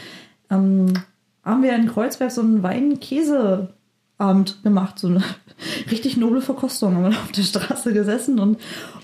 ähm, 0.49 0.93
haben 1.43 1.63
wir 1.63 1.75
in 1.75 1.87
Kreuzberg 1.87 2.31
so 2.31 2.41
einen 2.41 2.63
Wein-Käse-Abend 2.63 4.63
gemacht, 4.63 4.97
so 4.97 5.07
eine 5.07 5.23
richtig 5.91 6.17
noble 6.17 6.41
Verkostung. 6.41 6.95
Haben 6.95 7.03
wir 7.03 7.09
auf 7.09 7.31
der 7.31 7.43
Straße 7.43 7.93
gesessen 7.93 8.39
und 8.39 8.57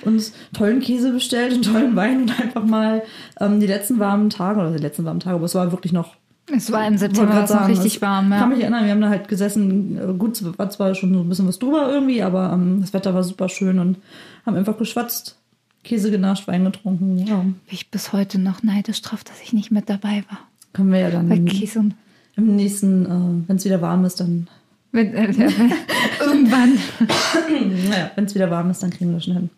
uns 0.03 0.33
tollen 0.53 0.79
Käse 0.79 1.11
bestellt 1.11 1.53
und 1.53 1.63
tollen 1.63 1.95
Wein 1.95 2.23
und 2.23 2.39
einfach 2.39 2.65
mal 2.65 3.03
ähm, 3.39 3.59
die 3.59 3.67
letzten 3.67 3.99
warmen 3.99 4.29
Tage, 4.29 4.59
oder 4.59 4.71
die 4.71 4.81
letzten 4.81 5.05
warmen 5.05 5.19
Tage, 5.19 5.35
aber 5.35 5.45
es 5.45 5.55
war 5.55 5.71
wirklich 5.71 5.93
noch 5.93 6.15
Es 6.51 6.71
war 6.71 6.85
im 6.87 6.97
September 6.97 7.35
wollte 7.35 7.53
grad 7.53 7.61
noch 7.61 7.67
richtig 7.69 7.95
es 7.95 8.01
warm. 8.01 8.29
Kann 8.29 8.39
Ja. 8.39 8.45
mich 8.47 8.59
erinnern, 8.61 8.83
wir 8.85 8.91
haben 8.91 9.01
da 9.01 9.09
halt 9.09 9.27
gesessen, 9.27 9.97
äh, 9.97 10.13
gut, 10.17 10.33
es 10.41 10.57
war 10.59 10.69
zwar 10.69 10.93
schon 10.95 11.13
so 11.13 11.21
ein 11.21 11.29
bisschen 11.29 11.47
was 11.47 11.57
drüber 11.59 11.89
irgendwie, 11.91 12.21
aber 12.21 12.51
ähm, 12.53 12.79
das 12.81 12.93
Wetter 12.93 13.13
war 13.13 13.23
super 13.23 13.47
schön 13.47 13.79
und 13.79 13.97
haben 14.45 14.55
einfach 14.57 14.77
geschwatzt, 14.77 15.37
Käse 15.83 16.11
genascht, 16.11 16.47
Wein 16.47 16.65
getrunken. 16.65 17.19
Ja, 17.19 17.37
Bin 17.37 17.55
ich 17.69 17.89
bis 17.91 18.11
heute 18.13 18.39
noch 18.39 18.61
neidisch 18.63 19.01
drauf, 19.01 19.23
dass 19.23 19.41
ich 19.41 19.53
nicht 19.53 19.71
mit 19.71 19.89
dabei 19.89 20.23
war. 20.29 20.39
können 20.73 20.91
wir 20.91 20.99
ja 20.99 21.11
dann 21.11 21.29
Bei 21.29 21.39
Käse 21.39 21.79
und 21.79 21.93
im 22.35 22.55
nächsten, 22.55 23.05
äh, 23.05 23.47
wenn 23.47 23.55
es 23.57 23.63
wieder 23.65 23.81
warm 23.81 24.03
ist, 24.05 24.19
dann, 24.19 24.47
Wenn, 24.91 25.13
äh, 25.13 25.27
irgendwann. 26.19 26.77
naja, 27.89 28.11
wenn 28.15 28.25
es 28.25 28.35
wieder 28.35 28.49
warm 28.51 28.69
ist, 28.69 28.83
dann 28.83 28.89
kriegen 28.89 29.11
wir 29.11 29.15
das 29.15 29.25
schon 29.25 29.33
hin. 29.35 29.49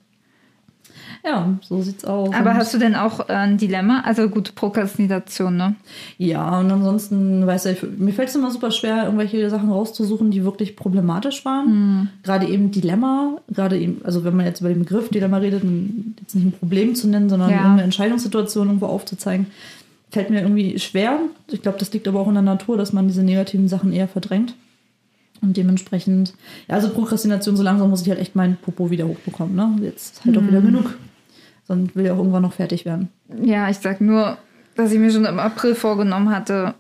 Ja, 1.25 1.57
so 1.61 1.81
sieht's 1.81 2.05
aus. 2.05 2.33
Aber 2.35 2.51
Und- 2.51 2.57
hast 2.57 2.73
du 2.73 2.77
denn 2.77 2.93
auch 2.93 3.29
äh, 3.29 3.33
ein 3.33 3.57
Dilemma? 3.57 4.01
Also 4.05 4.29
gut, 4.29 4.53
Prokrastination, 4.53 5.57
ne? 5.57 5.75
Ja, 6.19 6.59
und 6.59 6.69
ansonsten, 6.71 7.47
weißt 7.47 7.65
du, 7.65 7.69
ich, 7.71 7.83
mir 7.97 8.13
fällt 8.13 8.29
es 8.29 8.35
immer 8.35 8.51
super 8.51 8.69
schwer, 8.69 9.05
irgendwelche 9.05 9.49
Sachen 9.49 9.71
rauszusuchen, 9.71 10.29
die 10.29 10.43
wirklich 10.43 10.75
problematisch 10.75 11.43
waren. 11.43 12.09
Gerade 12.23 12.47
eben 12.47 12.69
Dilemma, 12.69 13.37
gerade 13.51 13.79
eben, 13.79 14.01
also 14.03 14.23
wenn 14.23 14.35
man 14.35 14.45
jetzt 14.45 14.59
über 14.61 14.69
den 14.69 14.79
Begriff 14.79 15.09
Dilemma 15.09 15.37
redet, 15.37 15.63
jetzt 16.21 16.35
nicht 16.35 16.45
ein 16.45 16.51
Problem 16.51 16.93
zu 16.93 17.07
nennen, 17.07 17.27
sondern 17.29 17.49
Ja. 17.49 17.55
irgendeine 17.57 17.83
Entscheidungssituation 17.83 18.67
irgendwo 18.67 18.85
aufzuzeigen, 18.85 19.47
fällt 20.11 20.29
mir 20.29 20.41
irgendwie 20.41 20.77
schwer. 20.79 21.19
Ich 21.51 21.61
glaube, 21.63 21.79
das 21.79 21.91
liegt 21.91 22.07
aber 22.07 22.19
auch 22.19 22.27
in 22.27 22.35
der 22.35 22.43
Natur, 22.43 22.77
dass 22.77 22.93
man 22.93 23.07
diese 23.07 23.23
negativen 23.23 23.67
Sachen 23.67 23.91
eher 23.91 24.07
verdrängt. 24.07 24.53
Und 25.41 25.57
dementsprechend, 25.57 26.33
ja, 26.69 26.75
also 26.75 26.89
Prokrastination, 26.89 27.57
so 27.57 27.61
langsam 27.63 27.89
muss 27.89 28.01
ich 28.01 28.09
halt 28.09 28.19
echt 28.19 28.35
meinen 28.35 28.55
Popo 28.55 28.89
wieder 28.89 29.05
hochbekommen. 29.07 29.55
Ne? 29.55 29.75
Jetzt 29.81 30.23
halt 30.25 30.37
auch 30.37 30.41
wieder 30.47 30.61
genug. 30.61 30.95
Sonst 31.67 31.95
will 31.95 32.05
ja 32.05 32.13
auch 32.13 32.17
irgendwann 32.17 32.43
noch 32.43 32.53
fertig 32.53 32.85
werden. 32.85 33.09
Ja, 33.43 33.69
ich 33.69 33.77
sag 33.79 33.99
nur, 34.01 34.37
dass 34.75 34.91
ich 34.91 34.99
mir 34.99 35.11
schon 35.11 35.25
im 35.25 35.39
April 35.39 35.75
vorgenommen 35.75 36.29
hatte, 36.29 36.75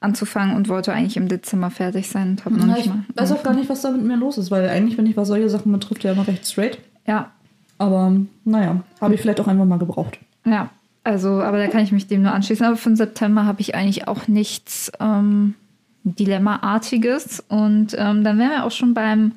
anzufangen 0.00 0.56
und 0.56 0.68
wollte 0.68 0.92
eigentlich 0.92 1.16
im 1.16 1.28
Dezember 1.28 1.70
fertig 1.70 2.08
sein 2.08 2.30
und 2.30 2.44
habe 2.44 2.56
noch 2.56 2.66
Na, 2.66 2.74
nicht 2.74 2.86
ich 2.86 2.92
mal. 2.92 3.04
weiß 3.16 3.32
auch 3.32 3.42
gar 3.42 3.54
nicht, 3.54 3.68
was 3.68 3.82
da 3.82 3.90
mit 3.90 4.02
mir 4.04 4.16
los 4.16 4.38
ist, 4.38 4.50
weil 4.50 4.68
eigentlich, 4.68 4.96
wenn 4.98 5.06
ich 5.06 5.16
was 5.16 5.28
solche 5.28 5.48
Sachen 5.50 5.70
betrifft, 5.72 6.04
ja 6.04 6.12
immer 6.12 6.26
recht 6.26 6.46
straight. 6.46 6.78
Ja, 7.06 7.30
Aber 7.78 8.12
naja, 8.44 8.82
habe 9.00 9.14
ich 9.14 9.20
vielleicht 9.20 9.40
auch 9.40 9.48
einfach 9.48 9.64
mal 9.66 9.78
gebraucht. 9.78 10.18
ja. 10.44 10.70
Also, 11.02 11.40
aber 11.40 11.56
da 11.56 11.66
kann 11.68 11.82
ich 11.82 11.92
mich 11.92 12.08
dem 12.08 12.20
nur 12.20 12.32
anschließen. 12.32 12.64
Aber 12.66 12.76
für 12.76 12.90
den 12.90 12.96
September 12.96 13.46
habe 13.46 13.62
ich 13.62 13.74
eigentlich 13.74 14.06
auch 14.06 14.28
nichts 14.28 14.92
ähm, 15.00 15.54
Dilemma-artiges. 16.04 17.40
Und 17.48 17.94
ähm, 17.98 18.22
dann 18.24 18.38
wären 18.38 18.50
wir 18.50 18.64
auch 18.64 18.70
schon 18.70 18.94
beim 18.94 19.32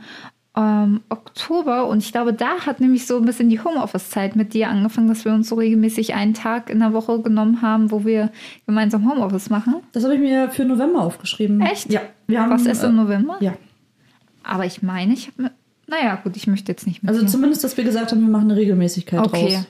ähm, 0.56 1.01
Oktober. 1.10 1.88
Und 1.88 1.99
ich 2.04 2.12
glaube, 2.12 2.34
da 2.34 2.66
hat 2.66 2.80
nämlich 2.80 3.08
so 3.08 3.18
ein 3.18 3.26
bisschen 3.26 3.49
die 3.49 3.60
Homeoffice-Zeit 3.64 4.36
mit 4.36 4.54
dir 4.54 4.70
angefangen, 4.70 5.08
dass 5.08 5.26
wir 5.26 5.34
uns 5.34 5.49
so 5.49 5.56
regelmäßig 5.56 6.14
einen 6.14 6.34
Tag 6.34 6.70
in 6.70 6.80
der 6.80 6.93
Woche 6.93 7.22
genommen 7.22 7.62
haben, 7.62 7.91
wo 7.91 8.06
wir 8.06 8.32
gemeinsam 8.66 9.10
Homeoffice 9.10 9.49
machen. 9.49 9.76
Das 9.93 10.04
habe 10.04 10.16
ich 10.16 10.20
mir 10.20 10.49
für 10.49 10.66
November 10.66 11.01
aufgeschrieben. 11.01 11.62
Echt? 11.62 11.91
Ja. 11.91 12.01
Wir 12.28 12.41
haben, 12.41 12.51
Was 12.51 12.66
ist 12.66 12.84
im 12.84 12.95
November? 12.95 13.38
Äh, 13.41 13.45
ja. 13.45 13.54
Aber 14.43 14.66
ich 14.66 14.84
meine, 14.84 15.14
ich 15.14 15.28
habe. 15.30 15.51
Naja, 15.88 16.16
gut, 16.24 16.38
ich 16.38 16.47
möchte 16.47 16.72
jetzt 16.72 16.88
nicht 16.88 17.04
mit 17.04 17.10
Also 17.10 17.22
dir. 17.22 17.28
zumindest, 17.28 17.64
dass 17.64 17.76
wir 17.78 17.84
gesagt 17.84 18.12
haben, 18.12 18.22
wir 18.22 18.30
machen 18.30 18.49
eine 18.49 18.60
Regelmäßigkeit 18.60 19.20
Okay. 19.20 19.54
draus. 19.56 19.66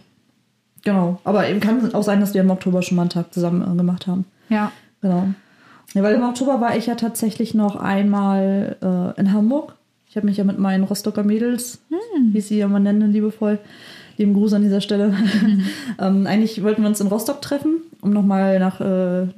Genau. 0.84 1.20
Aber 1.24 1.48
eben 1.50 1.60
kann 1.60 1.94
auch 1.96 2.04
sein, 2.04 2.20
dass 2.20 2.34
wir 2.34 2.42
im 2.42 2.50
Oktober 2.52 2.82
schon 2.82 2.96
mal 2.98 3.04
einen 3.04 3.10
Tag 3.10 3.34
zusammen 3.34 3.62
äh, 3.62 3.76
gemacht 3.78 4.06
haben. 4.08 4.26
Ja. 4.50 4.72
Genau. 5.02 5.28
Ja, 5.94 6.04
weil 6.04 6.16
im 6.16 6.24
Oktober 6.24 6.60
war 6.62 6.76
ich 6.76 6.88
ja 6.88 6.96
tatsächlich 6.96 7.54
noch 7.54 7.76
einmal 7.76 8.76
äh, 8.82 9.20
in 9.20 9.32
Hamburg. 9.34 9.76
Ich 10.14 10.18
habe 10.18 10.28
mich 10.28 10.38
ja 10.38 10.44
mit 10.44 10.60
meinen 10.60 10.84
Rostocker 10.84 11.24
Mädels, 11.24 11.80
wie 12.32 12.38
ich 12.38 12.46
sie 12.46 12.60
ja 12.60 12.68
mal 12.68 12.80
nenne, 12.80 13.08
liebevoll, 13.08 13.58
lieben 14.16 14.36
Gruß 14.36 14.54
an 14.54 14.62
dieser 14.62 14.80
Stelle. 14.80 15.12
ähm, 16.00 16.28
eigentlich 16.28 16.62
wollten 16.62 16.84
wir 16.84 16.90
uns 16.90 17.02
in 17.02 17.08
Rostock 17.08 17.42
treffen, 17.42 17.78
um 18.00 18.12
nochmal 18.12 18.60
nach 18.60 18.80
äh, 18.80 19.30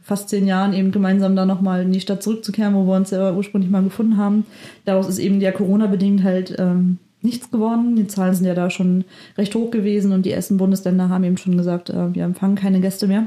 fast 0.00 0.30
zehn 0.30 0.46
Jahren 0.46 0.72
eben 0.72 0.90
gemeinsam 0.90 1.36
da 1.36 1.44
nochmal 1.44 1.82
in 1.82 1.92
die 1.92 2.00
Stadt 2.00 2.22
zurückzukehren, 2.22 2.74
wo 2.74 2.86
wir 2.86 2.96
uns 2.96 3.10
ja 3.10 3.30
ursprünglich 3.34 3.70
mal 3.70 3.82
gefunden 3.82 4.16
haben. 4.16 4.46
Daraus 4.86 5.06
ist 5.06 5.18
eben 5.18 5.38
ja 5.42 5.52
Corona-bedingt 5.52 6.22
halt 6.22 6.56
ähm, 6.58 6.96
nichts 7.20 7.50
geworden. 7.50 7.96
Die 7.96 8.06
Zahlen 8.06 8.34
sind 8.34 8.46
ja 8.46 8.54
da 8.54 8.70
schon 8.70 9.04
recht 9.36 9.54
hoch 9.54 9.70
gewesen 9.70 10.12
und 10.12 10.24
die 10.24 10.32
ersten 10.32 10.56
Bundesländer 10.56 11.10
haben 11.10 11.24
eben 11.24 11.36
schon 11.36 11.58
gesagt, 11.58 11.90
äh, 11.90 12.14
wir 12.14 12.24
empfangen 12.24 12.56
keine 12.56 12.80
Gäste 12.80 13.06
mehr. 13.06 13.26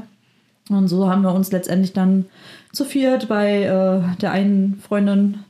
Und 0.70 0.88
so 0.88 1.08
haben 1.08 1.22
wir 1.22 1.32
uns 1.32 1.52
letztendlich 1.52 1.92
dann 1.92 2.24
zu 2.72 2.84
viert 2.84 3.28
bei 3.28 3.62
äh, 3.62 4.16
der 4.20 4.32
einen 4.32 4.80
Freundin 4.80 5.44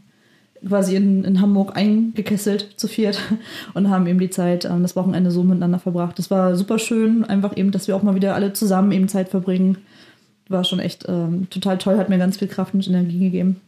quasi 0.67 0.97
in, 0.97 1.25
in 1.25 1.41
Hamburg 1.41 1.77
eingekesselt, 1.77 2.75
zu 2.77 2.89
viert, 2.89 3.21
und 3.75 3.91
haben 3.91 4.07
eben 4.07 4.19
die 4.19 4.31
Zeit, 4.31 4.65
ähm, 4.65 4.83
das 4.83 4.97
Wochenende 4.97 5.31
so 5.31 5.43
miteinander 5.43 5.79
verbracht. 5.79 6.19
Das 6.19 6.31
war 6.31 6.57
super 6.57 6.79
schön, 6.79 7.25
einfach 7.25 7.57
eben, 7.57 7.71
dass 7.71 7.89
wir 7.89 7.97
auch 7.97 8.03
mal 8.03 8.15
wieder 8.15 8.35
alle 8.35 8.53
zusammen 8.53 8.93
eben 8.93 9.09
Zeit 9.09 9.29
verbringen. 9.29 9.79
War 10.49 10.65
schon 10.65 10.79
echt 10.79 11.07
ähm, 11.09 11.49
total 11.51 11.79
toll, 11.79 11.99
hat 11.99 12.09
mir 12.09 12.19
ganz 12.19 12.39
viel 12.39 12.49
Kraft 12.49 12.75
und 12.75 12.87
Energie 12.87 13.19
gegeben. 13.19 13.61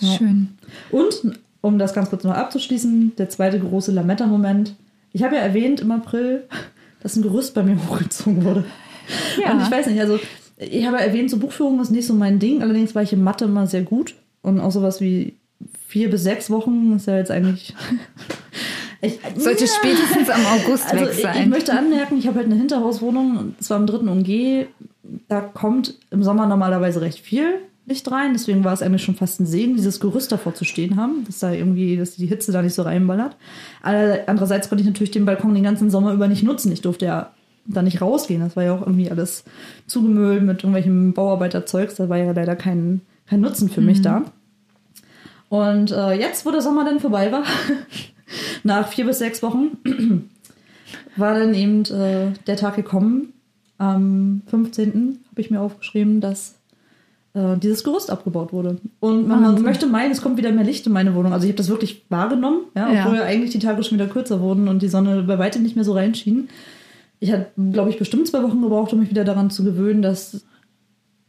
Ja. 0.00 0.16
Schön. 0.16 0.48
Und, 0.90 1.38
um 1.60 1.78
das 1.78 1.94
ganz 1.94 2.10
kurz 2.10 2.24
noch 2.24 2.34
abzuschließen, 2.34 3.12
der 3.18 3.28
zweite 3.28 3.60
große 3.60 3.92
Lametta-Moment. 3.92 4.74
Ich 5.12 5.22
habe 5.22 5.36
ja 5.36 5.42
erwähnt 5.42 5.80
im 5.80 5.90
April, 5.90 6.44
dass 7.02 7.16
ein 7.16 7.22
Gerüst 7.22 7.54
bei 7.54 7.62
mir 7.62 7.76
hochgezogen 7.88 8.44
wurde. 8.44 8.64
Ja. 9.40 9.52
Und 9.52 9.62
ich 9.62 9.70
weiß 9.70 9.86
nicht, 9.86 10.00
also 10.00 10.18
ich 10.56 10.86
habe 10.86 11.00
erwähnt, 11.00 11.30
so 11.30 11.38
Buchführung 11.38 11.80
ist 11.80 11.90
nicht 11.90 12.06
so 12.06 12.14
mein 12.14 12.38
Ding. 12.38 12.62
Allerdings 12.62 12.94
war 12.94 13.02
ich 13.02 13.12
in 13.12 13.22
Mathe 13.22 13.46
immer 13.46 13.66
sehr 13.66 13.82
gut. 13.82 14.14
Und 14.42 14.60
auch 14.60 14.70
sowas 14.70 15.00
wie 15.00 15.34
vier 15.90 16.08
bis 16.08 16.22
sechs 16.22 16.50
Wochen 16.50 16.94
ist 16.94 17.06
ja 17.06 17.16
jetzt 17.16 17.32
eigentlich. 17.32 17.74
ich, 19.00 19.18
Sollte 19.36 19.66
spätestens 19.66 20.30
am 20.30 20.46
August 20.46 20.86
also 20.86 21.04
weg 21.04 21.10
ich, 21.12 21.18
ich 21.18 21.22
sein. 21.24 21.50
möchte 21.50 21.72
anmerken, 21.72 22.16
ich 22.16 22.28
habe 22.28 22.38
halt 22.38 22.46
eine 22.46 22.54
Hinterhauswohnung, 22.54 23.36
und 23.36 23.62
zwar 23.62 23.78
im 23.78 23.86
dritten 23.86 24.08
UMG. 24.08 24.66
Da 25.26 25.40
kommt 25.40 25.96
im 26.12 26.22
Sommer 26.22 26.46
normalerweise 26.46 27.00
recht 27.00 27.18
viel 27.18 27.54
Licht 27.86 28.08
rein. 28.12 28.34
Deswegen 28.34 28.62
war 28.62 28.72
es 28.72 28.82
eigentlich 28.82 29.02
schon 29.02 29.16
fast 29.16 29.40
ein 29.40 29.46
Segen, 29.46 29.74
dieses 29.74 29.98
Gerüst 29.98 30.30
davor 30.30 30.54
zu 30.54 30.64
stehen 30.64 30.96
haben, 30.96 31.24
dass 31.26 31.40
da 31.40 31.50
irgendwie, 31.50 31.96
dass 31.96 32.14
die 32.14 32.26
Hitze 32.26 32.52
da 32.52 32.62
nicht 32.62 32.74
so 32.74 32.82
reinballert. 32.82 33.36
Andererseits 33.82 34.68
konnte 34.68 34.82
ich 34.82 34.88
natürlich 34.88 35.10
den 35.10 35.24
Balkon 35.24 35.54
den 35.54 35.64
ganzen 35.64 35.90
Sommer 35.90 36.12
über 36.12 36.28
nicht 36.28 36.44
nutzen. 36.44 36.70
Ich 36.70 36.82
durfte 36.82 37.06
ja 37.06 37.32
da 37.66 37.82
nicht 37.82 38.00
rausgehen. 38.00 38.40
Das 38.40 38.54
war 38.54 38.62
ja 38.62 38.74
auch 38.74 38.82
irgendwie 38.82 39.10
alles 39.10 39.44
zugemüllt 39.88 40.44
mit 40.44 40.58
irgendwelchem 40.58 41.12
Bauarbeiterzeugs. 41.14 41.96
Da 41.96 42.08
war 42.08 42.18
ja 42.18 42.30
leider 42.30 42.54
kein, 42.54 43.00
kein 43.26 43.40
Nutzen 43.40 43.68
für 43.68 43.80
mich 43.80 44.00
da. 44.02 44.22
Und 45.50 45.90
äh, 45.90 46.12
jetzt, 46.12 46.46
wo 46.46 46.50
der 46.52 46.62
Sommer 46.62 46.84
dann 46.86 47.00
vorbei 47.00 47.30
war, 47.30 47.42
nach 48.62 48.88
vier 48.88 49.04
bis 49.04 49.18
sechs 49.18 49.42
Wochen, 49.42 49.76
war 51.16 51.34
dann 51.38 51.52
eben 51.54 51.84
äh, 51.86 52.32
der 52.46 52.56
Tag 52.56 52.76
gekommen. 52.76 53.34
Am 53.76 54.42
15. 54.46 55.18
habe 55.30 55.40
ich 55.40 55.50
mir 55.50 55.60
aufgeschrieben, 55.60 56.20
dass 56.20 56.54
äh, 57.34 57.56
dieses 57.56 57.82
Gerüst 57.82 58.10
abgebaut 58.10 58.52
wurde. 58.52 58.76
Und 59.00 59.26
man, 59.26 59.42
man 59.42 59.62
möchte 59.62 59.86
meinen, 59.86 60.12
es 60.12 60.22
kommt 60.22 60.36
wieder 60.36 60.52
mehr 60.52 60.64
Licht 60.64 60.86
in 60.86 60.92
meine 60.92 61.14
Wohnung. 61.16 61.32
Also 61.32 61.46
ich 61.46 61.50
habe 61.50 61.56
das 61.58 61.68
wirklich 61.68 62.04
wahrgenommen, 62.10 62.66
ja, 62.76 62.92
Ja. 62.92 63.04
obwohl 63.04 63.18
ja 63.18 63.24
eigentlich 63.24 63.50
die 63.50 63.58
Tage 63.58 63.82
schon 63.82 63.98
wieder 63.98 64.08
kürzer 64.08 64.40
wurden 64.40 64.68
und 64.68 64.82
die 64.82 64.88
Sonne 64.88 65.22
bei 65.24 65.38
weitem 65.38 65.62
nicht 65.64 65.74
mehr 65.76 65.84
so 65.84 65.94
reinschien. 65.94 66.48
Ich 67.18 67.32
hatte, 67.32 67.50
glaube 67.72 67.90
ich, 67.90 67.98
bestimmt 67.98 68.28
zwei 68.28 68.42
Wochen 68.44 68.62
gebraucht, 68.62 68.92
um 68.92 69.00
mich 69.00 69.10
wieder 69.10 69.24
daran 69.24 69.50
zu 69.50 69.64
gewöhnen, 69.64 70.00
dass, 70.00 70.44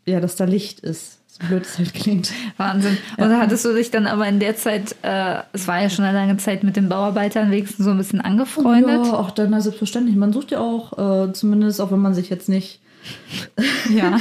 ja, 0.05 0.19
dass 0.19 0.36
da 0.36 0.45
Licht 0.45 0.80
ist. 0.82 1.20
So 1.32 1.48
blöd 1.48 1.64
es 1.64 1.78
halt 1.78 1.94
klingt. 1.94 2.32
Wahnsinn. 2.58 2.98
Und 3.18 3.30
da 3.30 3.40
hattest 3.40 3.64
du 3.64 3.74
dich 3.74 3.90
dann 3.90 4.06
aber 4.06 4.28
in 4.28 4.40
der 4.40 4.58
Zeit, 4.58 4.98
äh, 5.02 5.36
es 5.54 5.66
war 5.66 5.82
ja 5.82 5.90
schon 5.90 6.04
eine 6.04 6.18
lange 6.18 6.36
Zeit 6.38 6.64
mit 6.64 6.76
den 6.76 6.90
Bauarbeitern 6.90 7.52
wenigstens 7.52 7.86
so 7.86 7.92
ein 7.92 7.98
bisschen 7.98 8.20
angefreundet. 8.20 9.06
Ja, 9.06 9.14
auch 9.14 9.32
dann 9.32 9.60
selbstverständlich. 9.62 10.18
Man 10.18 10.34
sucht 10.34 10.52
ja 10.52 10.60
auch, 10.60 11.28
äh, 11.30 11.32
zumindest 11.32 11.80
auch 11.80 11.92
wenn 11.92 12.00
man 12.02 12.14
sich 12.14 12.30
jetzt 12.30 12.50
nicht 12.50 12.82
Ja. 13.90 14.20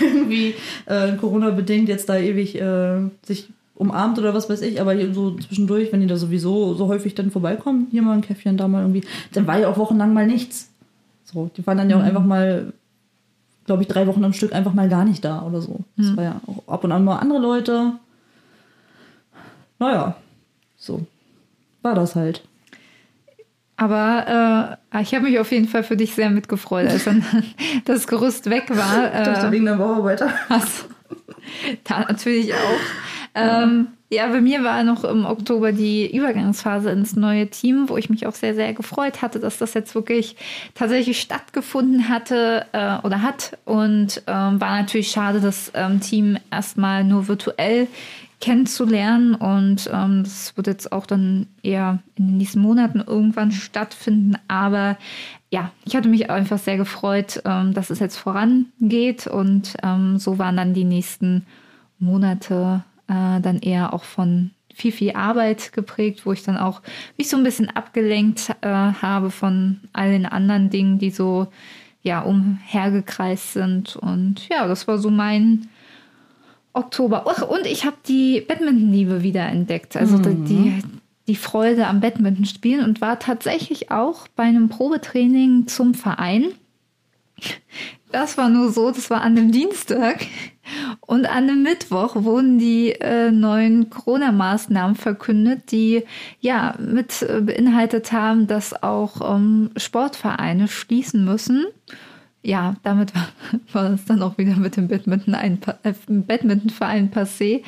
irgendwie 0.00 0.54
äh, 0.86 1.12
Corona-bedingt 1.16 1.88
jetzt 1.88 2.08
da 2.08 2.16
ewig 2.16 2.60
äh, 2.60 3.00
sich 3.26 3.48
umarmt 3.74 4.18
oder 4.18 4.32
was 4.32 4.48
weiß 4.48 4.62
ich, 4.62 4.80
aber 4.80 4.94
so 5.12 5.32
zwischendurch, 5.36 5.92
wenn 5.92 6.00
die 6.00 6.06
da 6.06 6.16
sowieso 6.16 6.74
so 6.74 6.86
häufig 6.86 7.14
dann 7.16 7.32
vorbeikommen, 7.32 7.88
hier 7.90 8.02
mal 8.02 8.12
ein 8.14 8.20
Käffchen, 8.20 8.56
da 8.56 8.68
mal 8.68 8.82
irgendwie, 8.82 9.02
dann 9.32 9.46
war 9.46 9.58
ja 9.58 9.68
auch 9.68 9.76
wochenlang 9.76 10.14
mal 10.14 10.26
nichts. 10.26 10.70
So, 11.24 11.50
die 11.56 11.66
waren 11.66 11.78
dann 11.78 11.90
ja 11.90 11.96
auch 11.96 12.02
einfach 12.02 12.24
mal, 12.24 12.72
glaube 13.66 13.82
ich, 13.82 13.88
drei 13.88 14.06
Wochen 14.06 14.24
am 14.24 14.32
Stück 14.32 14.52
einfach 14.54 14.72
mal 14.74 14.88
gar 14.88 15.04
nicht 15.04 15.24
da 15.24 15.42
oder 15.42 15.60
so. 15.60 15.80
Das 15.96 16.16
war 16.16 16.24
ja 16.24 16.40
auch 16.46 16.72
ab 16.72 16.84
und 16.84 16.92
an 16.92 17.04
mal 17.04 17.18
andere 17.18 17.38
Leute. 17.38 17.92
Naja, 19.78 20.16
so 20.76 21.06
war 21.82 21.94
das 21.94 22.14
halt. 22.14 22.42
Aber 23.76 24.78
äh, 24.92 25.02
ich 25.02 25.14
habe 25.14 25.24
mich 25.24 25.38
auf 25.40 25.50
jeden 25.50 25.66
Fall 25.66 25.82
für 25.82 25.96
dich 25.96 26.14
sehr 26.14 26.30
mitgefreut, 26.30 26.86
als 26.88 27.04
dann 27.04 27.24
das 27.84 28.06
Gerüst 28.06 28.48
weg 28.48 28.64
war. 28.70 29.06
Ich 29.06 29.26
dachte 29.26 29.46
Äh, 29.48 29.50
wegen 29.52 29.64
der 29.64 29.74
Bauarbeiter. 29.76 30.30
hast, 30.48 30.86
da 31.84 32.00
natürlich 32.00 32.54
auch. 32.54 32.58
Ähm, 33.34 33.88
ja, 33.88 33.92
bei 34.28 34.42
mir 34.42 34.62
war 34.62 34.84
noch 34.84 35.04
im 35.04 35.24
Oktober 35.24 35.72
die 35.72 36.14
Übergangsphase 36.14 36.90
ins 36.90 37.16
neue 37.16 37.48
Team, 37.48 37.88
wo 37.88 37.96
ich 37.96 38.10
mich 38.10 38.26
auch 38.26 38.34
sehr, 38.34 38.54
sehr 38.54 38.74
gefreut 38.74 39.22
hatte, 39.22 39.40
dass 39.40 39.56
das 39.56 39.72
jetzt 39.72 39.94
wirklich 39.94 40.36
tatsächlich 40.74 41.18
stattgefunden 41.18 42.10
hatte 42.10 42.66
äh, 42.72 42.98
oder 43.06 43.22
hat. 43.22 43.56
Und 43.64 44.22
ähm, 44.26 44.60
war 44.60 44.80
natürlich 44.80 45.10
schade, 45.10 45.40
das 45.40 45.72
ähm, 45.74 46.00
Team 46.00 46.36
erstmal 46.50 47.04
nur 47.04 47.26
virtuell 47.26 47.88
kennenzulernen. 48.40 49.34
Und 49.34 49.88
ähm, 49.90 50.24
das 50.24 50.56
wird 50.58 50.66
jetzt 50.66 50.92
auch 50.92 51.06
dann 51.06 51.46
eher 51.62 52.00
in 52.16 52.26
den 52.26 52.36
nächsten 52.36 52.60
Monaten 52.60 53.00
irgendwann 53.00 53.50
stattfinden. 53.50 54.36
Aber 54.46 54.98
ja, 55.50 55.70
ich 55.86 55.96
hatte 55.96 56.10
mich 56.10 56.28
einfach 56.28 56.58
sehr 56.58 56.76
gefreut, 56.76 57.40
ähm, 57.46 57.72
dass 57.72 57.88
es 57.88 57.98
jetzt 57.98 58.18
vorangeht. 58.18 59.26
Und 59.26 59.74
ähm, 59.82 60.18
so 60.18 60.38
waren 60.38 60.58
dann 60.58 60.74
die 60.74 60.84
nächsten 60.84 61.46
Monate 61.98 62.84
äh, 63.12 63.40
dann 63.40 63.58
eher 63.58 63.92
auch 63.92 64.04
von 64.04 64.50
viel, 64.74 64.92
viel 64.92 65.12
Arbeit 65.12 65.72
geprägt, 65.72 66.24
wo 66.24 66.32
ich 66.32 66.42
dann 66.42 66.56
auch 66.56 66.80
mich 67.18 67.28
so 67.28 67.36
ein 67.36 67.42
bisschen 67.42 67.68
abgelenkt 67.68 68.50
äh, 68.62 68.68
habe 68.68 69.30
von 69.30 69.80
all 69.92 70.10
den 70.10 70.26
anderen 70.26 70.70
Dingen, 70.70 70.98
die 70.98 71.10
so 71.10 71.48
ja 72.02 72.20
umhergekreist 72.22 73.52
sind. 73.52 73.96
Und 73.96 74.48
ja, 74.48 74.66
das 74.66 74.88
war 74.88 74.98
so 74.98 75.10
mein 75.10 75.68
Oktober. 76.72 77.24
Ach, 77.26 77.42
und 77.42 77.66
ich 77.66 77.84
habe 77.84 77.96
die 78.08 78.40
Badmintonliebe 78.40 79.22
wieder 79.22 79.46
entdeckt. 79.46 79.96
Also 79.96 80.16
mhm. 80.16 80.46
die, 80.46 80.82
die 81.28 81.36
Freude 81.36 81.86
am 81.86 82.00
Badminton 82.00 82.46
spielen 82.46 82.84
und 82.84 83.00
war 83.00 83.18
tatsächlich 83.18 83.90
auch 83.90 84.26
bei 84.28 84.44
einem 84.44 84.68
Probetraining 84.70 85.66
zum 85.66 85.94
Verein. 85.94 86.46
Das 88.10 88.38
war 88.38 88.48
nur 88.48 88.72
so, 88.72 88.90
das 88.90 89.10
war 89.10 89.20
an 89.20 89.36
dem 89.36 89.52
Dienstag. 89.52 90.26
Und 91.00 91.26
an 91.26 91.46
dem 91.48 91.62
Mittwoch 91.62 92.16
wurden 92.16 92.58
die 92.58 92.92
äh, 92.92 93.30
neuen 93.30 93.90
Corona-Maßnahmen 93.90 94.94
verkündet, 94.96 95.72
die 95.72 96.04
ja 96.40 96.74
mit 96.78 97.22
äh, 97.22 97.40
beinhaltet 97.40 98.12
haben, 98.12 98.46
dass 98.46 98.82
auch 98.82 99.36
ähm, 99.36 99.70
Sportvereine 99.76 100.68
schließen 100.68 101.24
müssen. 101.24 101.66
Ja, 102.42 102.76
damit 102.82 103.14
war, 103.14 103.28
war 103.72 103.90
es 103.92 104.04
dann 104.04 104.22
auch 104.22 104.38
wieder 104.38 104.56
mit 104.56 104.76
dem 104.76 104.88
Badminton 104.88 105.34
ein, 105.34 105.58
äh, 105.82 105.92
Badmintonverein 106.08 107.10
passé. 107.10 107.62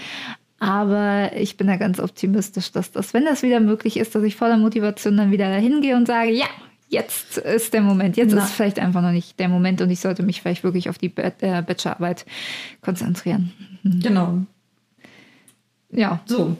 Aber 0.60 1.32
ich 1.36 1.56
bin 1.56 1.66
da 1.66 1.76
ganz 1.76 2.00
optimistisch, 2.00 2.72
dass 2.72 2.92
das, 2.92 3.12
wenn 3.12 3.24
das 3.24 3.42
wieder 3.42 3.60
möglich 3.60 3.98
ist, 3.98 4.14
dass 4.14 4.22
ich 4.22 4.36
voller 4.36 4.56
Motivation 4.56 5.16
dann 5.16 5.30
wieder 5.30 5.50
dahin 5.50 5.82
gehe 5.82 5.96
und 5.96 6.06
sage, 6.06 6.30
ja, 6.30 6.46
jetzt 6.88 7.38
ist 7.38 7.74
der 7.74 7.82
Moment. 7.82 8.16
Jetzt 8.16 8.34
Na. 8.34 8.44
ist 8.44 8.52
vielleicht 8.52 8.78
einfach 8.78 9.02
noch 9.02 9.12
nicht 9.12 9.38
der 9.38 9.48
Moment 9.48 9.80
und 9.80 9.90
ich 9.90 10.00
sollte 10.00 10.22
mich 10.22 10.42
vielleicht 10.42 10.64
wirklich 10.64 10.88
auf 10.88 10.98
die 10.98 11.12
äh, 11.16 11.62
Bachelorarbeit 11.62 12.26
konzentrieren. 12.80 13.52
Mhm. 13.82 14.00
Genau. 14.00 14.38
Ja. 15.90 16.20
So. 16.26 16.56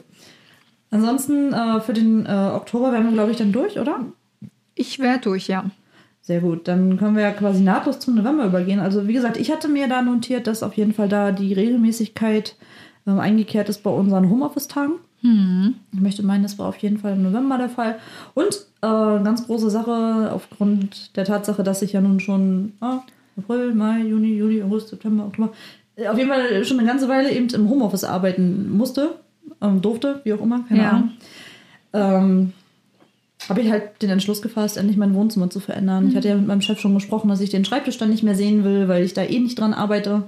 Ansonsten 0.91 1.53
äh, 1.53 1.81
für 1.81 1.93
den 1.93 2.25
äh, 2.25 2.29
Oktober 2.29 2.91
wären 2.91 3.05
wir, 3.05 3.11
glaube 3.11 3.31
ich, 3.31 3.37
dann 3.37 3.51
durch, 3.51 3.79
oder? 3.79 4.05
Ich 4.75 4.99
wäre 4.99 5.19
durch, 5.19 5.47
ja. 5.47 5.65
Sehr 6.21 6.39
gut. 6.39 6.67
Dann 6.67 6.97
können 6.97 7.15
wir 7.15 7.23
ja 7.23 7.31
quasi 7.31 7.61
nahtlos 7.61 7.99
zum 7.99 8.15
November 8.15 8.45
übergehen. 8.45 8.79
Also, 8.79 9.07
wie 9.07 9.13
gesagt, 9.13 9.37
ich 9.37 9.51
hatte 9.51 9.67
mir 9.67 9.87
da 9.87 10.01
notiert, 10.01 10.47
dass 10.47 10.63
auf 10.63 10.73
jeden 10.73 10.93
Fall 10.93 11.07
da 11.07 11.31
die 11.31 11.53
Regelmäßigkeit 11.53 12.55
äh, 13.05 13.11
eingekehrt 13.11 13.69
ist 13.69 13.83
bei 13.83 13.91
unseren 13.91 14.29
Homeoffice-Tagen. 14.29 14.93
Mhm. 15.25 15.75
Ich 15.91 15.99
möchte 15.99 16.23
meinen, 16.23 16.43
das 16.43 16.59
war 16.59 16.67
auf 16.67 16.77
jeden 16.77 16.99
Fall 16.99 17.13
im 17.13 17.23
November 17.23 17.57
der 17.57 17.69
Fall. 17.69 17.97
Und 18.35 18.55
äh, 18.81 19.23
ganz 19.23 19.45
große 19.45 19.69
Sache 19.69 20.31
aufgrund 20.31 21.15
der 21.15 21.25
Tatsache, 21.25 21.63
dass 21.63 21.81
ich 21.81 21.93
ja 21.93 22.01
nun 22.01 22.19
schon 22.19 22.73
ah, 22.79 22.99
April, 23.37 23.73
Mai, 23.73 24.01
Juni, 24.01 24.35
Juli, 24.35 24.61
August, 24.61 24.89
September, 24.89 25.25
Oktober, 25.25 25.51
äh, 25.95 26.07
auf 26.07 26.17
jeden 26.17 26.29
Fall 26.29 26.63
schon 26.63 26.79
eine 26.79 26.87
ganze 26.87 27.09
Weile 27.09 27.31
eben 27.31 27.49
im 27.49 27.69
Homeoffice 27.69 28.03
arbeiten 28.03 28.69
musste, 28.77 29.15
ähm, 29.61 29.81
durfte, 29.81 30.21
wie 30.23 30.33
auch 30.33 30.41
immer, 30.41 30.63
keine 30.67 30.81
ja. 30.81 30.89
Ahnung. 30.91 31.11
Ähm, 31.93 32.53
habe 33.49 33.61
ich 33.61 33.71
halt 33.71 34.01
den 34.01 34.09
Entschluss 34.09 34.41
gefasst, 34.41 34.77
endlich 34.77 34.97
mein 34.97 35.13
Wohnzimmer 35.13 35.49
zu 35.49 35.59
verändern. 35.59 36.03
Mhm. 36.03 36.09
Ich 36.09 36.15
hatte 36.15 36.29
ja 36.29 36.35
mit 36.35 36.47
meinem 36.47 36.61
Chef 36.61 36.79
schon 36.79 36.93
gesprochen, 36.93 37.29
dass 37.29 37.41
ich 37.41 37.49
den 37.49 37.65
Schreibtisch 37.65 37.97
dann 37.97 38.09
nicht 38.09 38.23
mehr 38.23 38.35
sehen 38.35 38.63
will, 38.63 38.87
weil 38.87 39.03
ich 39.03 39.13
da 39.13 39.23
eh 39.23 39.39
nicht 39.39 39.59
dran 39.59 39.73
arbeite. 39.73 40.23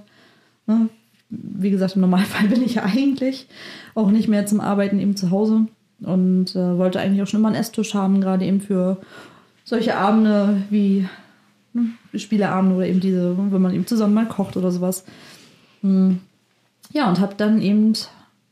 Ne? 0.65 0.89
Wie 1.30 1.69
gesagt, 1.69 1.95
im 1.95 2.01
Normalfall 2.01 2.47
bin 2.47 2.63
ich 2.63 2.75
ja 2.75 2.84
eigentlich 2.84 3.47
auch 3.95 4.09
nicht 4.11 4.28
mehr 4.28 4.45
zum 4.45 4.59
Arbeiten 4.59 4.99
eben 4.99 5.15
zu 5.15 5.32
Hause 5.32 5.67
und 6.01 6.55
äh, 6.55 6.78
wollte 6.78 6.99
eigentlich 6.99 7.21
auch 7.21 7.28
schon 7.28 7.39
immer 7.39 7.49
einen 7.49 7.57
Esstisch 7.57 7.93
haben, 7.93 8.21
gerade 8.21 8.45
eben 8.45 8.61
für 8.61 8.97
solche 9.63 9.97
Abende 9.97 10.61
wie 10.69 11.07
ne, 11.73 11.89
Spieleabende 12.15 12.75
oder 12.75 12.88
eben 12.88 12.99
diese, 12.99 13.38
wenn 13.38 13.61
man 13.61 13.73
eben 13.73 13.88
zusammen 13.88 14.13
mal 14.13 14.28
kocht 14.28 14.57
oder 14.57 14.71
sowas. 14.71 15.05
Hm. 15.82 16.19
Ja, 16.93 17.09
und 17.09 17.19
habe 17.19 17.36
dann 17.36 17.61
eben 17.61 17.93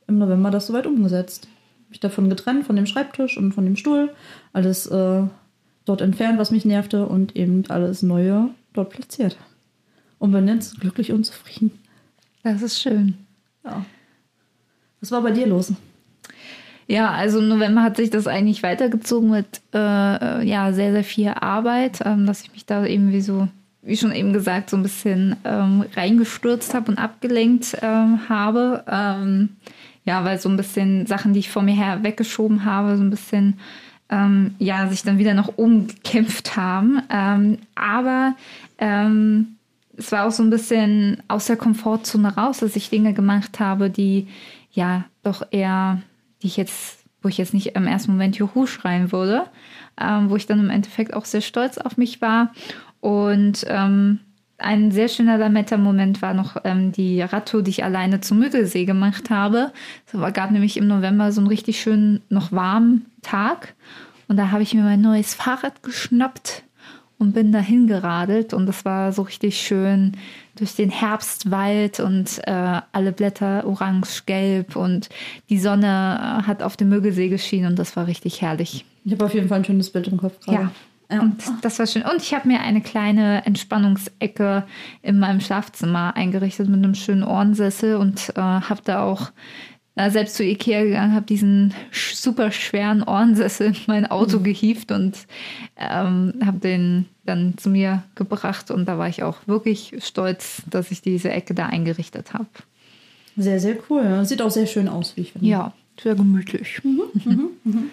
im 0.08 0.18
November 0.18 0.52
das 0.52 0.68
soweit 0.68 0.88
umgesetzt. 0.88 1.48
Mich 1.90 2.00
davon 2.00 2.30
getrennt, 2.30 2.66
von 2.66 2.76
dem 2.76 2.86
Schreibtisch 2.86 3.38
und 3.38 3.54
von 3.54 3.64
dem 3.64 3.78
Stuhl, 3.78 4.14
alles 4.52 4.88
äh, 4.88 5.22
dort 5.86 6.02
entfernt, 6.02 6.38
was 6.38 6.52
mich 6.52 6.66
nervte 6.66 7.06
und 7.06 7.36
eben 7.36 7.64
alles 7.70 8.04
Neue 8.04 8.50
dort 8.74 8.90
platziert. 8.90 9.38
Und 10.20 10.32
bin 10.32 10.48
jetzt 10.48 10.82
glücklich 10.82 11.12
und 11.12 11.24
zufrieden. 11.26 11.72
Das 12.46 12.62
ist 12.62 12.80
schön. 12.80 13.16
Ja. 13.64 13.84
Was 15.02 15.12
war 15.12 15.24
bei 15.24 15.32
dir 15.32 15.48
los? 15.48 15.74
Ja, 16.86 17.10
also 17.10 17.40
im 17.40 17.48
November 17.48 17.82
hat 17.82 17.98
sich 17.98 18.12
das 18.12 18.28
eigentlich 18.28 18.62
weitergezogen 18.62 19.32
mit 19.32 19.62
äh, 19.74 20.46
ja, 20.48 20.72
sehr, 20.72 20.92
sehr 20.92 21.04
viel 21.04 21.30
Arbeit, 21.30 22.02
ähm, 22.06 22.28
dass 22.28 22.44
ich 22.44 22.52
mich 22.52 22.68
da 22.68 22.86
eben 22.86 23.12
wie 23.12 23.22
so, 23.22 23.48
wie 23.82 23.98
schon 23.98 24.12
eben 24.12 24.32
gesagt, 24.32 24.70
so 24.70 24.78
ein 24.78 24.84
bisschen 24.84 25.38
ähm, 25.44 25.86
reingestürzt 25.96 26.76
habe 26.76 26.92
und 26.92 27.00
abgelenkt 27.00 27.78
ähm, 27.82 28.30
habe. 28.30 28.84
Ähm, 28.88 29.50
ja, 30.04 30.24
weil 30.24 30.38
so 30.38 30.48
ein 30.48 30.58
bisschen 30.58 31.08
Sachen, 31.08 31.34
die 31.34 31.40
ich 31.40 31.50
vor 31.50 31.64
mir 31.64 31.74
her 31.74 32.04
weggeschoben 32.04 32.64
habe, 32.64 32.96
so 32.96 33.02
ein 33.02 33.10
bisschen 33.10 33.60
ähm, 34.12 34.54
ja, 34.60 34.88
sich 34.88 35.02
dann 35.02 35.18
wieder 35.18 35.34
noch 35.34 35.58
umgekämpft 35.58 36.56
haben. 36.56 37.02
Ähm, 37.10 37.58
aber 37.74 38.36
es 39.98 40.12
war 40.12 40.28
auch 40.28 40.32
so 40.32 40.44
ein 40.44 40.50
bisschen 40.50 41.22
aus 41.28 41.46
der 41.46 41.58
Komfortzone 41.58 42.36
raus, 42.36 42.60
dass 42.60 42.76
ich 42.76 42.90
Dinge 42.90 43.14
gemacht 43.14 43.60
habe, 43.60 43.90
die 43.90 44.28
ja 44.72 45.06
doch 45.24 45.44
eher, 45.52 46.02
die 46.42 46.48
ich 46.48 46.58
jetzt, 46.58 47.04
wo 47.22 47.30
ich 47.30 47.38
jetzt 47.38 47.54
nicht 47.54 47.76
im 47.76 47.88
ersten 47.88 48.12
Moment 48.12 48.38
Juhu 48.38 48.68
schreien 48.68 49.12
würde, 49.12 49.46
ähm, 50.00 50.30
wo 50.30 50.36
ich 50.36 50.46
dann 50.46 50.60
im 50.60 50.70
Endeffekt 50.70 51.14
auch 51.14 51.26
sehr 51.26 51.42
stolz 51.42 51.78
auf 51.78 51.98
mich 51.98 52.22
war. 52.22 52.54
Und 53.00 53.66
ähm, 53.68 54.20
ein 54.58 54.92
sehr 54.92 55.08
schöner 55.08 55.38
Lametta-Moment 55.38 56.22
war 56.22 56.34
noch 56.34 56.58
ähm, 56.64 56.92
die 56.92 57.22
Radtour, 57.22 57.62
die 57.62 57.72
ich 57.72 57.84
alleine 57.84 58.22
zum 58.22 58.40
Müggelsee 58.40 58.86
gemacht 58.86 59.30
habe. 59.30 59.72
Es 60.06 60.34
gab 60.34 60.52
nämlich 60.52 60.78
im 60.78 60.88
November 60.88 61.32
so 61.32 61.42
einen 61.42 61.48
richtig 61.48 61.82
schönen, 61.82 62.22
noch 62.30 62.52
warmen 62.52 63.06
Tag. 63.22 63.76
Und 64.28 64.38
da 64.38 64.52
habe 64.52 64.64
ich 64.64 64.74
mir 64.74 64.84
mein 64.84 65.02
neues 65.02 65.36
Fahrrad 65.36 65.84
geschnappt 65.84 66.65
und 67.18 67.34
bin 67.34 67.52
dahin 67.52 67.88
geradelt 67.88 68.54
und 68.54 68.66
das 68.66 68.86
war 68.86 69.12
so 69.14 69.22
richtig 69.22 69.60
schön 69.60 70.14
durch 70.56 70.76
den 70.76 70.90
Herbstwald 70.90 72.00
und 72.00 72.42
äh, 72.46 72.82
alle 72.92 73.12
Blätter 73.12 73.66
orange, 73.66 74.24
gelb 74.26 74.76
und 74.76 75.10
die 75.50 75.60
Sonne 75.60 75.86
äh, 75.88 76.48
hat 76.48 76.62
auf 76.62 76.78
dem 76.78 76.90
Mögelsee 76.90 77.30
geschienen 77.30 77.72
und 77.72 77.80
das 77.80 77.96
war 77.96 78.08
richtig 78.08 78.42
herrlich. 78.42 78.86
Ich 79.04 79.12
habe 79.14 79.26
auf 79.26 79.34
jeden 79.34 79.48
Fall 79.48 79.60
ein 79.60 79.66
schönes 79.66 79.90
Bild 79.90 80.08
im 80.08 80.18
Kopf 80.18 80.40
gerade. 80.42 80.64
Ja. 80.64 80.72
Ja. 81.12 81.22
Und 81.22 81.44
das 81.62 81.78
war 81.78 81.86
schön. 81.86 82.02
Und 82.02 82.22
ich 82.22 82.34
habe 82.34 82.48
mir 82.48 82.62
eine 82.62 82.82
kleine 82.82 83.46
Entspannungsecke 83.46 84.64
in 85.04 85.20
meinem 85.20 85.40
Schlafzimmer 85.40 86.16
eingerichtet 86.16 86.68
mit 86.68 86.84
einem 86.84 86.96
schönen 86.96 87.24
Ohrensessel 87.24 87.96
und 87.98 88.34
äh, 88.36 88.42
habe 88.42 88.82
da 88.84 89.04
auch 89.04 89.32
äh, 89.96 90.10
selbst 90.10 90.36
zu 90.36 90.44
Ikea 90.44 90.84
gegangen, 90.84 91.14
habe 91.14 91.26
diesen 91.26 91.74
super 91.92 92.52
schweren 92.52 93.04
Ohrensessel 93.04 93.68
in 93.68 93.76
mein 93.88 94.06
Auto 94.06 94.40
mhm. 94.40 94.44
gehievt 94.44 94.92
und 94.92 95.18
ähm, 95.78 96.34
habe 96.44 96.60
den 96.60 97.06
dann 97.26 97.58
zu 97.58 97.70
mir 97.70 98.04
gebracht. 98.16 98.72
Und 98.72 98.86
da 98.86 98.98
war 98.98 99.08
ich 99.08 99.24
auch 99.24 99.38
wirklich 99.48 99.96
stolz, 100.00 100.62
dass 100.70 100.92
ich 100.92 101.02
diese 101.02 101.32
Ecke 101.32 101.54
da 101.54 101.68
eingerichtet 101.68 102.34
habe. 102.34 102.48
Sehr, 103.38 103.60
sehr 103.60 103.78
cool. 103.90 104.26
Sieht 104.26 104.42
auch 104.42 104.52
sehr 104.52 104.68
schön 104.68 104.88
aus, 104.88 105.16
wie 105.16 105.22
ich 105.22 105.32
finde. 105.34 105.48
Ja, 105.48 105.74
sehr 106.02 106.16
gemütlich. 106.16 106.82
Mhm, 106.84 107.02
mhm, 107.14 107.50
mhm. 107.64 107.90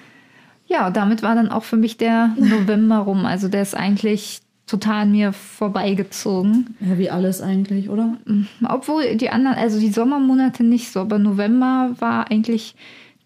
Ja, 0.69 0.91
damit 0.91 1.23
war 1.23 1.35
dann 1.35 1.51
auch 1.51 1.65
für 1.65 1.77
mich 1.77 1.97
der 1.97 2.35
November 2.39 2.99
rum. 2.99 3.27
Also 3.27 3.49
der 3.49 3.63
ist 3.63 3.77
eigentlich 3.77 4.41
total 4.73 5.03
an 5.03 5.13
mir 5.13 5.33
vorbeigezogen. 5.33 6.77
Ja, 6.81 6.97
wie 6.99 7.11
alles 7.11 7.43
eigentlich, 7.43 7.91
oder? 7.91 8.17
Mhm. 8.25 8.49
Obwohl 8.69 9.17
die 9.17 9.31
anderen, 9.31 9.57
also 9.57 9.79
die 9.79 9.93
Sommermonate 9.93 10.65
nicht 10.65 10.91
so, 10.91 11.01
aber 11.01 11.19
November 11.19 11.95
war 11.99 12.31
eigentlich 12.31 12.75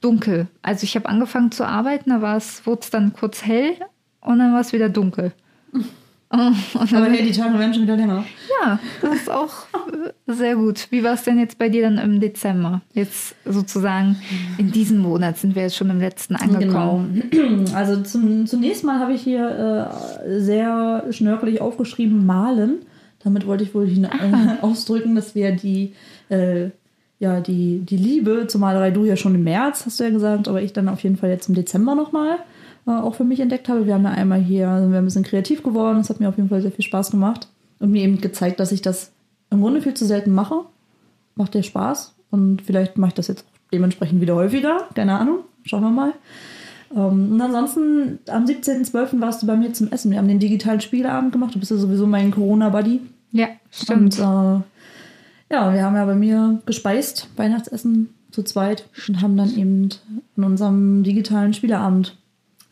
dunkel. 0.01 0.49
Also 0.62 0.84
ich 0.84 0.97
habe 0.97 1.09
angefangen 1.09 1.53
zu 1.53 1.64
arbeiten, 1.64 2.11
da 2.11 2.20
wurde 2.20 2.80
es 2.80 2.90
dann 2.90 3.12
kurz 3.12 3.44
hell 3.44 3.74
und 4.20 4.40
dann 4.40 4.53
war 4.53 4.61
es 4.61 4.72
wieder 4.72 4.88
dunkel. 4.88 5.32
Oh, 6.28 6.36
Aber 6.74 7.06
hey, 7.06 7.24
die 7.24 7.32
Tage 7.32 7.56
werden 7.56 7.72
schon 7.72 7.84
wieder 7.84 7.96
länger. 7.96 8.24
Ja, 8.60 8.80
das 9.00 9.14
ist 9.14 9.30
auch 9.30 9.66
sehr 10.26 10.56
gut. 10.56 10.88
Wie 10.90 11.04
war 11.04 11.14
es 11.14 11.22
denn 11.22 11.38
jetzt 11.38 11.56
bei 11.56 11.68
dir 11.68 11.82
dann 11.82 11.98
im 11.98 12.18
Dezember? 12.18 12.82
Jetzt 12.94 13.36
sozusagen 13.44 14.16
in 14.58 14.72
diesem 14.72 14.98
Monat 14.98 15.38
sind 15.38 15.54
wir 15.54 15.62
jetzt 15.62 15.76
schon 15.76 15.88
im 15.88 16.00
letzten 16.00 16.34
angekommen. 16.34 17.22
Genau. 17.30 17.72
Also 17.74 18.02
zum, 18.02 18.46
zunächst 18.46 18.82
mal 18.82 18.98
habe 18.98 19.12
ich 19.12 19.22
hier 19.22 20.18
äh, 20.26 20.40
sehr 20.40 21.04
schnörkelig 21.10 21.60
aufgeschrieben, 21.60 22.26
malen. 22.26 22.78
Damit 23.22 23.46
wollte 23.46 23.62
ich 23.62 23.72
wohl 23.72 23.88
äh, 24.04 24.08
ausdrücken, 24.62 25.14
dass 25.14 25.36
wir 25.36 25.52
die, 25.52 25.94
äh, 26.28 26.70
ja 27.20 27.40
die, 27.40 27.78
die 27.80 27.96
Liebe 27.96 28.48
zur 28.48 28.60
Malerei 28.60 28.90
du 28.90 29.04
ja 29.04 29.16
schon 29.16 29.36
im 29.36 29.44
März, 29.44 29.86
hast 29.86 30.00
du 30.00 30.04
ja 30.04 30.10
gesagt, 30.10 30.48
aber 30.48 30.60
ich 30.60 30.72
dann 30.72 30.88
auf 30.88 31.04
jeden 31.04 31.16
Fall 31.16 31.30
jetzt 31.30 31.48
im 31.48 31.54
Dezember 31.54 31.94
nochmal 31.94 32.38
äh, 32.87 32.91
auch 32.91 33.14
für 33.14 33.24
mich 33.24 33.41
entdeckt 33.41 33.68
habe. 33.68 33.87
Wir 33.87 33.95
haben 33.95 34.05
ja 34.05 34.11
einmal 34.11 34.41
hier, 34.41 34.78
sind 34.80 34.93
wir 34.93 34.99
ein 34.99 35.05
bisschen 35.05 35.24
kreativ 35.24 35.62
geworden, 35.62 35.99
das 35.99 36.11
hat 36.11 36.20
mir 36.20 36.28
auf 36.28 36.37
jeden 36.37 36.49
Fall 36.49 36.62
sehr 36.62 36.72
viel 36.72 36.84
Spaß 36.84 37.11
gemacht 37.11 37.49
und 37.78 37.91
mir 37.91 38.03
eben 38.03 38.20
gezeigt, 38.20 38.61
dass 38.61 38.72
ich 38.72 38.82
das 38.82 39.12
im 39.51 39.61
Grunde 39.61 39.82
viel 39.82 39.95
zu 39.95 40.07
selten 40.07 40.32
mache. 40.32 40.62
Macht 41.34 41.55
dir 41.55 41.62
Spaß 41.62 42.14
und 42.30 42.62
vielleicht 42.62 42.97
mache 42.97 43.09
ich 43.09 43.14
das 43.14 43.28
jetzt 43.28 43.45
dementsprechend 43.72 44.20
wieder 44.20 44.34
häufiger, 44.34 44.89
keine 44.95 45.18
Ahnung, 45.18 45.41
schauen 45.64 45.82
wir 45.82 45.91
mal. 45.91 46.12
Ähm, 46.95 47.32
und 47.32 47.41
ansonsten, 47.41 48.18
am 48.28 48.45
17.12. 48.45 49.20
warst 49.20 49.43
du 49.43 49.47
bei 49.47 49.57
mir 49.57 49.72
zum 49.72 49.91
Essen. 49.91 50.11
Wir 50.11 50.18
haben 50.18 50.28
den 50.28 50.39
digitalen 50.39 50.80
Spieleabend 50.80 51.32
gemacht. 51.32 51.55
Du 51.55 51.59
bist 51.59 51.70
ja 51.70 51.76
sowieso 51.76 52.07
mein 52.07 52.30
Corona-Buddy. 52.30 53.01
Ja, 53.32 53.49
stimmt. 53.70 54.18
Und 54.18 54.24
äh, 54.24 55.55
ja, 55.55 55.72
wir 55.72 55.82
haben 55.82 55.97
ja 55.97 56.05
bei 56.05 56.14
mir 56.14 56.61
gespeist, 56.66 57.28
Weihnachtsessen 57.37 58.11
zu 58.30 58.43
zweit 58.43 58.89
und 59.09 59.20
haben 59.20 59.37
dann 59.37 59.57
eben 59.57 59.89
an 60.37 60.45
unserem 60.45 61.03
digitalen 61.03 61.55
Spieleabend 61.55 62.16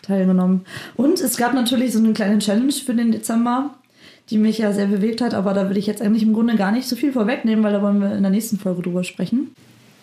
teilgenommen. 0.05 0.63
Und 0.97 1.21
es 1.21 1.37
gab 1.37 1.55
natürlich 1.55 1.93
so 1.93 1.99
eine 1.99 2.13
kleine 2.13 2.39
Challenge 2.39 2.73
für 2.73 2.95
den 2.95 3.13
Dezember, 3.13 3.71
die 4.31 4.39
mich 4.39 4.59
ja 4.59 4.73
sehr 4.73 4.87
bewegt 4.87 5.21
hat, 5.21 5.35
aber 5.35 5.53
da 5.53 5.69
will 5.69 5.77
ich 5.77 5.87
jetzt 5.87 6.01
eigentlich 6.01 6.23
im 6.23 6.33
Grunde 6.33 6.57
gar 6.57 6.73
nicht 6.73 6.89
so 6.89 6.97
viel 6.97 7.13
vorwegnehmen, 7.13 7.65
weil 7.65 7.73
da 7.73 7.83
wollen 7.83 8.01
wir 8.01 8.15
in 8.15 8.23
der 8.23 8.31
nächsten 8.31 8.59
Folge 8.59 8.83
drüber 8.83 9.05
sprechen. 9.05 9.51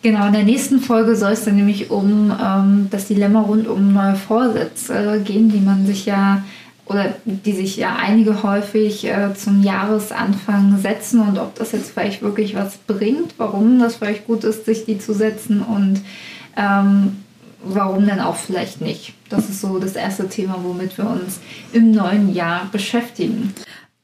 Genau, 0.03 0.25
in 0.27 0.33
der 0.33 0.43
nächsten 0.43 0.79
Folge 0.79 1.15
soll 1.15 1.33
es 1.33 1.45
dann 1.45 1.55
nämlich 1.55 1.91
um 1.91 2.31
ähm, 2.43 2.87
das 2.89 3.07
Dilemma 3.07 3.41
rund 3.41 3.67
um 3.67 3.93
neue 3.93 4.15
Vorsätze 4.15 5.21
gehen, 5.23 5.49
die 5.51 5.59
man 5.59 5.85
sich 5.85 6.07
ja 6.07 6.43
oder 6.85 7.15
die 7.25 7.53
sich 7.53 7.77
ja 7.77 7.95
einige 7.95 8.43
häufig 8.43 9.05
äh, 9.05 9.33
zum 9.35 9.63
Jahresanfang 9.63 10.77
setzen 10.79 11.21
und 11.21 11.37
ob 11.37 11.55
das 11.55 11.71
jetzt 11.71 11.91
vielleicht 11.91 12.21
wirklich 12.21 12.55
was 12.55 12.77
bringt, 12.77 13.35
warum 13.37 13.79
das 13.79 13.95
vielleicht 13.95 14.25
gut 14.25 14.43
ist, 14.43 14.65
sich 14.65 14.85
die 14.85 14.97
zu 14.97 15.13
setzen 15.13 15.61
und 15.61 16.01
ähm, 16.57 17.17
warum 17.64 18.07
dann 18.07 18.20
auch 18.20 18.36
vielleicht 18.36 18.82
nicht. 18.82 19.14
Das 19.30 19.49
ist 19.49 19.62
so 19.62 19.80
das 19.80 19.95
erste 19.95 20.28
Thema, 20.28 20.59
womit 20.64 20.97
wir 20.97 21.09
uns 21.09 21.39
im 21.74 21.91
neuen 21.91 22.34
Jahr 22.34 22.68
beschäftigen. 22.72 23.53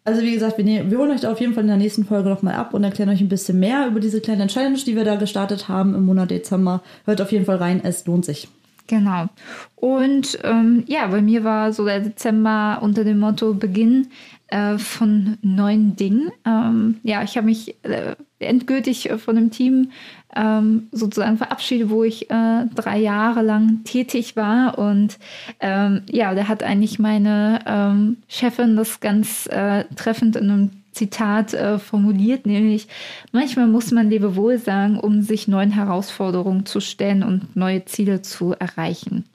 Also 0.03 0.21
wie 0.21 0.31
gesagt, 0.31 0.57
wir, 0.57 0.63
ne-, 0.63 0.89
wir 0.89 0.97
holen 0.99 1.11
euch 1.11 1.27
auf 1.27 1.39
jeden 1.41 1.53
Fall 1.53 1.63
in 1.63 1.67
der 1.67 1.77
nächsten 1.77 2.05
Folge 2.05 2.29
nochmal 2.29 2.55
ab 2.55 2.73
und 2.73 2.83
erklären 2.83 3.09
euch 3.09 3.19
ein 3.19 3.27
bisschen 3.27 3.59
mehr 3.59 3.87
über 3.87 3.99
diese 3.99 4.21
kleine 4.21 4.47
Challenge, 4.47 4.77
die 4.77 4.95
wir 4.95 5.03
da 5.03 5.15
gestartet 5.15 5.67
haben 5.67 5.95
im 5.95 6.05
Monat 6.05 6.31
Dezember. 6.31 6.81
Hört 7.05 7.21
auf 7.21 7.31
jeden 7.31 7.45
Fall 7.45 7.57
rein, 7.57 7.81
es 7.83 8.05
lohnt 8.05 8.23
sich. 8.23 8.47
Genau. 8.87 9.27
Und 9.75 10.39
ähm, 10.43 10.85
ja, 10.87 11.07
bei 11.07 11.21
mir 11.21 11.43
war 11.43 11.73
so 11.73 11.83
der 11.85 11.99
Dezember 11.99 12.79
unter 12.81 13.03
dem 13.03 13.19
Motto 13.19 13.53
Beginn 13.53 14.07
äh, 14.47 14.77
von 14.77 15.37
neuen 15.41 15.97
Dingen. 15.97 16.31
Ähm, 16.45 16.99
ja, 17.03 17.21
ich 17.21 17.35
habe 17.35 17.47
mich 17.47 17.75
äh, 17.83 18.15
endgültig 18.39 19.09
äh, 19.09 19.17
von 19.17 19.35
dem 19.35 19.51
Team 19.51 19.91
ähm, 20.37 20.87
sozusagen 20.91 21.37
verabschiedet, 21.37 21.89
wo 21.89 22.03
ich 22.03 22.29
äh, 22.29 22.65
drei 22.75 22.99
Jahre 22.99 23.41
lang 23.41 23.83
tätig 23.83 24.35
war. 24.35 24.77
Und 24.77 25.17
ähm, 25.59 26.03
ja, 26.09 26.33
da 26.35 26.47
hat 26.47 26.63
eigentlich 26.63 26.99
meine 26.99 27.59
ähm, 27.65 28.17
Chefin 28.27 28.75
das 28.77 28.99
ganz 28.99 29.47
äh, 29.47 29.85
treffend 29.95 30.35
in 30.35 30.49
einem 30.49 30.69
Zitat 30.91 31.53
äh, 31.53 31.77
formuliert, 31.77 32.47
nämlich 32.47 32.87
manchmal 33.31 33.67
muss 33.67 33.91
man 33.91 34.09
Lebewohl 34.09 34.57
sagen, 34.57 34.99
um 34.99 35.21
sich 35.21 35.47
neuen 35.47 35.69
Herausforderungen 35.69 36.65
zu 36.65 36.79
stellen 36.79 37.23
und 37.23 37.55
neue 37.55 37.85
Ziele 37.85 38.23
zu 38.23 38.53
erreichen. 38.53 39.25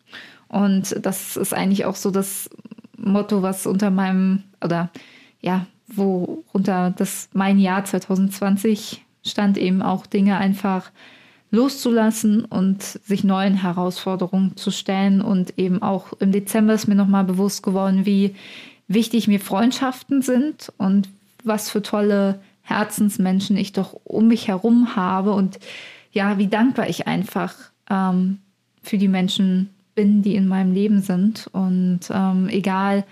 Und 0.48 0.96
das 1.00 1.36
ist 1.36 1.55
eigentlich 1.55 1.84
auch 1.84 1.94
so 1.94 2.11
das 2.11 2.50
Motto, 2.96 3.42
was 3.42 3.66
unter 3.66 3.90
meinem, 3.90 4.42
oder 4.62 4.90
ja, 5.40 5.66
worunter 5.86 6.92
das 6.96 7.28
mein 7.32 7.59
Jahr 7.59 7.84
2020 7.84 9.05
stand 9.25 9.59
eben 9.59 9.83
auch 9.83 10.07
Dinge 10.07 10.37
einfach 10.37 10.91
loszulassen 11.51 12.45
und 12.45 12.83
sich 12.83 13.25
neuen 13.25 13.55
Herausforderungen 13.55 14.57
zu 14.57 14.70
stellen. 14.70 15.20
Und 15.20 15.59
eben 15.59 15.83
auch 15.83 16.12
im 16.14 16.33
Dezember 16.33 16.75
ist 16.75 16.89
mir 16.89 16.95
nochmal 16.95 17.25
bewusst 17.25 17.62
geworden, 17.62 18.07
wie 18.07 18.35
wichtig 18.89 19.29
mir 19.29 19.41
Freundschaften 19.41 20.23
sind 20.23 20.73
und 20.79 21.09
was 21.45 21.70
für 21.70 21.83
tolle 21.83 22.41
Herzensmenschen 22.62 23.57
ich 23.57 23.73
doch 23.73 23.95
um 24.05 24.29
mich 24.29 24.49
herum 24.49 24.97
habe 24.97 25.33
und 25.33 25.59
ja, 26.12 26.39
wie 26.39 26.47
dankbar 26.47 26.89
ich 26.89 27.07
einfach 27.07 27.55
ähm, 27.91 28.39
für 28.83 28.99
die 28.99 29.09
Menschen 29.09 29.70
bin, 29.95 30.23
die 30.23 30.37
in 30.37 30.49
meinem 30.49 30.73
Leben 30.73 31.01
sind. 31.01 31.49
Und 31.53 32.01
ähm, 32.11 32.49
egal, 32.49 33.05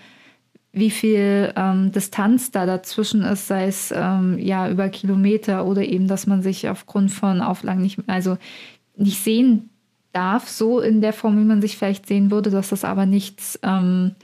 wie 0.73 0.89
viel 0.89 1.51
ähm, 1.55 1.91
Distanz 1.91 2.51
da 2.51 2.65
dazwischen 2.65 3.23
ist, 3.23 3.47
sei 3.47 3.67
es 3.67 3.93
ähm, 3.95 4.39
ja 4.39 4.69
über 4.69 4.89
Kilometer 4.89 5.65
oder 5.65 5.83
eben, 5.83 6.07
dass 6.07 6.27
man 6.27 6.41
sich 6.41 6.69
aufgrund 6.69 7.11
von 7.11 7.41
Auflagen 7.41 7.81
nicht, 7.81 7.99
also 8.07 8.37
nicht 8.95 9.21
sehen 9.21 9.69
darf, 10.13 10.47
so 10.47 10.79
in 10.79 11.01
der 11.01 11.13
Form, 11.13 11.37
wie 11.39 11.43
man 11.43 11.61
sich 11.61 11.77
vielleicht 11.77 12.07
sehen 12.07 12.31
würde, 12.31 12.49
dass 12.51 12.69
das 12.69 12.85
aber 12.85 13.05
nichts, 13.05 13.59
ähm, 13.63 14.15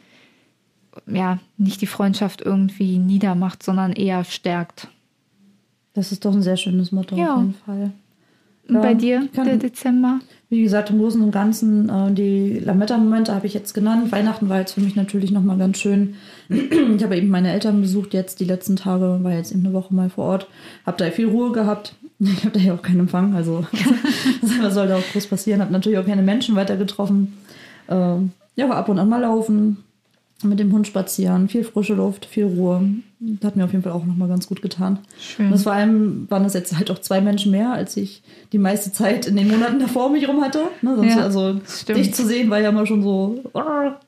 ja, 1.06 1.40
nicht 1.58 1.82
die 1.82 1.88
Freundschaft 1.88 2.42
irgendwie 2.42 2.98
niedermacht, 2.98 3.62
sondern 3.62 3.92
eher 3.92 4.24
stärkt. 4.24 4.88
Das 5.94 6.12
ist 6.12 6.26
doch 6.26 6.34
ein 6.34 6.42
sehr 6.42 6.58
schönes 6.58 6.92
Motto 6.92 7.16
ja. 7.16 7.34
auf 7.34 7.42
jeden 7.42 7.54
Fall. 7.54 7.92
Und 8.70 8.76
ja, 8.76 8.82
bei 8.82 8.94
dir, 8.94 9.28
der 9.34 9.58
Dezember? 9.58 10.20
Wie 10.50 10.64
gesagt, 10.64 10.90
im 10.92 11.00
Großen 11.00 11.22
und 11.22 11.32
Ganzen 11.32 11.90
äh, 11.90 12.12
die 12.14 12.60
Lametta-Momente 12.60 13.36
habe 13.36 13.48
ich 13.48 13.54
jetzt 13.54 13.74
genannt. 13.74 14.14
Weihnachten 14.14 14.48
war 14.48 14.60
jetzt 14.60 14.74
für 14.74 14.82
mich 14.82 14.96
natürlich 14.96 15.32
nochmal 15.32 15.58
ganz 15.58 15.78
schön. 15.78 16.16
ich 16.50 17.04
habe 17.04 17.18
eben 17.18 17.28
meine 17.28 17.52
Eltern 17.52 17.82
besucht 17.82 18.14
jetzt 18.14 18.40
die 18.40 18.46
letzten 18.46 18.78
Tage, 18.78 19.20
war 19.24 19.34
jetzt 19.34 19.52
eben 19.52 19.66
eine 19.66 19.74
Woche 19.74 19.94
mal 19.94 20.10
vor 20.10 20.26
Ort. 20.26 20.48
Habe 20.86 20.98
da 20.98 21.12
viel 21.12 21.28
Ruhe 21.28 21.52
gehabt. 21.52 21.96
Ich 22.20 22.44
habe 22.44 22.58
da 22.58 22.60
ja 22.60 22.74
auch 22.74 22.82
keinen 22.82 23.02
Empfang, 23.02 23.36
also 23.36 23.64
was 24.42 24.74
soll 24.74 24.88
da 24.88 24.98
auch 24.98 25.12
groß 25.14 25.28
passieren. 25.28 25.62
Habe 25.62 25.72
natürlich 25.72 26.00
auch 26.00 26.06
keine 26.06 26.24
Menschen 26.24 26.56
weiter 26.56 26.76
getroffen. 26.76 27.38
Äh, 27.88 28.16
ja, 28.56 28.70
ab 28.72 28.90
und 28.90 28.98
an 28.98 29.08
mal 29.08 29.22
laufen, 29.22 29.84
mit 30.44 30.60
dem 30.60 30.72
Hund 30.72 30.86
spazieren, 30.86 31.50
viel 31.50 31.64
frische 31.64 31.96
Luft, 31.96 32.26
viel 32.26 32.46
Ruhe. 32.46 32.90
Das 33.20 33.48
hat 33.48 33.56
mir 33.56 33.66
auf 33.66 33.72
jeden 33.72 33.84
Fall 33.84 33.94
auch 33.94 34.06
nochmal 34.06 34.28
ganz 34.28 34.48
gut 34.48 34.62
getan. 34.62 35.00
Schön. 35.20 35.48
Und 35.48 35.52
das 35.52 35.64
vor 35.64 35.72
allem 35.72 36.30
waren 36.30 36.44
das 36.44 36.54
jetzt 36.54 36.78
halt 36.78 36.92
auch 36.92 37.00
zwei 37.00 37.22
Menschen 37.22 37.52
mehr, 37.52 37.74
als 37.74 37.98
ich 37.98 38.22
die 38.52 38.60
meiste 38.60 38.92
Zeit 38.92 39.26
in 39.26 39.36
den 39.36 39.48
Monaten 39.48 39.80
davor 39.80 40.12
mich 40.12 40.28
rum 40.28 40.44
hatte. 40.44 40.66
Ne, 40.84 40.96
sonst 40.96 41.16
ja, 41.16 41.24
also 41.24 41.60
stimmt. 41.68 41.98
dich 41.98 42.14
zu 42.14 42.24
sehen 42.24 42.52
war 42.52 42.60
ja 42.60 42.70
immer 42.70 42.86
schon 42.86 43.02
so 43.02 43.42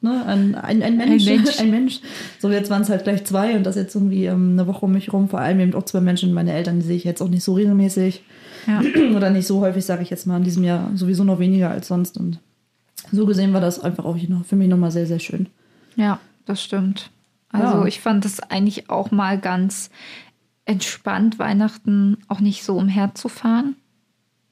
ne, 0.02 0.26
ein, 0.28 0.54
ein, 0.54 0.84
ein, 0.84 0.98
Mensch, 0.98 1.28
ein, 1.28 1.36
Mensch. 1.38 1.60
ein 1.60 1.72
Mensch. 1.72 2.00
So 2.38 2.52
jetzt 2.52 2.70
waren 2.70 2.84
es 2.84 2.90
halt 2.90 3.04
gleich 3.04 3.26
zwei 3.26 3.56
und 3.56 3.64
das 3.64 3.76
jetzt 3.76 3.96
irgendwie 3.96 4.26
ähm, 4.26 4.52
eine 4.52 4.68
Woche 4.68 4.86
um 4.86 4.92
mich 4.92 5.12
rum. 5.12 5.30
Vor 5.30 5.40
allem 5.40 5.60
eben 5.60 5.74
auch 5.74 5.86
zwei 5.86 6.02
Menschen, 6.02 6.32
meine 6.32 6.54
Eltern, 6.54 6.80
die 6.80 6.86
sehe 6.86 6.98
ich 6.98 7.04
jetzt 7.04 7.24
auch 7.24 7.30
nicht 7.30 7.44
so 7.44 7.54
regelmäßig. 7.54 8.24
Ja. 8.68 8.82
Oder 9.16 9.32
nicht 9.32 9.48
so 9.48 9.62
häufig, 9.62 9.84
sage 9.84 10.04
ich 10.04 10.12
jetzt 10.12 10.28
mal, 10.28 10.38
in 10.38 10.44
diesem 10.44 10.64
Jahr 10.64 10.92
sowieso 10.94 11.24
noch 11.24 11.40
weniger 11.40 11.72
als 11.72 11.88
sonst. 11.88 12.18
Und 12.18 12.38
so 13.12 13.26
gesehen 13.26 13.54
war 13.54 13.62
das 13.62 13.80
einfach 13.80 14.06
auch 14.06 14.18
für 14.46 14.56
mich 14.56 14.68
nochmal 14.68 14.92
sehr, 14.92 15.08
sehr 15.08 15.20
schön. 15.20 15.48
Ja, 16.00 16.20
das 16.46 16.64
stimmt. 16.64 17.12
Also 17.50 17.80
ja. 17.80 17.86
ich 17.86 18.00
fand 18.00 18.24
es 18.24 18.40
eigentlich 18.40 18.90
auch 18.90 19.12
mal 19.12 19.38
ganz 19.38 19.90
entspannt, 20.66 21.40
Weihnachten 21.40 22.18
auch 22.30 22.40
nicht 22.40 22.64
so 22.64 22.78
umherzufahren. 22.78 23.76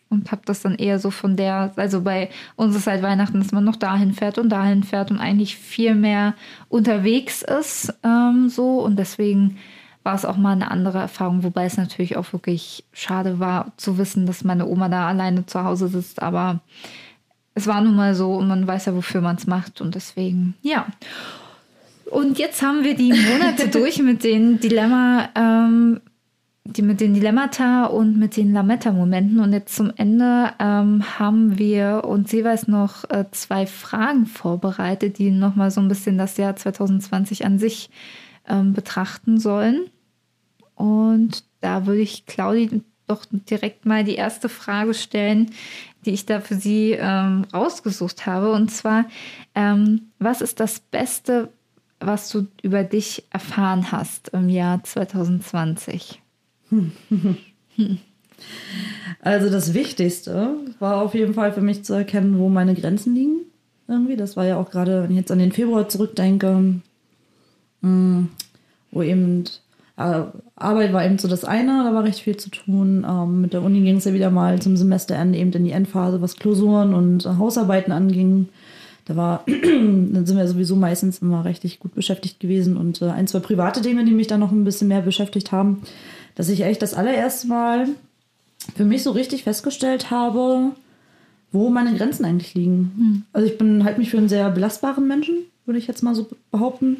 Und 0.09 0.31
habe 0.31 0.41
das 0.45 0.61
dann 0.61 0.75
eher 0.75 0.99
so 0.99 1.11
von 1.11 1.35
der, 1.35 1.73
also 1.75 2.01
bei 2.01 2.29
uns 2.55 2.75
ist 2.75 2.87
halt 2.87 3.01
Weihnachten, 3.01 3.39
dass 3.39 3.51
man 3.51 3.63
noch 3.63 3.75
dahin 3.75 4.13
fährt 4.13 4.37
und 4.37 4.49
dahin 4.49 4.83
fährt 4.83 5.11
und 5.11 5.19
eigentlich 5.19 5.57
viel 5.57 5.95
mehr 5.95 6.33
unterwegs 6.69 7.41
ist. 7.41 7.93
Ähm, 8.03 8.49
so. 8.49 8.81
Und 8.81 8.97
deswegen 8.97 9.57
war 10.03 10.15
es 10.15 10.23
auch 10.23 10.37
mal 10.37 10.53
eine 10.53 10.71
andere 10.71 10.99
Erfahrung, 10.99 11.43
wobei 11.43 11.65
es 11.65 11.75
natürlich 11.75 12.15
auch 12.15 12.31
wirklich 12.31 12.85
schade 12.93 13.39
war 13.39 13.73
zu 13.75 13.97
wissen, 13.97 14.25
dass 14.25 14.45
meine 14.45 14.65
Oma 14.65 14.87
da 14.87 15.07
alleine 15.07 15.45
zu 15.45 15.63
Hause 15.63 15.89
sitzt. 15.89 16.21
Aber 16.21 16.61
es 17.57 17.65
war 17.65 17.81
nun 17.81 17.95
mal 17.95 18.13
so 18.13 18.33
und 18.33 18.47
man 18.47 18.67
weiß 18.67 18.85
ja, 18.85 18.95
wofür 18.95 19.19
man 19.19 19.35
es 19.35 19.47
macht. 19.47 19.81
Und 19.81 19.95
deswegen, 19.95 20.53
ja. 20.61 20.85
Und 22.11 22.37
jetzt 22.37 22.61
haben 22.61 22.83
wir 22.83 22.95
die 22.95 23.11
Monate 23.11 23.67
durch 23.71 23.99
mit 23.99 24.23
den 24.23 24.59
Dilemma, 24.59 25.29
ähm, 25.35 25.99
die 26.65 26.83
mit 26.83 27.01
den 27.01 27.15
Dilemmata 27.15 27.85
und 27.85 28.19
mit 28.19 28.37
den 28.37 28.53
Lametta-Momenten. 28.53 29.39
Und 29.39 29.53
jetzt 29.53 29.75
zum 29.75 29.91
Ende 29.95 30.51
ähm, 30.59 31.03
haben 31.17 31.57
wir 31.57 32.03
uns 32.05 32.31
jeweils 32.31 32.67
noch 32.67 33.09
äh, 33.09 33.25
zwei 33.31 33.65
Fragen 33.65 34.27
vorbereitet, 34.27 35.17
die 35.17 35.31
nochmal 35.31 35.71
so 35.71 35.81
ein 35.81 35.87
bisschen 35.87 36.19
das 36.19 36.37
Jahr 36.37 36.55
2020 36.55 37.43
an 37.43 37.57
sich 37.57 37.89
ähm, 38.47 38.73
betrachten 38.73 39.39
sollen. 39.39 39.89
Und 40.75 41.43
da 41.61 41.87
würde 41.87 42.01
ich 42.01 42.27
Claudi 42.27 42.83
doch 43.07 43.25
direkt 43.31 43.85
mal 43.85 44.03
die 44.03 44.15
erste 44.15 44.49
Frage 44.49 44.93
stellen, 44.93 45.51
die 46.05 46.11
ich 46.11 46.25
da 46.25 46.39
für 46.39 46.55
Sie 46.55 46.91
ähm, 46.91 47.45
rausgesucht 47.53 48.25
habe. 48.25 48.51
Und 48.51 48.69
zwar, 48.69 49.05
ähm, 49.55 50.09
was 50.19 50.41
ist 50.41 50.59
das 50.59 50.79
Beste, 50.79 51.49
was 51.99 52.29
du 52.29 52.47
über 52.61 52.83
dich 52.83 53.23
erfahren 53.31 53.91
hast 53.91 54.29
im 54.29 54.49
Jahr 54.49 54.83
2020? 54.83 56.21
Also 59.21 59.49
das 59.49 59.73
Wichtigste 59.73 60.57
war 60.79 61.01
auf 61.01 61.15
jeden 61.15 61.33
Fall 61.33 61.51
für 61.51 61.61
mich 61.61 61.83
zu 61.83 61.93
erkennen, 61.93 62.37
wo 62.37 62.49
meine 62.49 62.75
Grenzen 62.75 63.15
liegen. 63.15 63.41
Irgendwie. 63.87 64.15
Das 64.15 64.37
war 64.37 64.45
ja 64.45 64.57
auch 64.57 64.69
gerade, 64.69 65.03
wenn 65.03 65.11
ich 65.11 65.17
jetzt 65.17 65.31
an 65.31 65.39
den 65.39 65.51
Februar 65.51 65.87
zurückdenke, 65.89 66.75
mm, 67.81 68.23
wo 68.91 69.01
eben 69.01 69.45
Arbeit 69.97 70.93
war 70.93 71.03
eben 71.03 71.17
so 71.17 71.27
das 71.27 71.43
eine, 71.43 71.83
da 71.83 71.93
war 71.93 72.03
recht 72.03 72.19
viel 72.19 72.37
zu 72.37 72.51
tun. 72.51 73.05
Ähm, 73.07 73.41
mit 73.41 73.53
der 73.53 73.63
Uni 73.63 73.81
ging 73.81 73.97
es 73.97 74.05
ja 74.05 74.13
wieder 74.13 74.29
mal 74.29 74.61
zum 74.61 74.77
Semesterende 74.77 75.39
eben 75.39 75.51
in 75.51 75.65
die 75.65 75.71
Endphase, 75.71 76.21
was 76.21 76.35
Klausuren 76.35 76.93
und 76.93 77.25
äh, 77.25 77.29
Hausarbeiten 77.29 77.91
anging. 77.91 78.47
Da 79.05 79.15
war, 79.15 79.43
dann 79.47 80.25
sind 80.25 80.37
wir 80.37 80.47
sowieso 80.47 80.75
meistens 80.75 81.19
immer 81.19 81.45
richtig 81.45 81.79
gut 81.79 81.95
beschäftigt 81.95 82.39
gewesen 82.39 82.77
und 82.77 83.01
äh, 83.01 83.05
ein, 83.05 83.27
zwei 83.27 83.39
private 83.39 83.81
Dinge, 83.81 84.05
die 84.05 84.11
mich 84.11 84.27
dann 84.27 84.39
noch 84.39 84.51
ein 84.51 84.63
bisschen 84.63 84.87
mehr 84.87 85.01
beschäftigt 85.01 85.51
haben, 85.51 85.81
dass 86.35 86.49
ich 86.49 86.61
echt 86.61 86.83
das 86.83 86.93
allererste 86.93 87.47
Mal 87.47 87.87
für 88.75 88.85
mich 88.85 89.01
so 89.01 89.11
richtig 89.11 89.45
festgestellt 89.45 90.11
habe, 90.11 90.73
wo 91.51 91.69
meine 91.69 91.97
Grenzen 91.97 92.25
eigentlich 92.25 92.53
liegen. 92.53 92.91
Hm. 92.97 93.23
Also 93.33 93.47
ich 93.47 93.57
bin 93.57 93.83
halt 93.83 93.97
mich 93.97 94.11
für 94.11 94.17
einen 94.19 94.29
sehr 94.29 94.49
belastbaren 94.51 95.07
Menschen, 95.07 95.37
würde 95.65 95.79
ich 95.79 95.87
jetzt 95.87 96.03
mal 96.03 96.13
so 96.13 96.27
behaupten. 96.51 96.97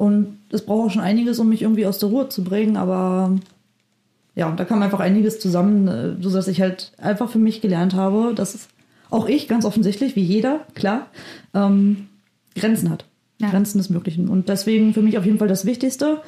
Und 0.00 0.38
es 0.48 0.64
braucht 0.64 0.86
auch 0.86 0.90
schon 0.92 1.02
einiges, 1.02 1.38
um 1.40 1.50
mich 1.50 1.60
irgendwie 1.60 1.84
aus 1.84 1.98
der 1.98 2.08
Ruhe 2.08 2.30
zu 2.30 2.42
bringen, 2.42 2.78
aber 2.78 3.36
ja, 4.34 4.50
da 4.50 4.64
kam 4.64 4.80
einfach 4.80 4.98
einiges 4.98 5.40
zusammen, 5.40 5.88
äh, 5.88 6.22
so 6.22 6.30
dass 6.30 6.48
ich 6.48 6.62
halt 6.62 6.92
einfach 6.96 7.28
für 7.28 7.38
mich 7.38 7.60
gelernt 7.60 7.92
habe, 7.92 8.32
dass 8.34 8.54
es 8.54 8.68
auch 9.10 9.28
ich 9.28 9.46
ganz 9.46 9.66
offensichtlich, 9.66 10.16
wie 10.16 10.22
jeder, 10.22 10.60
klar, 10.74 11.08
ähm, 11.52 12.08
Grenzen 12.56 12.88
hat. 12.88 13.04
Ja. 13.42 13.50
Grenzen 13.50 13.76
des 13.76 13.90
Möglichen. 13.90 14.30
Und 14.30 14.48
deswegen 14.48 14.94
für 14.94 15.02
mich 15.02 15.18
auf 15.18 15.26
jeden 15.26 15.36
Fall 15.36 15.48
das 15.48 15.66
Wichtigste. 15.66 16.22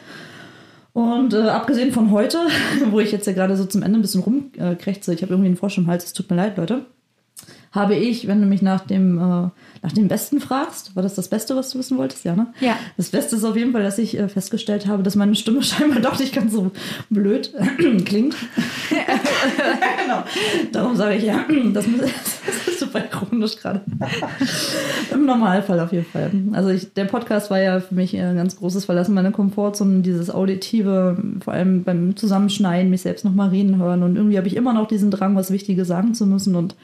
Und 0.92 1.32
äh, 1.32 1.48
abgesehen 1.48 1.92
von 1.92 2.10
heute, 2.10 2.40
wo 2.90 3.00
ich 3.00 3.10
jetzt 3.10 3.26
ja 3.26 3.32
gerade 3.32 3.56
so 3.56 3.64
zum 3.64 3.82
Ende 3.82 4.00
ein 4.00 4.02
bisschen 4.02 4.22
rumkrächze, 4.22 5.14
ich 5.14 5.22
habe 5.22 5.32
irgendwie 5.32 5.48
einen 5.48 5.56
Frosch 5.56 5.78
im 5.78 5.86
Hals, 5.86 6.04
es 6.04 6.12
tut 6.12 6.28
mir 6.28 6.36
leid, 6.36 6.58
Leute, 6.58 6.84
habe 7.72 7.94
ich, 7.94 8.28
wenn 8.28 8.40
du 8.40 8.46
mich 8.46 8.60
nach 8.60 8.80
dem, 8.80 9.18
äh, 9.18 9.48
nach 9.82 9.92
dem 9.94 10.06
Besten 10.06 10.40
fragst, 10.40 10.94
war 10.94 11.02
das 11.02 11.14
das 11.14 11.28
Beste, 11.28 11.56
was 11.56 11.70
du 11.70 11.78
wissen 11.78 11.96
wolltest? 11.96 12.24
Ja, 12.24 12.36
ne? 12.36 12.48
Ja. 12.60 12.76
Das 12.98 13.08
Beste 13.08 13.36
ist 13.36 13.44
auf 13.44 13.56
jeden 13.56 13.72
Fall, 13.72 13.82
dass 13.82 13.96
ich 13.96 14.18
äh, 14.18 14.28
festgestellt 14.28 14.86
habe, 14.86 15.02
dass 15.02 15.16
meine 15.16 15.34
Stimme 15.34 15.62
scheinbar 15.62 16.00
doch 16.00 16.18
nicht 16.18 16.34
ganz 16.34 16.52
so 16.52 16.70
blöd 17.08 17.52
klingt. 18.04 18.36
genau. 18.90 20.22
Darum 20.70 20.96
sage 20.96 21.16
ich 21.16 21.24
ja, 21.24 21.46
das, 21.72 21.86
das 22.46 22.68
ist 22.68 22.80
super 22.80 23.04
ironisch 23.10 23.56
gerade. 23.56 23.80
Im 25.10 25.24
Normalfall 25.24 25.80
auf 25.80 25.92
jeden 25.92 26.04
Fall. 26.04 26.30
Also 26.52 26.68
ich, 26.68 26.92
der 26.92 27.06
Podcast 27.06 27.50
war 27.50 27.58
ja 27.58 27.80
für 27.80 27.94
mich 27.94 28.14
ein 28.14 28.36
ganz 28.36 28.56
großes 28.56 28.84
Verlassen 28.84 29.14
meiner 29.14 29.32
Komfortzone, 29.32 30.02
dieses 30.02 30.30
Auditive, 30.30 31.16
vor 31.42 31.54
allem 31.54 31.84
beim 31.84 32.16
Zusammenschneiden, 32.16 32.90
mich 32.90 33.00
selbst 33.00 33.24
nochmal 33.24 33.48
reden 33.48 33.78
hören. 33.78 34.02
Und 34.02 34.16
irgendwie 34.16 34.36
habe 34.36 34.48
ich 34.48 34.56
immer 34.56 34.74
noch 34.74 34.88
diesen 34.88 35.10
Drang, 35.10 35.36
was 35.36 35.50
Wichtiges 35.50 35.88
sagen 35.88 36.12
zu 36.12 36.26
müssen 36.26 36.54
und 36.54 36.76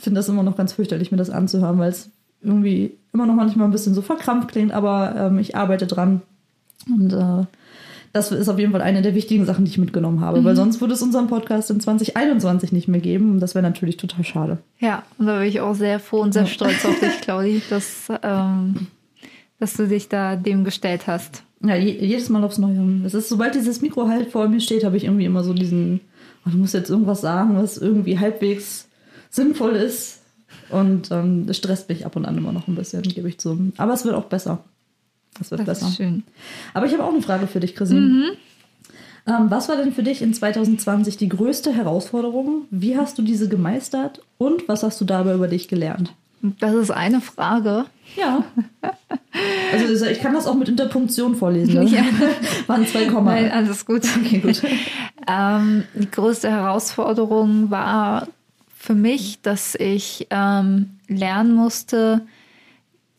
finde 0.00 0.18
das 0.18 0.28
immer 0.28 0.42
noch 0.42 0.56
ganz 0.56 0.72
fürchterlich, 0.72 1.10
mir 1.10 1.18
das 1.18 1.30
anzuhören, 1.30 1.78
weil 1.78 1.90
es 1.90 2.10
irgendwie 2.42 2.92
immer 3.12 3.26
noch 3.26 3.34
manchmal 3.34 3.68
ein 3.68 3.72
bisschen 3.72 3.94
so 3.94 4.02
verkrampft 4.02 4.48
klingt, 4.48 4.72
aber 4.72 5.14
ähm, 5.16 5.38
ich 5.38 5.56
arbeite 5.56 5.86
dran. 5.86 6.22
Und 6.88 7.12
äh, 7.12 7.44
das 8.12 8.32
ist 8.32 8.48
auf 8.48 8.58
jeden 8.58 8.72
Fall 8.72 8.82
eine 8.82 9.02
der 9.02 9.14
wichtigen 9.14 9.44
Sachen, 9.44 9.64
die 9.64 9.70
ich 9.70 9.78
mitgenommen 9.78 10.20
habe, 10.20 10.42
weil 10.42 10.56
sonst 10.56 10.80
würde 10.80 10.94
es 10.94 11.02
unseren 11.02 11.28
Podcast 11.28 11.70
in 11.70 11.80
2021 11.80 12.72
nicht 12.72 12.88
mehr 12.88 13.00
geben. 13.00 13.32
Und 13.32 13.40
das 13.40 13.54
wäre 13.54 13.62
natürlich 13.62 13.98
total 13.98 14.24
schade. 14.24 14.58
Ja, 14.80 15.04
und 15.18 15.26
da 15.26 15.38
bin 15.38 15.48
ich 15.48 15.60
auch 15.60 15.74
sehr 15.74 16.00
froh 16.00 16.20
und 16.20 16.32
sehr 16.32 16.46
stolz 16.46 16.84
auf 16.84 16.98
dich, 16.98 17.20
Claudi, 17.20 17.62
dass, 17.70 18.08
ähm, 18.22 18.88
dass 19.60 19.74
du 19.74 19.86
dich 19.86 20.08
da 20.08 20.34
dem 20.34 20.64
gestellt 20.64 21.06
hast. 21.06 21.44
Ja, 21.62 21.76
je, 21.76 21.92
jedes 22.04 22.28
Mal 22.30 22.42
aufs 22.42 22.58
Neue. 22.58 23.02
Es 23.04 23.14
ist, 23.14 23.28
sobald 23.28 23.54
dieses 23.54 23.80
Mikro 23.80 24.08
halt 24.08 24.32
vor 24.32 24.48
mir 24.48 24.60
steht, 24.60 24.82
habe 24.82 24.96
ich 24.96 25.04
irgendwie 25.04 25.26
immer 25.26 25.44
so 25.44 25.52
diesen, 25.52 26.00
oh, 26.44 26.50
du 26.50 26.56
musst 26.56 26.74
jetzt 26.74 26.90
irgendwas 26.90 27.20
sagen, 27.20 27.56
was 27.56 27.78
irgendwie 27.78 28.18
halbwegs 28.18 28.88
sinnvoll 29.30 29.76
ist. 29.76 30.20
Und 30.68 31.10
ähm, 31.10 31.46
das 31.46 31.56
stresst 31.56 31.88
mich 31.88 32.06
ab 32.06 32.16
und 32.16 32.26
an 32.26 32.36
immer 32.38 32.52
noch 32.52 32.68
ein 32.68 32.74
bisschen, 32.74 33.02
gebe 33.02 33.28
ich 33.28 33.38
zu. 33.38 33.72
Aber 33.76 33.92
es 33.94 34.04
wird 34.04 34.14
auch 34.14 34.24
besser. 34.26 34.64
Es 35.40 35.50
wird 35.50 35.60
Das 35.60 35.66
besser. 35.80 35.88
ist 35.88 35.96
schön. 35.96 36.22
Aber 36.74 36.86
ich 36.86 36.92
habe 36.92 37.04
auch 37.04 37.12
eine 37.12 37.22
Frage 37.22 37.46
für 37.46 37.60
dich, 37.60 37.74
Christine. 37.74 38.32
Ähm, 39.26 39.46
was 39.50 39.68
war 39.68 39.76
denn 39.76 39.92
für 39.92 40.02
dich 40.02 40.22
in 40.22 40.32
2020 40.34 41.16
die 41.16 41.28
größte 41.28 41.72
Herausforderung? 41.72 42.62
Wie 42.70 42.96
hast 42.96 43.18
du 43.18 43.22
diese 43.22 43.48
gemeistert? 43.48 44.22
Und 44.38 44.68
was 44.68 44.82
hast 44.82 45.00
du 45.00 45.04
dabei 45.04 45.34
über 45.34 45.48
dich 45.48 45.68
gelernt? 45.68 46.14
Das 46.58 46.74
ist 46.74 46.90
eine 46.90 47.20
Frage. 47.20 47.84
Ja. 48.16 48.44
Also 49.72 50.06
ich 50.06 50.20
kann 50.20 50.32
das 50.32 50.46
auch 50.46 50.54
mit 50.54 50.68
Interpunktion 50.70 51.36
vorlesen. 51.36 51.74
Ne? 51.74 51.84
Ja. 51.84 52.02
Waren 52.66 52.86
zwei 52.86 53.04
Komma. 53.06 53.32
Nein, 53.34 53.52
alles 53.52 53.84
gut. 53.84 54.02
Okay, 54.20 54.38
gut. 54.38 54.62
Ähm, 55.28 55.84
die 55.94 56.10
größte 56.10 56.50
Herausforderung 56.50 57.70
war 57.70 58.26
für 58.80 58.94
mich, 58.94 59.42
dass 59.42 59.74
ich 59.74 60.26
ähm, 60.30 60.98
lernen 61.06 61.54
musste, 61.54 62.26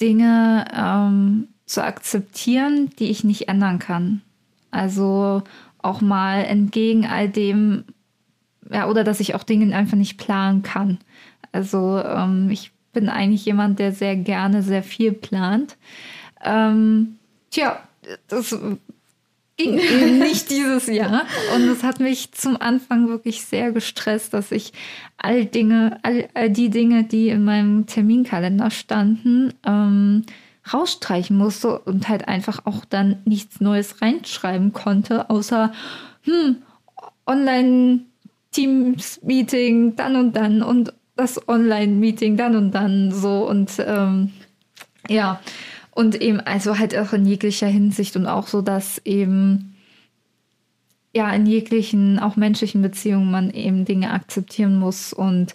Dinge 0.02 0.66
ähm, 0.76 1.50
zu 1.68 1.84
akzeptieren, 1.84 2.90
die 2.98 3.12
ich 3.12 3.24
nicht 3.24 3.48
ändern 3.48 3.78
kann. 3.78 4.24
Also 4.72 5.44
auch 5.78 6.02
mal 6.02 6.46
entgegen 6.46 7.06
all 7.06 7.30
dem, 7.30 7.84
ja, 8.72 8.90
oder 8.90 9.04
dass 9.04 9.20
ich 9.20 9.36
auch 9.36 9.44
Dinge 9.44 9.76
einfach 9.76 9.98
nicht 9.98 10.18
planen 10.18 10.64
kann. 10.64 10.98
Also 11.52 12.02
ähm, 12.04 12.50
ich 12.50 12.72
bin 12.92 13.08
eigentlich 13.08 13.46
jemand, 13.46 13.78
der 13.78 13.92
sehr 13.92 14.16
gerne 14.16 14.64
sehr 14.64 14.82
viel 14.82 15.12
plant. 15.12 15.78
Ähm, 16.44 17.20
tja, 17.52 17.80
das 18.28 18.58
nicht 20.20 20.50
dieses 20.50 20.88
Jahr. 20.88 21.26
Und 21.56 21.68
es 21.68 21.84
hat 21.84 22.00
mich 22.00 22.32
zum 22.32 22.60
Anfang 22.60 23.08
wirklich 23.08 23.44
sehr 23.44 23.72
gestresst, 23.72 24.34
dass 24.34 24.52
ich 24.52 24.74
all 25.18 25.46
Dinge, 25.46 26.00
all, 26.04 26.28
all 26.34 26.50
die 26.50 26.70
Dinge, 26.70 27.04
die 27.04 27.30
in 27.30 27.44
meinem 27.44 27.86
Terminkalender 27.86 28.72
standen, 28.72 29.54
ähm, 29.66 30.24
rausstreichen 30.72 31.36
musste 31.38 31.80
und 31.80 32.08
halt 32.08 32.28
einfach 32.28 32.66
auch 32.66 32.86
dann 32.86 33.18
nichts 33.26 33.62
Neues 33.62 34.00
reinschreiben 34.02 34.74
konnte, 34.74 35.30
außer 35.30 35.72
hm, 36.24 36.58
Online-Teams-Meeting 37.26 39.96
dann 39.96 40.16
und 40.16 40.36
dann 40.36 40.62
und 40.62 40.94
das 41.16 41.48
Online-Meeting 41.48 42.38
dann 42.38 42.56
und 42.56 42.72
dann 42.72 43.12
so 43.12 43.48
und 43.48 43.72
ähm, 43.80 44.32
ja, 45.08 45.40
und 46.02 46.20
eben 46.20 46.40
also 46.40 46.80
halt 46.80 46.98
auch 46.98 47.14
in 47.14 47.28
jeglicher 47.28 47.68
Hinsicht 47.68 48.16
und 48.16 48.26
auch 48.26 48.48
so, 48.48 48.64
dass 48.64 49.00
eben 49.06 49.76
ja 51.14 51.32
in 51.32 51.46
jeglichen, 51.46 52.18
auch 52.18 52.36
menschlichen 52.36 52.82
Beziehungen 52.82 53.30
man 53.30 53.52
eben 53.52 53.86
Dinge 53.86 54.12
akzeptieren 54.12 54.80
muss 54.80 55.14
und 55.14 55.54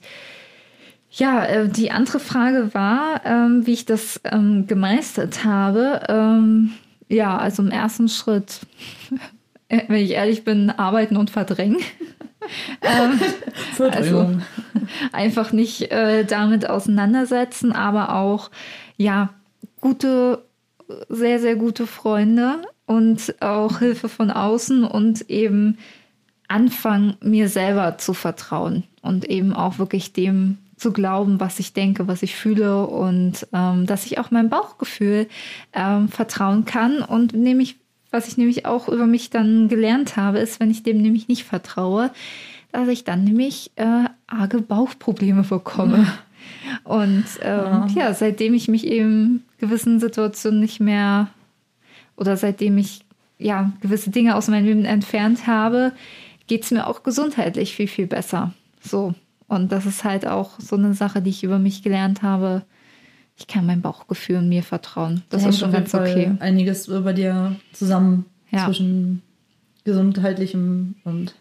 ja, 1.10 1.44
äh, 1.44 1.68
die 1.68 1.90
andere 1.90 2.20
Frage 2.20 2.74
war, 2.74 3.22
ähm, 3.24 3.66
wie 3.66 3.72
ich 3.72 3.86
das 3.86 4.20
ähm, 4.24 4.66
gemeistert 4.66 5.44
habe. 5.44 6.02
Ähm, 6.08 6.72
ja, 7.08 7.38
also 7.38 7.62
im 7.62 7.70
ersten 7.70 8.08
Schritt, 8.08 8.60
äh, 9.68 9.80
wenn 9.88 10.04
ich 10.04 10.10
ehrlich 10.10 10.44
bin, 10.44 10.70
arbeiten 10.70 11.16
und 11.16 11.30
verdrängen. 11.30 11.78
ähm, 12.82 13.18
Verdrängung. 13.74 14.42
einfach 15.12 15.52
nicht 15.52 15.90
äh, 15.90 16.24
damit 16.24 16.68
auseinandersetzen, 16.68 17.72
aber 17.72 18.14
auch 18.14 18.50
ja 18.96 19.30
gute, 19.86 20.42
sehr 21.08 21.38
sehr 21.38 21.54
gute 21.54 21.86
Freunde 21.86 22.62
und 22.86 23.40
auch 23.40 23.78
Hilfe 23.78 24.08
von 24.08 24.32
außen 24.32 24.82
und 24.82 25.30
eben 25.30 25.78
anfangen 26.48 27.16
mir 27.20 27.48
selber 27.48 27.96
zu 27.98 28.12
vertrauen 28.12 28.82
und 29.00 29.24
eben 29.26 29.52
auch 29.52 29.78
wirklich 29.78 30.12
dem 30.12 30.58
zu 30.76 30.92
glauben, 30.92 31.38
was 31.38 31.60
ich 31.60 31.72
denke, 31.72 32.08
was 32.08 32.24
ich 32.24 32.34
fühle 32.34 32.86
und 32.88 33.46
ähm, 33.52 33.86
dass 33.86 34.06
ich 34.06 34.18
auch 34.18 34.32
meinem 34.32 34.50
Bauchgefühl 34.50 35.28
ähm, 35.72 36.08
vertrauen 36.08 36.64
kann 36.64 37.00
und 37.02 37.32
nämlich 37.32 37.76
was 38.10 38.26
ich 38.26 38.36
nämlich 38.36 38.66
auch 38.66 38.88
über 38.88 39.06
mich 39.06 39.30
dann 39.30 39.68
gelernt 39.68 40.16
habe, 40.16 40.38
ist, 40.38 40.58
wenn 40.58 40.70
ich 40.70 40.82
dem 40.82 41.00
nämlich 41.00 41.28
nicht 41.28 41.44
vertraue, 41.44 42.10
dass 42.72 42.88
ich 42.88 43.04
dann 43.04 43.22
nämlich 43.22 43.70
äh, 43.76 44.04
arge 44.26 44.62
Bauchprobleme 44.62 45.44
bekomme. 45.44 46.06
Und 46.84 47.24
ähm, 47.42 47.88
ja, 47.94 48.12
seitdem 48.14 48.54
ich 48.54 48.68
mich 48.68 48.86
eben 48.86 49.44
gewissen 49.58 50.00
Situationen 50.00 50.60
nicht 50.60 50.80
mehr 50.80 51.28
oder 52.16 52.36
seitdem 52.36 52.78
ich 52.78 53.04
ja 53.38 53.72
gewisse 53.80 54.10
Dinge 54.10 54.36
aus 54.36 54.48
meinem 54.48 54.64
Leben 54.64 54.84
entfernt 54.84 55.46
habe, 55.46 55.92
geht 56.46 56.64
es 56.64 56.70
mir 56.70 56.86
auch 56.86 57.02
gesundheitlich 57.02 57.74
viel, 57.74 57.88
viel 57.88 58.06
besser. 58.06 58.52
So. 58.80 59.14
Und 59.48 59.72
das 59.72 59.86
ist 59.86 60.04
halt 60.04 60.26
auch 60.26 60.58
so 60.58 60.76
eine 60.76 60.94
Sache, 60.94 61.22
die 61.22 61.30
ich 61.30 61.44
über 61.44 61.58
mich 61.58 61.82
gelernt 61.82 62.22
habe. 62.22 62.62
Ich 63.36 63.46
kann 63.46 63.66
meinem 63.66 63.82
Bauchgefühl 63.82 64.36
und 64.36 64.48
mir 64.48 64.62
vertrauen. 64.62 65.22
Das 65.28 65.42
Da 65.42 65.50
ist 65.50 65.60
schon 65.60 65.72
ganz 65.72 65.94
okay. 65.94 66.32
Einiges 66.40 66.88
bei 66.88 67.12
dir 67.12 67.56
zusammen 67.72 68.24
Ja. 68.50 68.64
zwischen 68.64 69.22
gesundheitlichem 69.84 70.96
und 71.04 71.34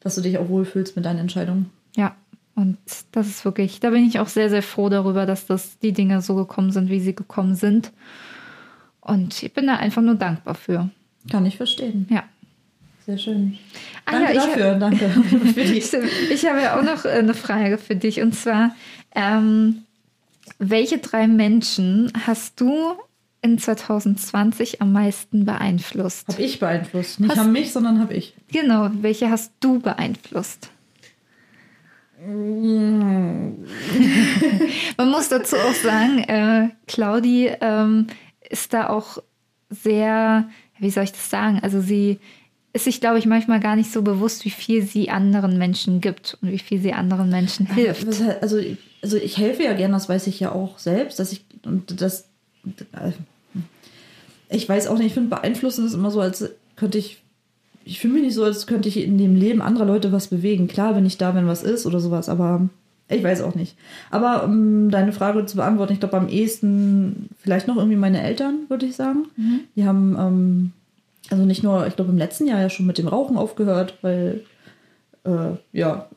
dass 0.00 0.14
du 0.16 0.20
dich 0.20 0.38
auch 0.38 0.48
wohlfühlst 0.48 0.96
mit 0.96 1.04
deinen 1.04 1.18
Entscheidungen. 1.18 1.70
Ja, 1.96 2.14
und 2.54 2.76
das 3.12 3.26
ist 3.28 3.44
wirklich, 3.44 3.80
da 3.80 3.90
bin 3.90 4.04
ich 4.06 4.18
auch 4.18 4.28
sehr, 4.28 4.50
sehr 4.50 4.62
froh 4.62 4.88
darüber, 4.88 5.24
dass 5.26 5.46
das 5.46 5.78
die 5.78 5.92
Dinge 5.92 6.20
so 6.22 6.34
gekommen 6.34 6.72
sind, 6.72 6.90
wie 6.90 7.00
sie 7.00 7.14
gekommen 7.14 7.54
sind. 7.54 7.92
Und 9.00 9.42
ich 9.42 9.52
bin 9.52 9.66
da 9.66 9.76
einfach 9.76 10.02
nur 10.02 10.14
dankbar 10.16 10.54
für. 10.54 10.90
Kann 11.30 11.46
ich 11.46 11.56
verstehen. 11.56 12.06
Ja. 12.10 12.24
Sehr 13.06 13.16
schön. 13.18 13.58
Ah 14.04 14.12
Danke 14.12 14.24
ja, 14.24 14.30
ich- 14.40 14.46
dafür, 14.46 14.74
danke 14.74 15.08
für. 15.54 15.80
Stimmt. 15.80 16.10
Ich 16.30 16.46
habe 16.46 16.60
ja 16.60 16.78
auch 16.78 16.82
noch 16.82 17.04
äh, 17.04 17.10
eine 17.10 17.34
Frage 17.34 17.78
für 17.78 17.96
dich. 17.96 18.20
Und 18.20 18.34
zwar, 18.34 18.74
ähm, 19.14 19.82
welche 20.58 20.98
drei 20.98 21.26
Menschen 21.26 22.12
hast 22.26 22.60
du 22.60 22.92
in 23.42 23.58
2020 23.58 24.82
am 24.82 24.92
meisten 24.92 25.46
beeinflusst? 25.46 26.28
Habe 26.28 26.42
ich 26.42 26.60
beeinflusst. 26.60 27.20
Nicht 27.20 27.30
Hast- 27.30 27.38
haben 27.38 27.52
mich, 27.52 27.72
sondern 27.72 28.00
habe 28.00 28.12
ich. 28.14 28.34
Genau, 28.52 28.90
welche 29.00 29.30
hast 29.30 29.52
du 29.60 29.80
beeinflusst? 29.80 30.70
Man 34.96 35.10
muss 35.10 35.28
dazu 35.28 35.56
auch 35.56 35.74
sagen, 35.74 36.18
äh, 36.24 36.68
Claudi 36.86 37.50
ähm, 37.60 38.06
ist 38.48 38.72
da 38.74 38.88
auch 38.88 39.18
sehr, 39.70 40.48
wie 40.78 40.90
soll 40.90 41.04
ich 41.04 41.12
das 41.12 41.30
sagen? 41.30 41.60
Also 41.62 41.80
sie 41.80 42.18
ist 42.72 42.84
sich, 42.84 43.00
glaube 43.00 43.18
ich, 43.18 43.26
manchmal 43.26 43.60
gar 43.60 43.76
nicht 43.76 43.92
so 43.92 44.02
bewusst, 44.02 44.44
wie 44.44 44.50
viel 44.50 44.82
sie 44.82 45.10
anderen 45.10 45.58
Menschen 45.58 46.00
gibt 46.00 46.38
und 46.40 46.50
wie 46.52 46.58
viel 46.58 46.80
sie 46.80 46.92
anderen 46.92 47.30
Menschen 47.30 47.66
hilft. 47.66 48.06
Was 48.06 48.22
halt- 48.22 48.42
Also, 48.42 48.58
also 49.02 49.16
ich 49.16 49.38
helfe 49.38 49.64
ja 49.64 49.72
gern, 49.72 49.92
das 49.92 50.08
weiß 50.08 50.26
ich 50.26 50.38
ja 50.40 50.52
auch 50.52 50.78
selbst, 50.78 51.18
dass 51.18 51.32
ich 51.32 51.44
und 51.64 52.00
das 52.00 52.28
äh, 52.92 53.12
ich 54.50 54.68
weiß 54.68 54.88
auch 54.88 54.98
nicht, 54.98 55.08
ich 55.08 55.14
finde 55.14 55.30
beeinflussen 55.30 55.86
ist 55.86 55.94
immer 55.94 56.10
so, 56.10 56.20
als 56.20 56.48
könnte 56.76 56.98
ich 56.98 57.22
ich 57.84 58.00
fühle 58.00 58.14
mich 58.14 58.22
nicht 58.22 58.34
so, 58.34 58.44
als 58.44 58.66
könnte 58.66 58.88
ich 58.88 59.02
in 59.02 59.18
dem 59.18 59.36
Leben 59.36 59.62
anderer 59.62 59.86
Leute 59.86 60.12
was 60.12 60.28
bewegen. 60.28 60.68
Klar 60.68 60.94
bin 60.94 61.06
ich 61.06 61.18
da, 61.18 61.34
wenn 61.34 61.46
was 61.46 61.62
ist 61.62 61.86
oder 61.86 62.00
sowas, 62.00 62.28
aber 62.28 62.68
ich 63.08 63.22
weiß 63.22 63.42
auch 63.42 63.54
nicht. 63.54 63.76
Aber 64.10 64.44
um 64.44 64.90
deine 64.90 65.12
Frage 65.12 65.44
zu 65.46 65.56
beantworten, 65.56 65.92
ich 65.92 66.00
glaube 66.00 66.16
am 66.16 66.28
ehesten 66.28 67.30
vielleicht 67.38 67.66
noch 67.66 67.76
irgendwie 67.76 67.96
meine 67.96 68.22
Eltern, 68.22 68.66
würde 68.68 68.86
ich 68.86 68.94
sagen. 68.94 69.26
Die 69.74 69.84
haben 69.84 70.16
ähm, 70.18 70.72
also 71.30 71.44
nicht 71.44 71.62
nur, 71.62 71.86
ich 71.86 71.96
glaube 71.96 72.10
im 72.10 72.18
letzten 72.18 72.46
Jahr 72.46 72.60
ja 72.60 72.70
schon 72.70 72.86
mit 72.86 72.98
dem 72.98 73.08
Rauchen 73.08 73.36
aufgehört, 73.36 73.98
weil 74.02 74.42
äh, 75.24 75.52
ja, 75.72 76.08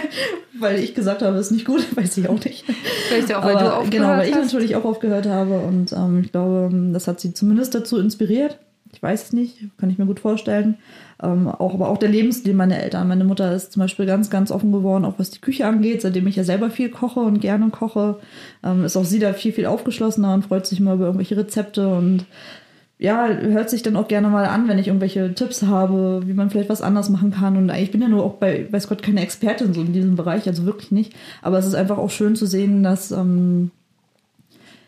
weil 0.58 0.78
ich 0.80 0.94
gesagt 0.94 1.22
habe, 1.22 1.38
ist 1.38 1.50
nicht 1.50 1.64
gut, 1.64 1.84
weiß 1.96 2.16
ich 2.18 2.28
auch 2.28 2.42
nicht. 2.44 2.64
Vielleicht 3.08 3.32
auch, 3.34 3.44
weil 3.44 3.56
Aber 3.56 3.64
du 3.64 3.72
aufgehört 3.72 3.90
genau, 3.90 4.08
weil 4.08 4.28
ich 4.28 4.34
hast. 4.34 4.44
natürlich 4.44 4.76
auch 4.76 4.84
aufgehört 4.84 5.26
habe 5.26 5.60
und 5.60 5.92
ähm, 5.92 6.22
ich 6.24 6.32
glaube, 6.32 6.70
das 6.92 7.06
hat 7.06 7.20
sie 7.20 7.32
zumindest 7.32 7.74
dazu 7.74 7.98
inspiriert. 7.98 8.58
Ich 8.92 9.02
weiß 9.02 9.24
es 9.24 9.32
nicht, 9.32 9.58
kann 9.78 9.90
ich 9.90 9.98
mir 9.98 10.06
gut 10.06 10.20
vorstellen. 10.20 10.76
Ähm, 11.22 11.48
auch, 11.48 11.74
aber 11.74 11.88
auch 11.88 11.98
der 11.98 12.08
Lebensstil 12.08 12.54
meiner 12.54 12.78
Eltern. 12.78 13.08
Meine 13.08 13.24
Mutter 13.24 13.54
ist 13.54 13.72
zum 13.72 13.80
Beispiel 13.80 14.06
ganz, 14.06 14.30
ganz 14.30 14.50
offen 14.50 14.72
geworden, 14.72 15.04
auch 15.04 15.18
was 15.18 15.30
die 15.30 15.40
Küche 15.40 15.66
angeht, 15.66 16.02
seitdem 16.02 16.26
ich 16.26 16.36
ja 16.36 16.44
selber 16.44 16.70
viel 16.70 16.88
koche 16.88 17.20
und 17.20 17.40
gerne 17.40 17.68
koche. 17.70 18.18
Ähm, 18.64 18.84
ist 18.84 18.96
auch 18.96 19.04
sie 19.04 19.18
da 19.18 19.32
viel, 19.32 19.52
viel 19.52 19.66
aufgeschlossener 19.66 20.34
und 20.34 20.46
freut 20.46 20.66
sich 20.66 20.80
immer 20.80 20.94
über 20.94 21.06
irgendwelche 21.06 21.36
Rezepte 21.36 21.88
und 21.88 22.26
ja, 22.98 23.28
hört 23.28 23.70
sich 23.70 23.82
dann 23.82 23.96
auch 23.96 24.08
gerne 24.08 24.28
mal 24.28 24.46
an, 24.46 24.66
wenn 24.66 24.78
ich 24.78 24.88
irgendwelche 24.88 25.32
Tipps 25.32 25.62
habe, 25.62 26.22
wie 26.26 26.34
man 26.34 26.50
vielleicht 26.50 26.68
was 26.68 26.82
anders 26.82 27.10
machen 27.10 27.30
kann. 27.30 27.56
Und 27.56 27.70
ich 27.70 27.92
bin 27.92 28.02
ja 28.02 28.08
nur 28.08 28.24
auch 28.24 28.34
bei, 28.34 28.66
weiß 28.72 28.88
Gott, 28.88 29.02
keine 29.02 29.22
Expertin 29.22 29.72
so 29.72 29.82
in 29.82 29.92
diesem 29.92 30.16
Bereich, 30.16 30.48
also 30.48 30.64
wirklich 30.64 30.90
nicht. 30.90 31.14
Aber 31.40 31.58
es 31.58 31.66
ist 31.66 31.74
einfach 31.74 31.98
auch 31.98 32.10
schön 32.10 32.34
zu 32.34 32.46
sehen, 32.46 32.82
dass, 32.82 33.12
ähm, 33.12 33.70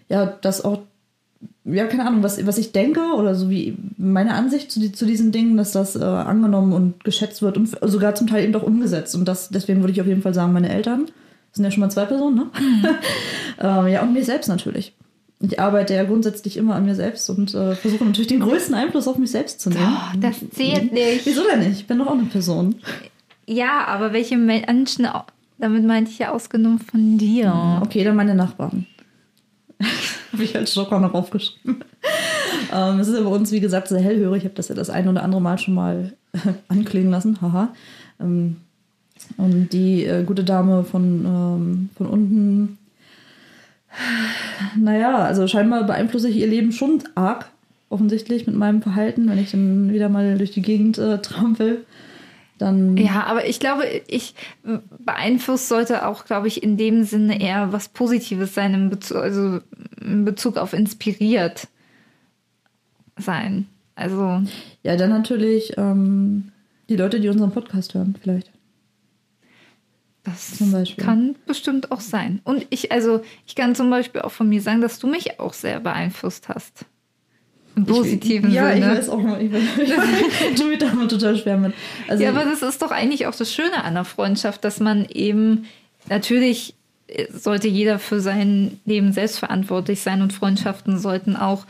ja, 0.08 0.26
dass 0.26 0.64
auch, 0.64 0.80
ja, 1.64 1.86
keine 1.86 2.06
Ahnung, 2.06 2.22
was, 2.22 2.44
was 2.46 2.58
ich 2.58 2.72
denke 2.72 3.00
oder 3.16 3.34
so 3.34 3.50
wie 3.50 3.76
meine 3.98 4.34
Ansicht 4.34 4.70
zu, 4.70 4.80
die, 4.80 4.92
zu 4.92 5.04
diesen 5.04 5.30
Dingen, 5.30 5.56
dass 5.56 5.72
das 5.72 5.94
äh, 5.94 6.02
angenommen 6.02 6.72
und 6.72 7.04
geschätzt 7.04 7.42
wird 7.42 7.58
und 7.58 7.68
sogar 7.82 8.14
zum 8.14 8.26
Teil 8.26 8.44
eben 8.44 8.52
doch 8.52 8.62
umgesetzt. 8.62 9.14
Und 9.14 9.26
das, 9.26 9.50
deswegen 9.50 9.80
würde 9.80 9.92
ich 9.92 10.00
auf 10.00 10.06
jeden 10.06 10.22
Fall 10.22 10.32
sagen, 10.32 10.52
meine 10.52 10.70
Eltern, 10.70 11.06
das 11.06 11.56
sind 11.56 11.64
ja 11.64 11.70
schon 11.70 11.80
mal 11.80 11.90
zwei 11.90 12.06
Personen, 12.06 12.36
ne? 12.36 12.46
ähm, 13.60 13.88
ja, 13.88 14.02
und 14.02 14.12
mir 14.12 14.24
selbst 14.24 14.48
natürlich. 14.48 14.94
Ich 15.42 15.58
arbeite 15.58 15.94
ja 15.94 16.04
grundsätzlich 16.04 16.56
immer 16.56 16.74
an 16.74 16.84
mir 16.84 16.94
selbst 16.94 17.28
und 17.30 17.54
äh, 17.54 17.74
versuche 17.74 18.04
natürlich 18.04 18.28
den 18.28 18.40
größten 18.40 18.74
Einfluss 18.74 19.08
auf 19.08 19.18
mich 19.18 19.30
selbst 19.30 19.60
zu 19.60 19.70
nehmen. 19.70 19.96
Oh, 19.96 20.18
das 20.18 20.36
zählt 20.50 20.92
nicht. 20.92 21.24
Wieso 21.24 21.42
denn 21.50 21.60
nicht? 21.60 21.80
Ich 21.80 21.86
bin 21.86 21.98
doch 21.98 22.08
auch 22.08 22.12
eine 22.12 22.24
Person. 22.24 22.76
Ja, 23.46 23.86
aber 23.86 24.12
welche 24.12 24.36
Menschen, 24.36 25.08
damit 25.58 25.84
meinte 25.84 26.10
ich 26.10 26.18
ja 26.18 26.30
ausgenommen 26.30 26.78
von 26.78 27.18
dir. 27.18 27.80
Okay, 27.82 28.04
dann 28.04 28.16
meine 28.16 28.34
Nachbarn. 28.34 28.86
Habe 30.32 30.44
ich 30.44 30.56
als 30.56 30.74
Joker 30.74 31.00
noch 31.00 31.14
aufgeschrieben. 31.14 31.84
ähm, 32.72 33.00
es 33.00 33.08
ist 33.08 33.22
bei 33.22 33.30
uns, 33.30 33.50
wie 33.52 33.60
gesagt, 33.60 33.88
sehr 33.88 34.00
hellhörig. 34.00 34.38
Ich 34.38 34.44
habe 34.44 34.54
das 34.54 34.68
ja 34.68 34.74
das 34.74 34.90
ein 34.90 35.08
oder 35.08 35.22
andere 35.22 35.40
Mal 35.40 35.58
schon 35.58 35.74
mal 35.74 36.12
anklingen 36.68 37.10
lassen. 37.10 37.40
Haha. 37.40 37.68
Ähm, 38.20 38.56
und 39.36 39.72
die 39.72 40.04
äh, 40.04 40.24
gute 40.24 40.44
Dame 40.44 40.84
von, 40.84 41.24
ähm, 41.24 41.90
von 41.96 42.06
unten, 42.06 42.78
naja, 44.78 45.18
also 45.18 45.46
scheinbar 45.46 45.84
beeinflusse 45.84 46.28
ich 46.28 46.36
ihr 46.36 46.46
Leben 46.46 46.72
schon 46.72 47.02
arg, 47.14 47.50
offensichtlich, 47.88 48.46
mit 48.46 48.56
meinem 48.56 48.82
Verhalten. 48.82 49.28
Wenn 49.28 49.38
ich 49.38 49.50
dann 49.50 49.92
wieder 49.92 50.08
mal 50.08 50.38
durch 50.38 50.52
die 50.52 50.62
Gegend 50.62 50.98
äh, 50.98 51.18
trampel, 51.18 51.84
dann. 52.60 52.96
Ja, 52.96 53.24
aber 53.24 53.46
ich 53.46 53.60
glaube, 53.60 53.84
ich 54.06 54.34
beeinflusst 54.98 55.68
sollte 55.68 56.06
auch, 56.06 56.24
glaube 56.24 56.48
ich, 56.48 56.62
in 56.62 56.76
dem 56.76 57.04
Sinne 57.04 57.40
eher 57.40 57.72
was 57.72 57.88
Positives 57.88 58.54
sein, 58.54 58.74
in 58.74 58.90
Bezug, 58.90 59.16
also 59.18 59.60
in 60.00 60.24
Bezug 60.24 60.56
auf 60.56 60.72
inspiriert 60.72 61.68
sein. 63.16 63.66
Also, 63.94 64.42
Ja, 64.82 64.96
dann 64.96 65.10
natürlich 65.10 65.74
ähm, 65.76 66.52
die 66.88 66.96
Leute, 66.96 67.20
die 67.20 67.28
unseren 67.28 67.52
Podcast 67.52 67.94
hören, 67.94 68.16
vielleicht. 68.20 68.50
das 70.22 70.58
kann 70.96 71.34
bestimmt 71.46 71.92
auch 71.92 72.00
sein. 72.00 72.40
Und 72.44 72.66
ich, 72.70 72.92
also, 72.92 73.22
ich 73.46 73.54
kann 73.54 73.74
zum 73.74 73.90
Beispiel 73.90 74.20
auch 74.22 74.32
von 74.32 74.48
mir 74.48 74.60
sagen, 74.60 74.80
dass 74.80 74.98
du 74.98 75.06
mich 75.06 75.40
auch 75.40 75.52
sehr 75.52 75.80
beeinflusst 75.80 76.48
hast. 76.48 76.84
Im 77.80 77.86
positiven 77.86 78.50
ich, 78.50 78.56
ja, 78.56 78.72
Sinne. 78.72 78.92
ich 78.92 78.98
weiß 78.98 79.08
auch 79.08 79.20
mal, 79.20 79.42
ich, 79.42 79.50
ich 80.52 80.60
tue 80.60 80.68
mich 80.68 80.78
damit 80.78 81.10
total 81.10 81.36
schwer 81.36 81.56
mit. 81.56 81.72
Also, 82.08 82.22
Ja, 82.22 82.30
aber 82.30 82.44
das 82.44 82.62
ist 82.62 82.82
doch 82.82 82.90
eigentlich 82.90 83.26
auch 83.26 83.34
das 83.34 83.52
Schöne 83.52 83.84
an 83.84 83.94
der 83.94 84.04
Freundschaft, 84.04 84.64
dass 84.64 84.80
man 84.80 85.06
eben 85.06 85.66
natürlich 86.08 86.74
äh, 87.08 87.26
sollte 87.32 87.68
jeder 87.68 87.98
für 87.98 88.20
sein 88.20 88.80
Leben 88.84 89.12
selbst 89.12 89.38
verantwortlich 89.38 90.00
sein 90.02 90.22
und 90.22 90.32
Freundschaften 90.32 90.98
sollten 90.98 91.36
auch 91.36 91.66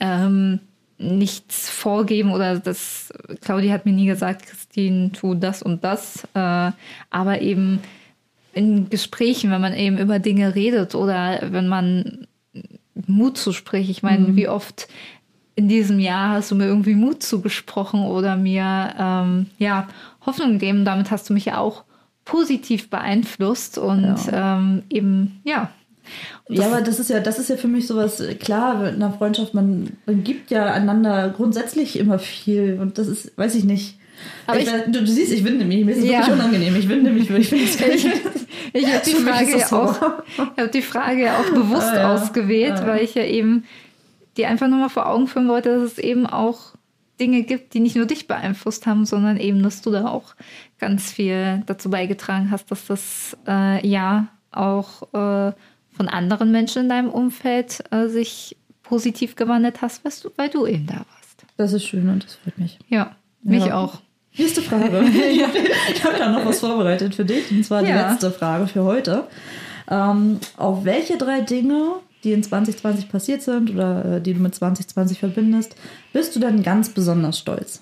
ähm, 0.00 0.60
nichts 0.98 1.68
vorgeben 1.68 2.32
oder 2.32 2.58
das, 2.58 3.12
Claudia 3.40 3.72
hat 3.72 3.86
mir 3.86 3.92
nie 3.92 4.06
gesagt, 4.06 4.46
Christine, 4.46 5.12
tu 5.12 5.34
das 5.34 5.62
und 5.62 5.84
das, 5.84 6.24
äh, 6.34 6.70
aber 7.10 7.40
eben 7.40 7.80
in 8.52 8.90
Gesprächen, 8.90 9.50
wenn 9.50 9.60
man 9.60 9.74
eben 9.74 9.98
über 9.98 10.18
Dinge 10.18 10.54
redet 10.54 10.94
oder 10.94 11.40
wenn 11.50 11.68
man 11.68 12.26
Mut 13.06 13.38
zuspricht. 13.38 13.90
Ich 13.90 14.02
meine, 14.02 14.36
wie 14.36 14.48
oft 14.48 14.88
in 15.54 15.68
diesem 15.68 15.98
Jahr 15.98 16.30
hast 16.30 16.50
du 16.50 16.54
mir 16.54 16.66
irgendwie 16.66 16.94
Mut 16.94 17.22
zugesprochen 17.22 18.02
oder 18.04 18.36
mir 18.36 18.94
ähm, 18.98 19.46
ja 19.58 19.88
Hoffnung 20.24 20.52
gegeben. 20.52 20.84
Damit 20.84 21.10
hast 21.10 21.28
du 21.28 21.34
mich 21.34 21.44
ja 21.46 21.58
auch 21.58 21.84
positiv 22.24 22.88
beeinflusst 22.90 23.78
und 23.78 24.16
ähm, 24.32 24.82
eben 24.90 25.40
ja. 25.44 25.70
Und 26.46 26.56
ja, 26.58 26.66
aber 26.66 26.80
das 26.82 26.98
ist 26.98 27.10
ja, 27.10 27.20
das 27.20 27.38
ist 27.38 27.48
ja 27.50 27.56
für 27.56 27.68
mich 27.68 27.86
sowas, 27.86 28.22
klar, 28.40 28.78
mit 28.78 28.94
einer 28.94 29.12
Freundschaft, 29.12 29.54
man, 29.54 29.96
man 30.06 30.24
gibt 30.24 30.50
ja 30.50 30.66
einander 30.72 31.28
grundsätzlich 31.30 31.98
immer 31.98 32.18
viel 32.18 32.78
und 32.80 32.98
das 32.98 33.06
ist, 33.08 33.36
weiß 33.38 33.54
ich 33.54 33.64
nicht. 33.64 33.98
Aber 34.46 34.58
ich, 34.58 34.66
ich- 34.66 34.72
du, 34.92 35.00
du 35.00 35.06
siehst, 35.06 35.32
ich 35.32 35.44
winde 35.44 35.64
mich, 35.64 35.84
mir 35.84 35.92
ist 35.92 35.98
es 35.98 36.04
Ja. 36.10 36.18
wirklich 36.20 36.34
unangenehm. 36.34 36.76
Ich 36.76 36.88
winde 36.88 37.10
mich, 37.12 37.30
ich 37.30 37.78
gar 37.78 37.88
nicht. 37.88 38.06
Ich 38.72 38.86
habe 38.86 39.02
die 39.04 39.10
Frage 39.14 39.58
ja 39.58 39.66
so. 39.66 39.76
auch, 39.76 40.00
ich 40.56 40.62
hab 40.62 40.72
die 40.72 40.82
Frage 40.82 41.22
ja 41.24 41.36
auch 41.38 41.50
bewusst 41.52 41.88
Ah, 41.92 41.96
ja. 41.96 42.14
ausgewählt, 42.14 42.74
Ah. 42.76 42.86
weil 42.86 43.04
ich 43.04 43.14
ja 43.14 43.24
eben 43.24 43.64
dir 44.36 44.48
einfach 44.48 44.68
nur 44.68 44.78
mal 44.78 44.88
vor 44.88 45.06
Augen 45.08 45.26
führen 45.26 45.48
wollte, 45.48 45.74
dass 45.76 45.92
es 45.92 45.98
eben 45.98 46.26
auch 46.26 46.74
Dinge 47.20 47.42
gibt, 47.42 47.74
die 47.74 47.80
nicht 47.80 47.96
nur 47.96 48.06
dich 48.06 48.26
beeinflusst 48.26 48.86
haben, 48.86 49.04
sondern 49.04 49.36
eben, 49.36 49.62
dass 49.62 49.82
du 49.82 49.90
da 49.90 50.06
auch 50.08 50.34
ganz 50.78 51.10
viel 51.12 51.62
dazu 51.66 51.90
beigetragen 51.90 52.50
hast, 52.50 52.70
dass 52.70 52.86
das 52.86 53.36
äh, 53.46 53.86
Jahr 53.86 54.28
auch 54.50 55.02
äh, 55.12 55.52
von 55.94 56.08
anderen 56.08 56.50
Menschen 56.50 56.82
in 56.84 56.88
deinem 56.88 57.10
Umfeld 57.10 57.84
äh, 57.90 58.08
sich 58.08 58.56
positiv 58.82 59.36
gewandelt 59.36 59.82
hast, 59.82 60.04
weißt 60.04 60.24
du, 60.24 60.30
weil 60.36 60.48
du 60.48 60.66
eben 60.66 60.86
da 60.86 60.94
warst. 60.94 61.44
Das 61.56 61.72
ist 61.72 61.84
schön 61.86 62.08
und 62.08 62.24
das 62.24 62.34
freut 62.36 62.58
mich. 62.58 62.78
Ja, 62.88 63.14
mich 63.42 63.66
Ja. 63.66 63.78
auch. 63.78 64.00
Nächste 64.36 64.62
Frage. 64.62 65.02
ich 65.92 66.04
habe 66.04 66.18
da 66.18 66.30
noch 66.30 66.44
was 66.46 66.60
vorbereitet 66.60 67.14
für 67.14 67.24
dich. 67.24 67.50
Und 67.50 67.64
zwar 67.64 67.82
die 67.82 67.90
Ja. 67.90 68.10
letzte 68.10 68.30
Frage 68.30 68.66
für 68.66 68.82
heute. 68.84 69.24
Ähm, 69.90 70.40
auf 70.56 70.84
welche 70.84 71.18
drei 71.18 71.42
Dinge, 71.42 71.96
die 72.24 72.32
in 72.32 72.42
2020 72.42 73.08
passiert 73.08 73.42
sind 73.42 73.70
oder 73.70 74.16
äh, 74.16 74.20
die 74.20 74.34
du 74.34 74.40
mit 74.40 74.54
2020 74.54 75.18
verbindest, 75.18 75.74
bist 76.12 76.34
du 76.36 76.40
denn 76.40 76.62
ganz 76.62 76.90
besonders 76.90 77.38
stolz? 77.38 77.80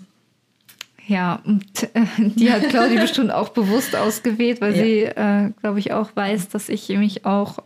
Ja, 1.06 1.40
und 1.44 1.64
äh, 1.94 2.04
die 2.18 2.52
hat 2.52 2.68
Claudia 2.68 3.00
bestimmt 3.02 3.32
auch 3.32 3.48
bewusst 3.50 3.96
ausgewählt, 3.96 4.60
weil 4.60 4.76
Ja. 4.76 4.82
sie, 4.84 5.00
äh, 5.02 5.50
glaube 5.60 5.78
ich, 5.80 5.92
auch 5.92 6.14
weiß, 6.14 6.48
dass 6.50 6.68
ich 6.68 6.88
mich 6.90 7.26
auch 7.26 7.58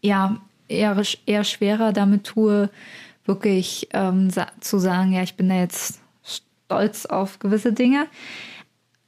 ja 0.00 0.40
eher, 0.68 1.00
eher 1.26 1.44
schwerer 1.44 1.92
damit 1.92 2.24
tue, 2.24 2.70
wirklich 3.26 3.88
ähm, 3.92 4.30
sa 4.30 4.46
zu 4.60 4.78
sagen, 4.78 5.12
ja, 5.12 5.22
ich 5.22 5.34
bin 5.34 5.48
da 5.50 5.56
jetzt 5.56 6.00
stolz 6.24 7.04
auf 7.06 7.38
gewisse 7.38 7.72
Dinge. 7.72 8.06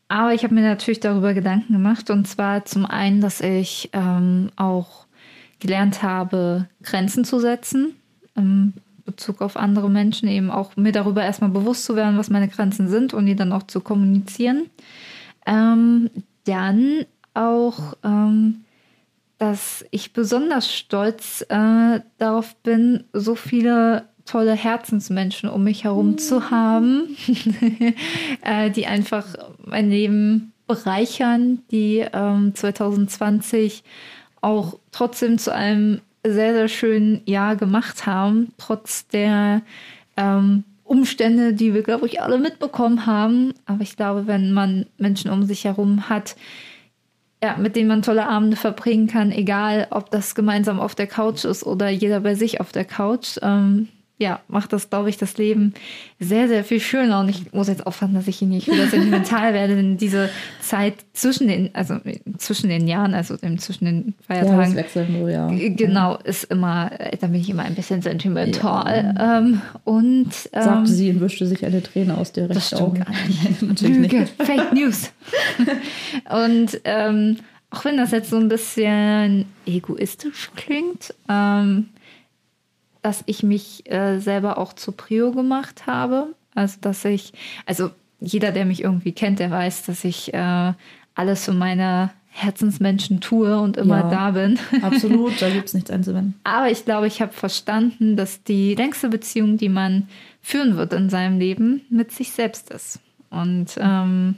Aber 0.08 0.34
ich 0.34 0.44
habe 0.44 0.54
mir 0.54 0.60
natürlich 0.60 1.00
darüber 1.00 1.32
Gedanken 1.32 1.72
gemacht. 1.72 2.10
Und 2.10 2.28
zwar 2.28 2.66
zum 2.66 2.84
einen, 2.84 3.22
dass 3.22 3.40
ich 3.40 3.88
ähm, 3.94 4.50
auch 4.56 5.06
gelernt 5.62 6.02
habe, 6.02 6.68
Grenzen 6.82 7.24
zu 7.24 7.38
setzen. 7.38 7.94
Im 8.34 8.74
Bezug 9.04 9.40
auf 9.40 9.56
andere 9.56 9.90
Menschen, 9.90 10.28
eben 10.28 10.50
auch 10.50 10.76
mir 10.76 10.92
darüber 10.92 11.22
erstmal 11.22 11.50
bewusst 11.50 11.84
zu 11.84 11.96
werden, 11.96 12.18
was 12.18 12.30
meine 12.30 12.48
Grenzen 12.48 12.88
sind 12.88 13.14
und 13.14 13.26
die 13.26 13.36
dann 13.36 13.52
auch 13.52 13.64
zu 13.64 13.80
kommunizieren. 13.80 14.70
Ähm, 15.46 16.10
dann 16.44 17.06
auch, 17.34 17.96
ähm, 18.04 18.64
dass 19.38 19.84
ich 19.90 20.12
besonders 20.12 20.72
stolz 20.72 21.44
äh, 21.48 22.00
darauf 22.18 22.54
bin, 22.56 23.04
so 23.12 23.34
viele 23.34 24.08
tolle 24.24 24.54
Herzensmenschen 24.54 25.48
um 25.48 25.64
mich 25.64 25.84
herum 25.84 26.18
zu 26.18 26.50
haben, 26.50 27.16
äh, 28.42 28.70
die 28.70 28.86
einfach 28.86 29.26
mein 29.64 29.90
Leben 29.90 30.52
bereichern, 30.66 31.60
die 31.70 32.04
ähm, 32.12 32.54
2020 32.54 33.82
auch 34.42 34.78
trotzdem 34.90 35.38
zu 35.38 35.54
einem 35.54 36.02
sehr, 36.24 36.52
sehr 36.52 36.68
schönen 36.68 37.22
Jahr 37.24 37.56
gemacht 37.56 38.06
haben, 38.06 38.52
trotz 38.58 39.08
der 39.08 39.62
ähm, 40.16 40.64
Umstände, 40.84 41.54
die 41.54 41.72
wir, 41.72 41.82
glaube 41.82 42.06
ich, 42.06 42.20
alle 42.20 42.38
mitbekommen 42.38 43.06
haben. 43.06 43.54
Aber 43.64 43.80
ich 43.80 43.96
glaube, 43.96 44.26
wenn 44.26 44.52
man 44.52 44.86
Menschen 44.98 45.30
um 45.30 45.44
sich 45.44 45.64
herum 45.64 46.08
hat, 46.08 46.36
ja, 47.42 47.56
mit 47.56 47.74
denen 47.74 47.88
man 47.88 48.02
tolle 48.02 48.28
Abende 48.28 48.56
verbringen 48.56 49.08
kann, 49.08 49.32
egal 49.32 49.88
ob 49.90 50.10
das 50.10 50.34
gemeinsam 50.34 50.78
auf 50.78 50.94
der 50.94 51.08
Couch 51.08 51.44
ist 51.44 51.64
oder 51.64 51.88
jeder 51.88 52.20
bei 52.20 52.34
sich 52.34 52.60
auf 52.60 52.70
der 52.70 52.84
Couch, 52.84 53.38
ähm, 53.42 53.88
ja, 54.22 54.40
macht 54.46 54.72
das, 54.72 54.88
glaube 54.88 55.10
ich, 55.10 55.18
das 55.18 55.36
Leben 55.36 55.74
sehr, 56.20 56.46
sehr 56.46 56.62
viel 56.64 56.78
schöner. 56.78 57.20
Und 57.20 57.28
ich 57.28 57.52
muss 57.52 57.66
jetzt 57.66 57.84
aufpassen, 57.86 58.14
dass 58.14 58.28
ich 58.28 58.38
hier 58.38 58.46
nicht 58.46 58.68
wieder 58.68 58.86
sentimental 58.86 59.52
werde, 59.52 59.74
denn 59.74 59.96
diese 59.96 60.30
Zeit 60.60 60.94
zwischen 61.12 61.48
den, 61.48 61.70
also 61.74 61.96
zwischen 62.38 62.68
den 62.68 62.86
Jahren, 62.86 63.14
also 63.14 63.36
zwischen 63.36 63.84
den 63.84 64.14
Feiertagen, 64.26 65.28
ja, 65.28 65.50
ja. 65.50 65.68
genau, 65.74 66.16
ist 66.18 66.44
immer, 66.44 66.92
da 67.20 67.26
bin 67.26 67.40
ich 67.40 67.50
immer 67.50 67.64
ein 67.64 67.74
bisschen 67.74 68.00
sentimental. 68.00 69.14
Ja. 69.16 69.38
Ähm, 69.38 69.60
und 69.84 70.30
ähm, 70.52 70.62
sagte 70.62 70.90
sie 70.92 71.10
und 71.10 71.20
wischte 71.20 71.46
sich 71.46 71.66
eine 71.66 71.82
Träne 71.82 72.16
aus 72.16 72.30
der 72.30 72.48
rechten 72.48 72.76
Augen. 72.76 73.04
Lüge, 73.80 74.28
Fake 74.38 74.72
News. 74.72 75.10
und 76.30 76.80
ähm, 76.84 77.38
auch 77.70 77.84
wenn 77.84 77.96
das 77.96 78.12
jetzt 78.12 78.30
so 78.30 78.36
ein 78.36 78.48
bisschen 78.48 79.46
egoistisch 79.66 80.50
klingt, 80.54 81.12
ähm, 81.28 81.88
dass 83.02 83.22
ich 83.26 83.42
mich 83.42 83.90
äh, 83.90 84.18
selber 84.18 84.58
auch 84.58 84.72
zu 84.72 84.92
Prio 84.92 85.32
gemacht 85.32 85.86
habe. 85.86 86.28
Also, 86.54 86.78
dass 86.80 87.04
ich, 87.04 87.32
also 87.66 87.90
jeder, 88.20 88.52
der 88.52 88.64
mich 88.64 88.82
irgendwie 88.82 89.12
kennt, 89.12 89.40
der 89.40 89.50
weiß, 89.50 89.84
dass 89.86 90.04
ich 90.04 90.32
äh, 90.32 90.72
alles 91.14 91.44
für 91.44 91.52
meine 91.52 92.10
Herzensmenschen 92.34 93.20
tue 93.20 93.58
und 93.60 93.76
immer 93.76 94.00
ja, 94.00 94.10
da 94.10 94.30
bin. 94.30 94.58
Absolut, 94.82 95.40
da 95.42 95.50
gibt 95.50 95.68
es 95.68 95.74
nichts 95.74 95.90
einzuwenden. 95.90 96.34
Aber 96.44 96.70
ich 96.70 96.84
glaube, 96.84 97.06
ich 97.06 97.20
habe 97.20 97.32
verstanden, 97.32 98.16
dass 98.16 98.42
die 98.42 98.74
längste 98.74 99.08
Beziehung, 99.08 99.58
die 99.58 99.68
man 99.68 100.08
führen 100.40 100.76
wird 100.76 100.92
in 100.94 101.10
seinem 101.10 101.38
Leben, 101.38 101.82
mit 101.90 102.10
sich 102.10 102.30
selbst 102.30 102.70
ist. 102.70 103.00
Und 103.28 103.76
ähm, 103.78 104.36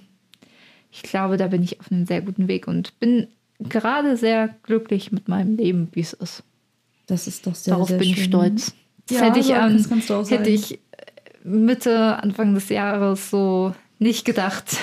ich 0.91 1.03
glaube, 1.03 1.37
da 1.37 1.47
bin 1.49 1.63
ich 1.63 1.79
auf 1.81 1.91
einem 1.91 2.07
sehr 2.07 2.21
guten 2.21 2.49
Weg 2.49 2.67
und 2.67 2.99
bin 2.99 3.29
gerade 3.61 4.17
sehr 4.17 4.49
glücklich 4.65 5.13
mit 5.13 5.29
meinem 5.29 5.57
Leben, 5.57 5.89
wie 5.93 6.01
es 6.01 6.15
ist. 6.15 6.43
Das 7.07 7.27
ist 7.27 7.47
doch 7.47 7.55
sehr, 7.55 7.75
Darauf 7.75 7.89
sehr 7.89 7.99
bin 7.99 8.09
schön. 8.09 8.17
ich 8.17 8.25
stolz. 8.25 8.75
Das 9.09 9.19
ja, 9.19 9.25
hätte 9.27 9.39
ich, 9.41 9.51
ähm, 9.51 10.27
hätte 10.29 10.51
ich 10.51 10.79
Mitte, 11.45 12.23
Anfang 12.23 12.55
des 12.55 12.69
Jahres 12.71 13.31
so 13.31 13.75
nicht 13.99 14.25
gedacht, 14.25 14.77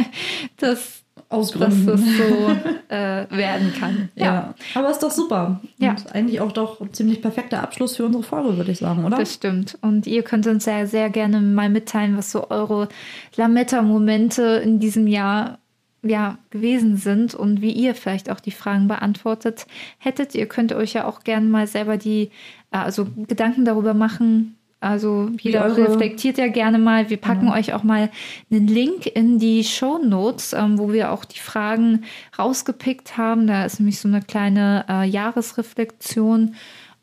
dass, 0.56 1.02
Aus 1.28 1.52
dass 1.52 1.84
das 1.84 2.00
so 2.00 2.50
äh, 2.88 3.26
werden 3.30 3.72
kann. 3.78 4.08
Ja, 4.16 4.24
Ja, 4.24 4.54
aber 4.74 4.90
ist 4.90 5.02
doch 5.02 5.10
super. 5.10 5.60
Ja. 5.78 5.90
Und 5.90 6.12
eigentlich 6.14 6.40
auch 6.40 6.52
doch 6.52 6.80
ein 6.80 6.92
ziemlich 6.92 7.22
perfekter 7.22 7.62
Abschluss 7.62 7.96
für 7.96 8.06
unsere 8.06 8.24
Folge, 8.24 8.56
würde 8.56 8.72
ich 8.72 8.78
sagen, 8.78 9.04
oder? 9.04 9.18
das 9.18 9.34
stimmt. 9.34 9.78
Und 9.80 10.06
ihr 10.06 10.22
könnt 10.22 10.46
uns 10.46 10.66
ja 10.66 10.86
sehr 10.86 11.08
gerne 11.10 11.40
mal 11.40 11.70
mitteilen, 11.70 12.16
was 12.16 12.32
so 12.32 12.50
eure 12.50 12.88
Lametta-Momente 13.36 14.42
in 14.64 14.80
diesem 14.80 15.06
Jahr 15.06 15.58
ja, 16.02 16.38
gewesen 16.50 16.96
sind 16.96 17.34
und 17.34 17.60
wie 17.60 17.72
ihr 17.72 17.94
vielleicht 17.94 18.30
auch 18.30 18.40
die 18.40 18.50
Fragen 18.52 18.86
beantwortet 18.88 19.66
hättet. 19.98 20.34
Ihr 20.34 20.46
könnt 20.46 20.72
euch 20.72 20.92
ja 20.92 21.06
auch 21.06 21.24
gerne 21.24 21.46
mal 21.48 21.66
selber 21.66 21.96
die, 21.96 22.30
äh, 22.70 22.78
also 22.78 23.08
Gedanken 23.26 23.64
darüber 23.64 23.94
machen. 23.94 24.54
Also 24.80 25.30
jeder 25.40 25.64
eure- 25.64 25.88
reflektiert 25.88 26.38
ja 26.38 26.46
gerne 26.46 26.78
mal. 26.78 27.10
Wir 27.10 27.16
packen 27.16 27.48
euch 27.48 27.74
auch 27.74 27.82
mal 27.82 28.10
einen 28.48 28.68
Link 28.68 29.06
in 29.06 29.40
die 29.40 29.64
Show 29.64 29.98
Notes, 29.98 30.52
ähm, 30.52 30.78
wo 30.78 30.92
wir 30.92 31.10
auch 31.10 31.24
die 31.24 31.40
Fragen 31.40 32.04
rausgepickt 32.38 33.16
haben. 33.16 33.48
Da 33.48 33.64
ist 33.64 33.80
nämlich 33.80 33.98
so 33.98 34.06
eine 34.06 34.22
kleine 34.22 34.84
äh, 34.88 35.04
Jahresreflexion 35.08 36.54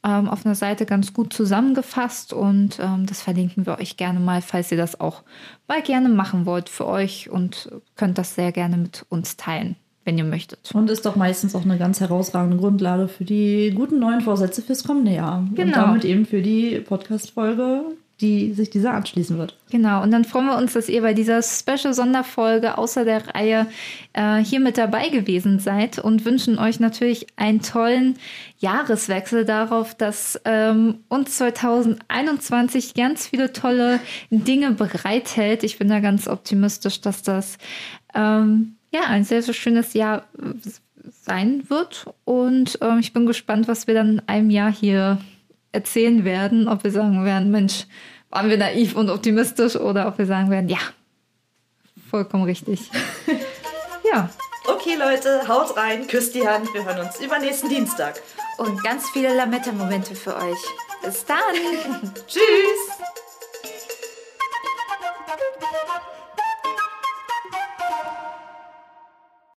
ähm, 0.06 0.30
auf 0.30 0.46
einer 0.46 0.56
Seite 0.56 0.86
ganz 0.86 1.14
gut 1.14 1.34
zusammengefasst 1.34 2.32
und 2.32 2.80
ähm, 2.80 3.06
das 3.08 3.22
verlinken 3.22 3.66
wir 3.66 3.80
euch 3.80 3.98
gerne 3.98 4.20
mal, 4.20 4.42
falls 4.42 4.72
ihr 4.72 4.78
das 4.78 5.00
auch 5.00 5.24
mal 5.68 5.82
gerne 5.82 6.10
machen 6.10 6.46
wollt 6.46 6.70
für 6.70 6.86
euch 6.86 7.30
und 7.30 7.70
könnt 7.96 8.18
das 8.18 8.36
sehr 8.36 8.52
gerne 8.52 8.78
mit 8.78 9.06
uns 9.10 9.36
teilen, 9.36 9.76
wenn 10.04 10.18
ihr 10.18 10.24
möchtet. 10.24 10.72
Und 10.74 10.90
ist 10.90 11.06
doch 11.06 11.16
meistens 11.16 11.56
auch 11.56 11.64
eine 11.64 11.78
ganz 11.80 12.00
herausragende 12.00 12.58
Grundlage 12.58 13.08
für 13.08 13.26
die 13.26 13.72
guten 13.76 14.00
neuen 14.00 14.22
Vorsätze 14.22 14.62
fürs 14.62 14.84
kommende 14.84 15.12
Jahr. 15.14 15.40
Und 15.40 15.56
Genau. 15.56 15.78
damit 15.78 16.06
eben 16.06 16.26
für 16.26 16.42
die 16.42 16.80
Podcast-Folge, 16.80 17.82
die 18.22 18.54
sich 18.54 18.70
dieser 18.70 18.94
anschließen 18.94 19.38
wird. 19.38 19.58
Genau, 19.72 20.02
und 20.02 20.12
dann 20.12 20.24
freuen 20.24 20.46
wir 20.46 20.58
uns, 20.58 20.74
dass 20.74 20.88
ihr 20.88 21.02
bei 21.02 21.14
dieser 21.14 21.42
Special-Sonderfolge 21.42 22.78
außer 22.78 23.04
der 23.04 23.36
Reihe 23.36 23.68
äh, 24.14 24.38
hier 24.38 24.62
mit 24.62 24.78
dabei 24.78 25.10
gewesen 25.10 25.60
seid 25.60 26.00
und 26.00 26.24
wünschen 26.24 26.58
euch 26.58 26.80
natürlich 26.80 27.28
einen 27.36 27.62
tollen 27.62 28.16
Jahreswechsel 28.60 29.44
darauf, 29.44 29.96
dass 29.96 30.40
ähm, 30.46 31.00
uns 31.10 31.38
2021 31.38 32.94
ganz 32.94 33.28
viele 33.28 33.52
tolle 33.52 34.00
Dinge 34.30 34.72
bereithält. 34.72 35.64
Ich 35.64 35.78
bin 35.78 35.90
da 35.90 36.00
ganz 36.00 36.28
optimistisch, 36.28 37.02
dass 37.02 37.22
das 37.22 37.58
ähm, 38.14 38.76
ja 38.94 39.02
ein 39.10 39.26
sehr, 39.26 39.42
sehr 39.42 39.54
schönes 39.54 39.94
Jahr 39.94 40.24
äh, 40.42 40.54
sein 41.10 41.70
wird. 41.70 42.06
Und 42.24 42.78
ähm, 42.82 43.00
ich 43.00 43.12
bin 43.12 43.26
gespannt, 43.26 43.68
was 43.68 43.88
wir 43.88 43.94
dann 43.94 44.14
in 44.14 44.28
einem 44.28 44.50
Jahr 44.50 44.72
hier 44.72 45.18
erzählen 45.76 46.24
werden, 46.26 46.68
ob 46.68 46.84
wir 46.84 46.92
sagen 46.92 47.24
werden, 47.26 47.52
Mensch, 47.52 47.86
waren 48.30 48.50
wir 48.50 48.58
naiv 48.58 48.96
und 48.96 49.10
optimistisch 49.10 49.76
oder 49.76 50.08
ob 50.08 50.18
wir 50.18 50.26
sagen 50.26 50.50
werden, 50.50 50.70
ja, 50.70 50.80
vollkommen 52.10 52.46
richtig. 52.46 52.90
ja, 54.12 54.30
Okay, 54.68 54.96
Leute, 54.96 55.48
haut 55.48 55.78
rein, 55.78 56.08
küsst 56.08 56.34
die 56.34 56.48
Hand. 56.48 56.74
Wir 56.74 56.86
hören 56.86 57.06
uns 57.06 57.20
übernächsten 57.20 57.70
Dienstag. 57.70 58.22
und 58.58 58.84
ganz 58.84 59.10
viele 59.12 59.36
Lametta-Momente 59.36 60.16
für 60.16 60.36
euch. 60.36 60.58
Bis 61.04 61.26
dann! 61.26 61.38
Tschüss! 62.28 63.15